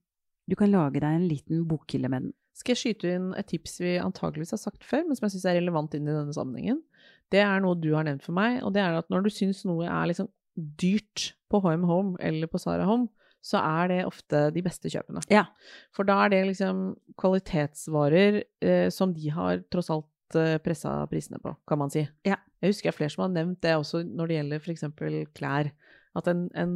Du 0.48 0.56
kan 0.56 0.72
lage 0.72 1.02
deg 1.02 1.08
en 1.08 1.28
liten 1.28 1.64
bokhylle 1.68 2.10
med 2.10 2.28
den. 2.28 2.34
Skal 2.58 2.74
jeg 2.74 2.80
skyte 2.80 3.10
inn 3.14 3.28
et 3.38 3.46
tips 3.52 3.76
vi 3.84 3.98
antageligvis 4.02 4.54
har 4.56 4.60
sagt 4.62 4.86
før, 4.86 5.04
men 5.06 5.18
som 5.18 5.28
jeg 5.28 5.36
syns 5.36 5.46
er 5.46 5.58
relevant 5.60 5.92
inn 5.94 6.08
i 6.08 6.14
denne 6.14 6.34
sammenhengen? 6.34 6.80
Det 7.30 7.42
er 7.44 7.60
noe 7.62 7.78
du 7.78 7.92
har 7.94 8.06
nevnt 8.08 8.24
for 8.24 8.34
meg, 8.34 8.62
og 8.66 8.72
det 8.74 8.82
er 8.82 8.96
at 8.98 9.12
når 9.12 9.26
du 9.26 9.30
syns 9.30 9.62
noe 9.68 9.86
er 9.86 10.10
liksom 10.10 10.30
dyrt 10.80 11.32
på 11.52 11.60
HM 11.62 11.84
Home 11.86 12.18
eller 12.24 12.50
på 12.50 12.58
Sara 12.58 12.88
Home, 12.88 13.12
så 13.44 13.60
er 13.62 13.92
det 13.92 13.98
ofte 14.08 14.48
de 14.54 14.62
beste 14.64 14.90
kjøpene. 14.90 15.22
Ja. 15.30 15.44
For 15.94 16.08
da 16.08 16.18
er 16.24 16.32
det 16.32 16.40
liksom 16.48 16.96
kvalitetsvarer 17.20 18.40
eh, 18.42 18.88
som 18.94 19.14
de 19.14 19.30
har 19.30 19.62
tross 19.70 19.92
alt 19.94 20.36
uh, 20.36 20.58
pressa 20.64 20.98
prisene 21.10 21.38
på, 21.42 21.54
kan 21.68 21.80
man 21.80 21.92
si. 21.94 22.02
Ja. 22.26 22.40
Jeg 22.58 22.72
husker 22.72 22.88
jeg 22.88 22.96
flere 22.96 23.12
som 23.14 23.22
har 23.22 23.30
nevnt 23.30 23.60
det 23.62 23.76
også 23.78 24.00
når 24.02 24.26
det 24.26 24.38
gjelder 24.40 24.64
f.eks. 24.64 24.84
klær. 25.38 25.68
At 26.18 26.28
en, 26.32 26.44
en, 26.58 26.72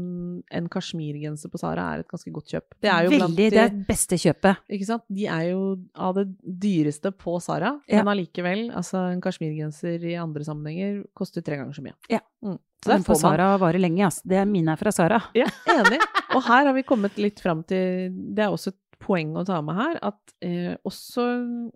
en 0.55 0.69
kasjmirgenser 0.73 1.51
på 1.53 1.59
Sara 1.61 1.89
er 1.97 2.03
et 2.05 2.09
ganske 2.11 2.33
godt 2.35 2.53
kjøp. 2.55 2.77
Det 2.83 2.91
er 2.93 3.07
jo 3.09 3.13
Veldig, 3.17 3.37
de- 3.37 3.51
det 3.57 3.63
er 3.67 3.77
beste 3.89 4.19
kjøpet. 4.23 4.63
Ikke 4.79 4.87
sant? 4.89 5.05
De 5.13 5.27
er 5.27 5.49
jo 5.51 5.63
av 5.95 6.15
det 6.21 6.27
dyreste 6.43 7.13
på 7.19 7.37
Sara, 7.43 7.75
Ja. 7.91 8.03
men 8.03 8.13
allikevel, 8.17 8.69
altså 8.73 9.05
en 9.13 9.21
kasjmirgenser 9.25 10.03
i 10.13 10.15
andre 10.21 10.45
sammenhenger 10.47 11.03
koster 11.19 11.43
tre 11.45 11.57
ganger 11.61 11.75
så 11.77 11.83
mye. 11.85 11.97
Ja. 12.13 12.21
Mm. 12.45 12.59
Så 12.83 12.91
Den 12.97 13.05
på 13.07 13.15
Sara 13.15 13.53
varer 13.63 13.79
lenge, 13.79 14.03
ass. 14.09 14.23
Det 14.27 14.37
er 14.41 14.47
mine 14.51 14.73
er 14.75 14.77
fra 14.81 14.91
Sara. 14.91 15.21
Ja, 15.39 15.47
enig. 15.71 16.01
Og 16.35 16.43
her 16.49 16.67
har 16.67 16.73
vi 16.75 16.83
kommet 16.83 17.19
litt 17.21 17.39
fram 17.41 17.61
til 17.69 18.11
Det 18.35 18.43
er 18.43 18.51
også 18.51 18.73
et 18.73 18.79
poeng 19.03 19.35
å 19.39 19.45
ta 19.47 19.61
med 19.63 19.75
her, 19.79 19.99
at 20.03 20.35
eh, 20.43 20.75
også 20.87 21.25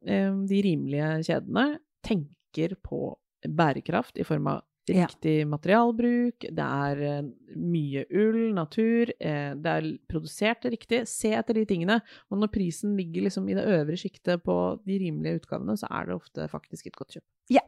eh, 0.06 0.32
de 0.50 0.62
rimelige 0.66 1.08
kjedene 1.28 1.78
tenker 2.06 2.74
på 2.82 3.14
bærekraft 3.46 4.18
i 4.18 4.24
form 4.26 4.46
av 4.50 4.62
Ja. 4.94 5.06
riktig 5.08 5.46
materialbruk, 5.50 6.46
det 6.54 6.66
er 6.66 7.00
eh, 7.02 7.22
mye 7.56 8.04
ull, 8.14 8.52
natur, 8.54 9.10
eh, 9.18 9.54
det 9.58 9.72
er 9.72 9.88
produsert 10.10 10.64
riktig. 10.70 11.02
Se 11.10 11.32
etter 11.34 11.54
de 11.58 11.64
tingene. 11.66 12.00
Og 12.30 12.38
når 12.38 12.52
prisen 12.54 12.94
ligger 12.96 13.26
liksom 13.26 13.48
i 13.50 13.56
det 13.58 13.64
øvre 13.66 13.96
sjiktet 13.98 14.44
på 14.46 14.56
de 14.86 14.98
rimelige 15.02 15.40
utgavene, 15.42 15.74
så 15.80 15.88
er 15.90 16.06
det 16.06 16.14
ofte 16.20 16.46
faktisk 16.52 16.86
et 16.86 16.96
godt 16.96 17.16
kjøp. 17.18 17.26
Ja, 17.50 17.64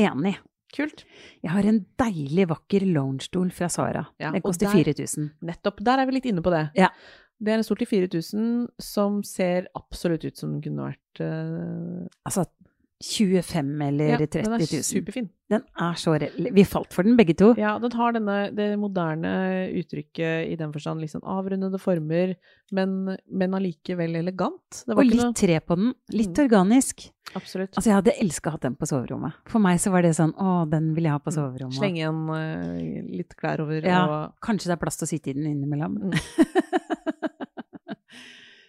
Enig. 0.00 0.38
Kult. 0.72 1.02
Jeg 1.44 1.50
har 1.52 1.66
en 1.68 1.82
deilig, 2.00 2.46
vakker 2.48 2.86
loungestol 2.88 3.50
fra 3.52 3.68
Sara. 3.68 4.06
Ja, 4.18 4.30
Den 4.32 4.40
koster 4.40 4.70
der- 4.70 4.84
4000. 4.94 5.30
Nettopp. 5.44 5.82
Der 5.84 6.00
er 6.00 6.06
vi 6.08 6.12
litt 6.16 6.24
inne 6.30 6.40
på 6.40 6.50
det. 6.54 6.70
Ja. 6.78 6.88
Det 7.42 7.52
er 7.52 7.58
en 7.58 7.64
stol 7.66 7.76
til 7.76 7.86
4000 7.90 8.68
som 8.80 9.22
ser 9.26 9.66
absolutt 9.76 10.24
ut 10.24 10.38
som 10.38 10.52
den 10.54 10.62
kunne 10.62 10.86
vært 10.94 11.20
uh... 11.20 12.06
Altså 12.24 12.46
25 13.02 13.70
eller 13.88 14.12
ja, 14.14 14.18
30 14.22 14.42
Den 14.46 14.52
er 14.54 14.62
000. 14.62 14.82
superfin. 14.86 15.28
Den 15.52 15.62
er 15.84 15.94
så 16.00 16.14
Vi 16.54 16.64
falt 16.64 16.94
for 16.94 17.02
den 17.04 17.16
begge 17.18 17.34
to. 17.36 17.50
Ja, 17.60 17.74
den 17.82 17.92
har 17.98 18.12
denne, 18.16 18.36
det 18.56 18.70
moderne 18.80 19.32
uttrykket 19.76 20.48
i 20.48 20.56
den 20.56 20.72
forstand, 20.72 21.02
sånn 21.12 21.24
avrundede 21.28 21.80
former, 21.82 22.32
men, 22.72 22.94
men 23.28 23.56
allikevel 23.58 24.16
elegant. 24.22 24.84
Det 24.86 24.94
var 24.96 25.02
Og 25.02 25.10
litt 25.10 25.20
litt 25.20 25.36
tre 25.42 25.58
på 25.60 25.76
den. 25.76 25.92
Litt 26.14 26.32
Mm. 26.32 26.44
organisk. 26.46 27.04
noe 27.34 27.36
Absolutt. 27.36 27.74
Altså, 27.76 27.88
jeg 27.90 27.94
hadde 27.98 28.16
elska 28.20 28.48
å 28.50 28.52
ha 28.52 28.58
den 28.64 28.74
på 28.76 28.86
soverommet. 28.88 29.32
For 29.48 29.58
meg 29.62 29.78
så 29.80 29.90
var 29.92 30.02
det 30.02 30.14
sånn 30.16 30.32
Å, 30.36 30.68
den 30.70 30.94
vil 30.96 31.04
jeg 31.04 31.12
ha 31.12 31.18
på 31.22 31.32
soverommet. 31.32 31.76
Mm. 31.76 31.80
Slenge 31.80 32.00
igjen 32.00 32.22
uh, 32.32 33.16
litt 33.18 33.36
klær 33.36 33.60
over 33.64 33.84
Ja. 33.86 34.02
og 34.06 34.34
Kanskje 34.44 34.68
det 34.72 34.78
er 34.78 34.82
plass 34.82 34.96
til 35.00 35.06
å 35.06 35.12
sitte 35.12 35.30
i 35.30 35.36
den 35.36 35.46
innimellom. 35.52 35.98
Mm. 36.00 36.12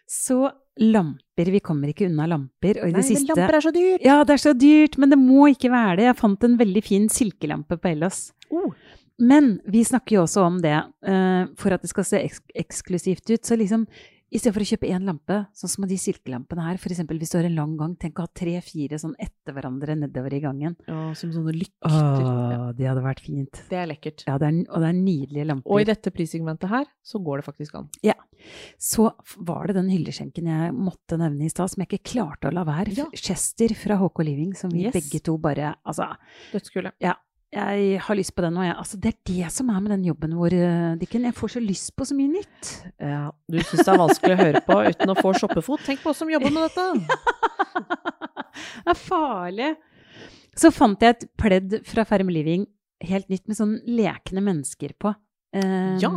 så 0.10 0.48
lamper. 0.80 1.52
Vi 1.54 1.62
kommer 1.64 1.92
ikke 1.92 2.08
unna 2.10 2.26
lamper. 2.30 2.80
Og 2.82 2.90
i 2.90 2.94
Nei, 2.94 3.02
det 3.02 3.06
siste 3.08 3.34
lamper 3.34 3.58
er 3.60 3.66
så 3.66 3.74
dyrt! 3.76 4.06
Ja, 4.06 4.18
det 4.26 4.38
er 4.38 4.44
så 4.44 4.56
dyrt, 4.58 4.98
men 5.02 5.14
det 5.14 5.20
må 5.22 5.48
ikke 5.52 5.72
være 5.74 6.00
det. 6.00 6.10
Jeg 6.10 6.20
fant 6.22 6.48
en 6.48 6.58
veldig 6.60 6.84
fin 6.86 7.08
silkelampe 7.14 7.78
på 7.78 7.92
Ellos. 7.94 8.26
Oh. 8.54 8.74
Men 9.22 9.58
vi 9.70 9.84
snakker 9.86 10.18
jo 10.18 10.24
også 10.26 10.48
om 10.48 10.58
det, 10.64 10.76
eh, 11.06 11.44
for 11.60 11.76
at 11.76 11.84
det 11.84 11.92
skal 11.92 12.08
se 12.08 12.22
eksklusivt 12.58 13.30
ut. 13.30 13.46
Så 13.46 13.58
liksom, 13.60 13.86
i 14.34 14.40
stedet 14.42 14.56
for 14.56 14.64
å 14.66 14.68
kjøpe 14.68 14.90
én 14.90 15.06
lampe, 15.06 15.36
sånn 15.54 15.70
som 15.72 15.86
de 15.88 15.98
silkelampene 16.02 16.64
her, 16.66 16.80
f.eks. 16.82 17.04
hvis 17.06 17.32
du 17.34 17.38
har 17.38 17.46
en 17.48 17.56
lang 17.56 17.76
gang, 17.78 17.94
tenk 18.02 18.18
å 18.18 18.26
ha 18.26 18.32
tre-fire 18.34 18.98
sånn 19.02 19.14
etter 19.22 19.54
hverandre 19.54 19.96
nedover 20.00 20.34
i 20.34 20.42
gangen. 20.44 20.76
Ja, 20.90 21.14
som 21.20 21.32
sånne 21.36 21.54
lykter. 21.54 21.94
Ja. 21.94 22.04
Åh, 22.24 22.72
det 22.78 22.88
hadde 22.90 23.04
vært 23.06 23.22
fint. 23.24 23.62
Det 23.70 23.78
er 23.78 23.90
lekkert. 23.92 24.26
Ja, 24.28 24.40
det 24.42 24.50
er, 24.50 24.60
og 24.74 24.82
det 24.84 24.90
er 24.90 24.98
nydelige 24.98 25.46
lamper. 25.52 25.70
Og 25.72 25.84
i 25.84 25.88
dette 25.92 26.12
prissegmentet 26.16 26.72
her, 26.74 26.90
så 27.06 27.22
går 27.24 27.42
det 27.44 27.48
faktisk 27.52 27.76
an. 27.80 27.90
Ja. 28.04 28.18
Så 28.82 29.06
var 29.48 29.68
det 29.70 29.78
den 29.78 29.92
hylleskjenken 29.94 30.50
jeg 30.50 30.74
måtte 30.76 31.20
nevne 31.22 31.46
i 31.46 31.52
stad, 31.54 31.70
som 31.72 31.84
jeg 31.86 31.92
ikke 31.94 32.12
klarte 32.16 32.50
å 32.50 32.56
la 32.58 32.66
være. 32.68 32.96
Ja. 32.98 33.06
Chester 33.16 33.72
fra 33.78 34.00
HK 34.02 34.24
Living, 34.28 34.54
som 34.58 34.74
vi 34.74 34.88
Yes. 34.88 34.94
begge 34.98 35.22
to 35.24 35.38
bare 35.38 35.76
Altså, 35.86 36.10
Dødskule. 36.52 36.92
Jeg 37.54 38.00
har 38.02 38.18
lyst 38.18 38.34
på 38.36 38.42
den, 38.46 38.56
òg, 38.58 38.66
jeg 38.66 38.76
Altså, 38.82 38.98
det 38.98 39.12
er 39.14 39.18
det 39.30 39.52
som 39.54 39.70
er 39.70 39.80
med 39.84 39.92
den 39.94 40.06
jobben 40.08 40.34
vår, 40.40 40.56
eh, 40.58 40.96
Dikken. 41.02 41.28
Jeg 41.30 41.36
får 41.38 41.54
så 41.56 41.62
lyst 41.64 41.94
på 41.96 42.06
så 42.10 42.18
mye 42.18 42.32
nytt. 42.34 42.72
Ja, 43.00 43.28
du 43.50 43.60
syns 43.62 43.86
det 43.86 43.94
er 43.94 44.02
vanskelig 44.02 44.36
å 44.36 44.42
høre 44.42 44.62
på 44.66 44.78
uten 44.90 45.14
å 45.14 45.18
få 45.20 45.34
shoppefot? 45.38 45.84
Tenk 45.86 46.02
på 46.04 46.10
oss 46.14 46.22
som 46.24 46.32
jobber 46.34 46.54
med 46.54 46.70
dette! 46.70 46.88
Det 48.84 48.92
er 48.94 49.00
farlig. 49.00 49.70
Så 50.58 50.70
fant 50.74 51.02
jeg 51.02 51.16
et 51.16 51.24
pledd 51.40 51.80
fra 51.90 52.04
Ferm 52.06 52.30
Living, 52.30 52.68
helt 53.04 53.30
nytt, 53.32 53.48
med 53.50 53.58
sånn 53.58 53.78
lekne 53.90 54.44
mennesker 54.46 54.94
på. 55.02 55.14
Um, 55.54 55.98
Ja. 56.02 56.12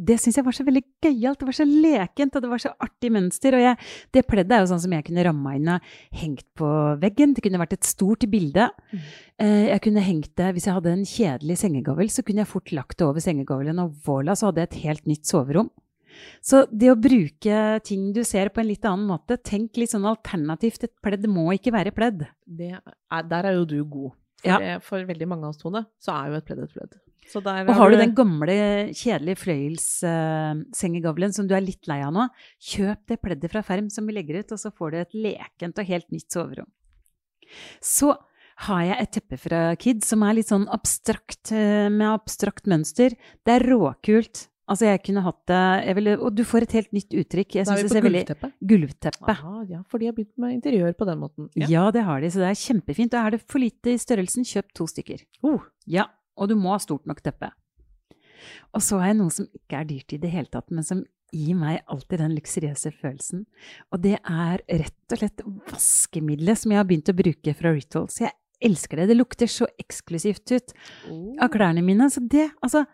Det 0.00 0.16
syns 0.20 0.38
jeg 0.38 0.46
var 0.46 0.56
så 0.56 0.64
veldig 0.64 0.82
gøyalt. 1.04 1.40
Det 1.42 1.48
var 1.50 1.56
så 1.58 1.66
lekent, 1.68 2.36
og 2.38 2.44
det 2.44 2.50
var 2.52 2.62
så 2.62 2.72
artig 2.86 3.10
mønster. 3.12 3.56
Og 3.58 3.64
jeg, 3.64 3.76
det 4.16 4.22
pleddet 4.30 4.56
er 4.56 4.62
jo 4.64 4.70
sånn 4.72 4.80
som 4.86 4.94
jeg 4.96 5.06
kunne 5.10 5.26
ramma 5.26 5.52
inn 5.58 5.68
og 5.74 5.90
hengt 6.22 6.46
på 6.56 6.70
veggen. 7.02 7.34
Det 7.36 7.44
kunne 7.44 7.60
vært 7.60 7.76
et 7.76 7.90
stort 7.90 8.24
bilde. 8.32 8.70
Mm. 8.94 9.04
Eh, 9.44 9.66
jeg 9.74 9.84
kunne 9.84 10.06
hengt 10.06 10.32
det, 10.40 10.48
Hvis 10.56 10.66
jeg 10.70 10.78
hadde 10.78 10.94
en 10.96 11.04
kjedelig 11.04 11.58
sengegavl, 11.60 12.08
så 12.08 12.24
kunne 12.24 12.44
jeg 12.44 12.52
fort 12.54 12.72
lagt 12.72 12.98
det 12.98 13.06
over 13.06 13.20
sengegavlen, 13.20 13.78
og 13.84 13.94
voilà, 14.06 14.34
så 14.38 14.48
hadde 14.48 14.64
jeg 14.64 14.70
et 14.72 14.82
helt 14.86 15.06
nytt 15.10 15.28
soverom. 15.28 15.70
Så 16.42 16.64
det 16.72 16.90
å 16.90 16.98
bruke 16.98 17.58
ting 17.86 18.10
du 18.16 18.22
ser 18.26 18.50
på 18.52 18.62
en 18.62 18.68
litt 18.70 18.84
annen 18.88 19.06
måte, 19.08 19.36
tenk 19.46 19.78
litt 19.78 19.92
sånn 19.92 20.08
alternativt. 20.08 20.84
Et 20.88 20.94
pledd 21.04 21.28
må 21.30 21.50
ikke 21.54 21.72
være 21.74 21.92
pledd. 21.96 22.24
Det 22.44 22.72
er, 22.74 23.22
der 23.30 23.50
er 23.52 23.60
jo 23.60 23.68
du 23.68 23.78
god. 23.84 24.16
For, 24.40 24.64
Ja. 24.64 24.78
for 24.80 25.04
veldig 25.04 25.28
mange 25.28 25.44
av 25.44 25.52
oss, 25.52 25.60
Tone, 25.60 25.84
så 26.00 26.14
er 26.16 26.30
jo 26.30 26.40
et 26.40 26.46
pledd 26.48 26.62
et 26.64 26.72
pledd. 26.72 26.98
Så 27.28 27.42
der 27.44 27.68
Og 27.68 27.74
har 27.76 27.90
du 27.90 27.96
den 28.00 28.14
gamle, 28.14 28.54
kjedelige 28.96 29.38
fløyelssengegavlen 29.38 31.34
som 31.34 31.46
du 31.46 31.54
er 31.54 31.64
litt 31.64 31.86
lei 31.90 32.00
av 32.02 32.14
nå, 32.14 32.26
kjøp 32.72 33.04
det 33.10 33.20
pleddet 33.22 33.52
fra 33.52 33.62
Ferm 33.66 33.90
som 33.92 34.08
vi 34.08 34.16
legger 34.16 34.40
ut, 34.40 34.52
og 34.56 34.58
så 34.62 34.72
får 34.74 34.90
du 34.90 34.98
et 35.02 35.16
lekent 35.28 35.78
og 35.78 35.90
helt 35.90 36.10
nytt 36.10 36.30
soverom. 36.32 36.68
Så 37.82 38.14
har 38.66 38.82
jeg 38.84 39.00
et 39.00 39.12
teppe 39.16 39.38
fra 39.40 39.60
Kid 39.80 40.04
som 40.04 40.22
er 40.26 40.36
litt 40.36 40.50
sånn 40.50 40.68
abstrakt, 40.72 41.52
eh, 41.52 41.88
med 41.88 42.08
abstrakt 42.10 42.68
mønster. 42.68 43.16
Det 43.46 43.56
er 43.56 43.66
råkult. 43.70 44.46
Altså, 44.70 44.86
jeg 44.86 45.00
kunne 45.02 45.22
hatt 45.24 45.40
det 45.50 45.62
jeg 45.88 45.94
ville, 45.96 46.12
Og 46.20 46.34
du 46.36 46.44
får 46.44 46.62
et 46.62 46.72
helt 46.78 46.92
nytt 46.92 47.10
uttrykk. 47.10 47.54
Jeg 47.56 47.66
Da 47.66 47.72
er 47.72 47.82
vi 47.82 47.88
på 47.88 48.02
gulvteppet. 48.04 48.04
gulvteppe. 48.04 48.52
Gulvteppe. 48.62 49.28
Aha, 49.32 49.64
ja, 49.66 49.82
for 49.88 49.98
de 49.98 50.06
har 50.06 50.12
begynt 50.14 50.38
med 50.38 50.62
interiør 50.62 50.94
på 50.94 51.06
den 51.06 51.18
måten. 51.18 51.48
Ja. 51.56 51.90
det 51.90 52.04
har 52.04 52.20
de, 52.20 52.28
så 52.30 52.38
det 52.38 52.50
er 52.52 52.60
kjempefint. 52.60 53.14
Og 53.14 53.26
er 53.26 53.30
det 53.30 53.42
for 53.48 53.58
lite 53.58 53.90
i 53.90 53.98
størrelsen, 53.98 54.44
kjøp 54.46 54.70
to 54.72 54.86
stykker. 54.86 55.24
Oh, 55.42 55.58
Ja, 55.86 56.06
og 56.40 56.48
du 56.50 56.56
må 56.58 56.72
ha 56.74 56.80
stort 56.82 57.06
nok 57.10 57.20
teppe. 57.22 57.50
Og 58.74 58.80
så 58.82 58.98
har 59.00 59.10
jeg 59.12 59.18
noe 59.20 59.32
som 59.34 59.46
ikke 59.52 59.80
er 59.82 59.88
dyrt 59.90 60.14
i 60.16 60.18
det 60.22 60.30
hele 60.32 60.48
tatt, 60.50 60.70
men 60.72 60.86
som 60.86 61.02
gir 61.30 61.54
meg 61.54 61.82
alltid 61.86 62.18
den 62.22 62.32
luksuriøse 62.34 62.90
følelsen. 62.96 63.44
Og 63.92 64.00
det 64.02 64.16
er 64.24 64.62
rett 64.66 65.12
og 65.14 65.20
slett 65.20 65.42
vaskemiddelet 65.70 66.58
som 66.58 66.72
jeg 66.72 66.80
har 66.80 66.88
begynt 66.88 67.12
å 67.12 67.16
bruke 67.20 67.54
fra 67.58 67.72
Rituals. 67.76 68.16
Jeg 68.24 68.32
elsker 68.66 69.02
det. 69.02 69.10
Det 69.12 69.18
lukter 69.20 69.50
så 69.50 69.68
eksklusivt 69.80 70.50
ut 70.56 70.74
av 71.40 71.52
klærne 71.54 71.84
mine. 71.86 72.08
Så 72.12 72.24
det, 72.26 72.48
altså 72.64 72.86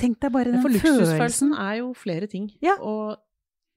Tenk 0.00 0.16
deg 0.24 0.32
bare 0.34 0.50
den 0.50 0.56
den 0.58 0.62
For 0.64 0.72
følelsen. 0.72 0.96
luksusfølelsen 0.98 1.50
er 1.60 1.74
jo 1.78 1.92
flere 1.94 2.26
ting. 2.26 2.48
Ja. 2.64 2.72
Og 2.82 3.20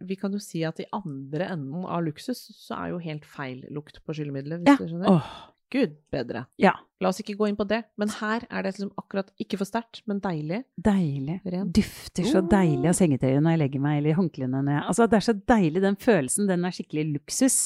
vi 0.07 0.15
kan 0.17 0.33
jo 0.33 0.39
si 0.41 0.63
at 0.65 0.79
i 0.81 0.85
andre 0.95 1.51
enden 1.53 1.83
av 1.85 2.01
luksus, 2.07 2.39
så 2.57 2.73
er 2.79 2.89
jo 2.95 2.97
helt 3.03 3.25
feil 3.27 3.59
lukt 3.69 3.99
på 4.05 4.15
skyllemiddelet. 4.17 4.63
hvis 4.63 4.71
Ja. 4.71 4.77
du 4.79 4.87
skjønner. 4.87 5.11
Åh, 5.11 5.29
Gud 5.73 5.97
bedre. 6.13 6.47
ja. 6.61 6.75
La 6.97 7.11
oss 7.11 7.19
ikke 7.21 7.35
gå 7.37 7.45
inn 7.45 7.57
på 7.59 7.65
det, 7.69 7.83
men 8.01 8.09
her 8.09 8.41
er 8.49 8.63
det 8.65 8.71
liksom 8.71 8.89
akkurat 8.97 9.27
ikke 9.37 9.59
for 9.59 9.69
sterkt, 9.69 9.99
men 10.09 10.17
deilig. 10.17 10.63
Deilig. 10.81 11.35
Rent. 11.45 11.69
Dufter 11.77 12.25
så 12.25 12.41
deilig 12.41 12.89
av 12.89 12.95
sengetøyet 12.97 13.43
når 13.45 13.53
jeg 13.53 13.61
legger 13.61 13.83
meg, 13.83 13.99
eller 13.99 14.17
håndklærne 14.17 14.61
når 14.65 14.73
jeg 14.73 14.85
Altså, 14.89 15.05
det 15.05 15.19
er 15.19 15.25
så 15.27 15.35
deilig, 15.53 15.83
den 15.83 15.99
følelsen. 16.01 16.47
Den 16.49 16.65
er 16.65 16.73
skikkelig 16.73 17.03
luksus. 17.11 17.57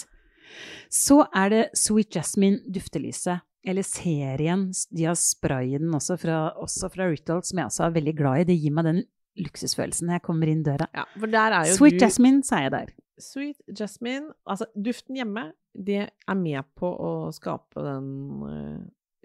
Så 0.91 1.21
er 1.31 1.53
det 1.53 1.61
Sweet 1.79 2.17
Jasmine 2.19 2.59
duftelyset. 2.67 3.45
Eller 3.63 3.87
serien. 3.87 4.67
De 4.91 5.07
har 5.07 5.15
sprayen 5.15 5.93
også 5.95 6.17
fra, 6.19 6.41
også 6.59 6.89
fra 6.91 7.07
Ritual, 7.07 7.43
som 7.47 7.61
jeg 7.61 7.71
også 7.71 7.85
er 7.87 7.95
veldig 8.01 8.15
glad 8.17 8.41
i. 8.41 8.47
Det 8.51 8.59
gir 8.59 8.75
meg 8.75 8.89
den 8.89 9.03
luksusfølelsen 9.39 10.09
når 10.09 10.17
jeg 10.19 10.25
kommer 10.27 10.51
inn 10.51 10.63
døra. 10.65 10.89
Ja, 10.91 11.05
for 11.15 11.31
der 11.31 11.55
er 11.61 11.69
jo 11.69 11.77
Sweet 11.77 12.01
du 12.01 12.03
Jasmine, 12.03 12.43
sa 12.43 12.65
jeg 12.65 12.73
der. 12.75 12.91
Sweet 13.21 13.62
Jasmine 13.77 14.34
Altså, 14.49 14.67
duften 14.75 15.19
hjemme, 15.19 15.51
det 15.73 16.01
er 16.10 16.38
med 16.39 16.65
på 16.77 16.89
å 16.91 17.12
skape 17.36 17.84
den 17.86 18.10
uh, 18.43 18.81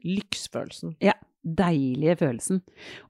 lyksfølelsen. 0.06 0.96
Ja. 1.04 1.16
Deilige 1.46 2.16
følelsen. 2.18 2.58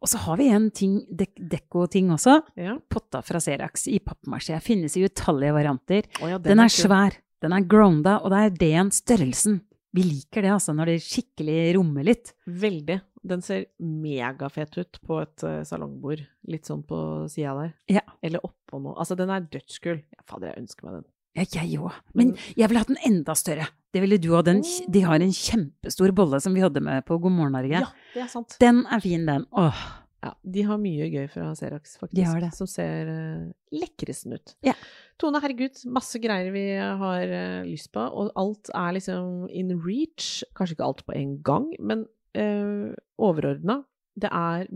Og 0.04 0.10
så 0.12 0.20
har 0.26 0.36
vi 0.36 0.50
en 0.52 0.66
ting, 0.76 0.98
dek 1.08 1.30
dekoting 1.40 2.10
også. 2.12 2.34
Ja. 2.60 2.74
Potta 2.92 3.22
fra 3.24 3.40
Serax 3.40 3.86
i 3.88 3.96
pappmasjé. 4.04 4.58
Finnes 4.64 4.96
i 5.00 5.06
utallige 5.08 5.54
varianter. 5.56 6.08
Oh, 6.20 6.28
ja, 6.28 6.40
Den 6.44 6.60
er 6.60 6.68
er 6.68 6.74
svær, 6.74 7.16
den 7.40 7.56
er 7.56 7.64
gronda, 7.64 8.18
og 8.20 8.34
det 8.34 8.42
er 8.42 8.58
den 8.60 8.92
størrelsen. 8.92 9.62
Vi 9.96 10.04
liker 10.04 10.44
det, 10.44 10.52
altså, 10.52 10.74
når 10.76 10.92
det 10.92 10.98
skikkelig 11.06 11.60
rommer 11.78 12.04
litt. 12.04 12.34
Veldig. 12.44 12.98
Den 13.26 13.42
ser 13.42 13.64
megafet 13.82 14.76
ut 14.78 15.00
på 15.06 15.18
et 15.22 15.42
eh, 15.48 15.62
salongbord, 15.66 16.22
litt 16.52 16.68
sånn 16.68 16.84
på 16.86 16.98
sida 17.32 17.54
der. 17.58 17.74
Ja. 17.98 18.04
Eller 18.22 18.44
oppå 18.46 18.78
noe. 18.82 18.94
Altså, 19.02 19.16
den 19.18 19.32
er 19.34 19.46
dødskul. 19.50 19.98
Ja, 20.14 20.22
fader, 20.30 20.52
jeg 20.52 20.62
ønsker 20.64 20.86
meg 20.88 20.98
den. 21.00 21.06
Ja, 21.36 21.44
jeg 21.52 21.80
òg. 21.84 21.92
Men 22.16 22.30
jeg 22.56 22.70
ville 22.70 22.80
hatt 22.80 22.88
den 22.94 23.02
enda 23.04 23.34
større. 23.36 23.66
Det 23.92 24.00
ville 24.00 24.16
du 24.22 24.30
òg. 24.32 24.44
Den- 24.46 24.62
De 24.88 25.00
har 25.04 25.20
en 25.20 25.32
kjempestor 25.36 26.14
bolle 26.16 26.40
som 26.40 26.54
vi 26.56 26.62
hadde 26.64 26.80
med 26.80 27.04
på 27.04 27.18
God 27.20 27.32
morgen 27.32 27.52
Norge. 27.52 27.82
Ja, 27.82 27.90
det 28.14 28.22
er 28.24 28.28
sant. 28.32 28.56
Den 28.62 28.84
er 28.86 29.00
fin, 29.04 29.26
den. 29.28 29.44
Åh. 29.52 29.82
Ja, 30.24 30.32
de 30.42 30.62
har 30.66 30.78
mye 30.80 31.06
gøy 31.12 31.28
fra 31.30 31.50
Serax, 31.54 31.98
faktisk. 32.00 32.16
De 32.16 32.24
har 32.24 32.40
det. 32.40 32.48
Som 32.56 32.66
ser 32.66 33.06
uh, 33.06 33.52
lekresten 33.70 34.32
ut. 34.32 34.54
Ja. 34.64 34.72
Tone, 35.20 35.38
herregud, 35.44 35.76
masse 35.92 36.18
greier 36.18 36.48
vi 36.56 36.64
har 36.74 37.22
uh, 37.30 37.66
lyst 37.68 37.92
på, 37.94 38.00
og 38.00 38.32
alt 38.34 38.70
er 38.74 38.96
liksom 38.96 39.46
in 39.52 39.76
reach. 39.84 40.40
Kanskje 40.56 40.74
ikke 40.78 40.88
alt 40.88 41.04
på 41.06 41.14
en 41.14 41.36
gang, 41.46 41.68
men 41.78 42.06
uh, 42.36 42.92
overordna. 43.18 43.80
Det 44.16 44.30
er 44.32 44.68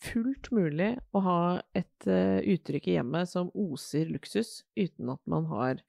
fullt 0.00 0.50
mulig 0.54 0.94
å 1.12 1.22
ha 1.24 1.40
et 1.76 2.08
eh, 2.08 2.40
uttrykk 2.54 2.88
i 2.88 2.96
hjemmet 2.96 3.28
som 3.30 3.50
oser 3.58 4.08
luksus, 4.10 4.62
uten 4.78 5.12
at 5.12 5.20
man 5.30 5.48
har 5.50 5.82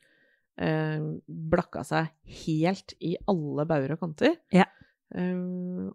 eh, 0.60 1.06
blakka 1.28 1.84
seg 1.88 2.12
helt 2.43 2.95
i 2.99 3.16
alle 3.32 3.68
bauger 3.70 3.95
og 3.95 4.04
kanter. 4.04 4.36
Ja. 4.56 4.68
Eh, 5.16 5.38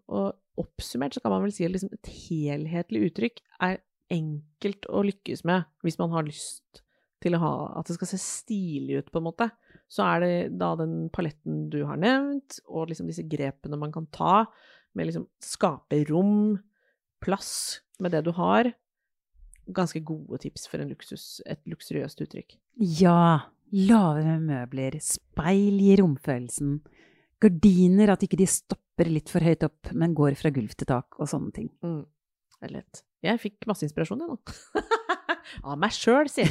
og 0.06 0.62
oppsummert 0.62 1.16
så 1.16 1.24
kan 1.24 1.34
man 1.34 1.44
vel 1.44 1.54
si 1.54 1.66
at 1.66 1.74
liksom 1.74 1.92
et 1.92 2.12
helhetlig 2.28 3.10
uttrykk 3.10 3.44
er 3.66 3.80
enkelt 4.12 4.86
å 4.88 5.02
lykkes 5.04 5.42
med 5.48 5.66
hvis 5.84 5.98
man 6.00 6.14
har 6.14 6.26
lyst 6.26 6.84
til 7.24 7.34
å 7.34 7.40
ha 7.40 7.52
At 7.80 7.88
det 7.88 7.96
skal 7.96 8.10
se 8.10 8.18
stilig 8.20 8.98
ut, 9.00 9.06
på 9.10 9.18
en 9.18 9.24
måte. 9.24 9.46
Så 9.90 10.04
er 10.04 10.20
det 10.22 10.34
da 10.60 10.74
den 10.78 11.08
paletten 11.10 11.64
du 11.72 11.80
har 11.88 11.98
nevnt, 11.98 12.60
og 12.68 12.90
liksom 12.90 13.08
disse 13.08 13.24
grepene 13.26 13.78
man 13.80 13.90
kan 13.94 14.06
ta 14.14 14.44
med 14.96 15.10
liksom 15.10 15.26
skape 15.44 16.00
rom, 16.10 16.56
plass 17.22 17.82
med 18.02 18.14
det 18.16 18.24
du 18.26 18.32
har. 18.36 18.72
Ganske 19.66 20.00
gode 20.06 20.40
tips 20.44 20.66
for 20.70 20.82
en 20.82 20.90
luksus, 20.92 21.40
et 21.46 21.60
luksuriøst 21.68 22.22
uttrykk. 22.24 22.56
Ja. 22.76 23.52
Lave 23.74 24.36
møbler, 24.38 24.94
speil 25.02 25.80
i 25.82 25.96
romfølelsen. 25.98 26.78
Gardiner, 27.42 28.12
at 28.14 28.22
ikke 28.24 28.38
de 28.38 28.46
stopper 28.48 29.10
litt 29.10 29.32
for 29.32 29.44
høyt 29.44 29.66
opp, 29.66 29.90
men 29.92 30.14
går 30.16 30.38
fra 30.38 30.52
gulv 30.54 30.76
til 30.78 30.88
tak, 30.88 31.18
og 31.18 31.28
sånne 31.28 31.52
ting. 31.56 31.72
Mm. 31.84 32.04
Det 32.56 32.70
er 32.70 32.76
lett. 32.78 33.02
Jeg 33.26 33.42
fikk 33.42 33.66
masse 33.68 33.84
inspirasjon, 33.84 34.22
jeg 34.22 34.30
nå. 34.30 34.86
av 35.72 35.76
meg 35.82 35.94
sjøl, 35.96 36.30
jeg. 36.30 36.48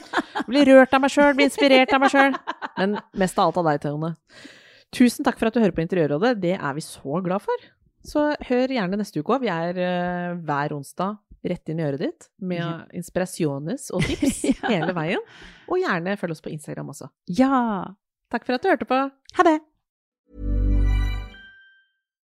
Blir 0.50 0.68
rørt 0.72 0.96
av 0.96 1.04
meg 1.04 1.12
sjøl, 1.12 1.32
blir 1.36 1.48
inspirert 1.48 1.92
av 1.94 2.02
meg 2.02 2.12
sjøl. 2.12 2.34
Men 2.76 2.98
mest 3.20 3.38
av 3.38 3.48
alt 3.48 3.60
av 3.60 3.68
deg, 3.70 3.80
Tone. 3.84 4.10
Tusen 4.94 5.26
takk 5.26 5.38
for 5.40 5.48
at 5.48 5.56
du 5.56 5.62
hører 5.62 5.74
på 5.74 5.84
Interiørrådet. 5.84 6.34
Det 6.42 6.56
er 6.56 6.76
vi 6.76 6.84
så 6.84 7.20
glad 7.24 7.44
for. 7.44 7.68
Så 8.04 8.24
hør 8.48 8.68
gjerne 8.74 8.98
neste 9.00 9.20
uke 9.22 9.36
òg. 9.38 9.44
Vi 9.46 9.50
er 9.52 9.78
uh, 9.80 10.40
hver 10.44 10.74
onsdag 10.76 11.16
rett 11.44 11.68
inn 11.68 11.80
i 11.80 11.84
øret 11.84 12.00
ditt 12.00 12.26
med 12.40 12.88
inspirasjones 12.96 13.90
og 13.96 14.04
tips 14.08 14.42
Ja. 14.48 14.70
hele 14.70 14.94
veien. 14.96 15.20
Og 15.68 15.80
gjerne 15.82 16.16
følg 16.20 16.32
oss 16.36 16.44
på 16.44 16.52
Instagram 16.52 16.92
også. 16.94 17.10
Ja! 17.36 17.84
Takk 18.32 18.46
for 18.48 18.56
at 18.56 18.64
du 18.64 18.70
hørte 18.72 18.88
på. 18.88 18.98
Ha 19.38 19.44
det! 19.46 19.58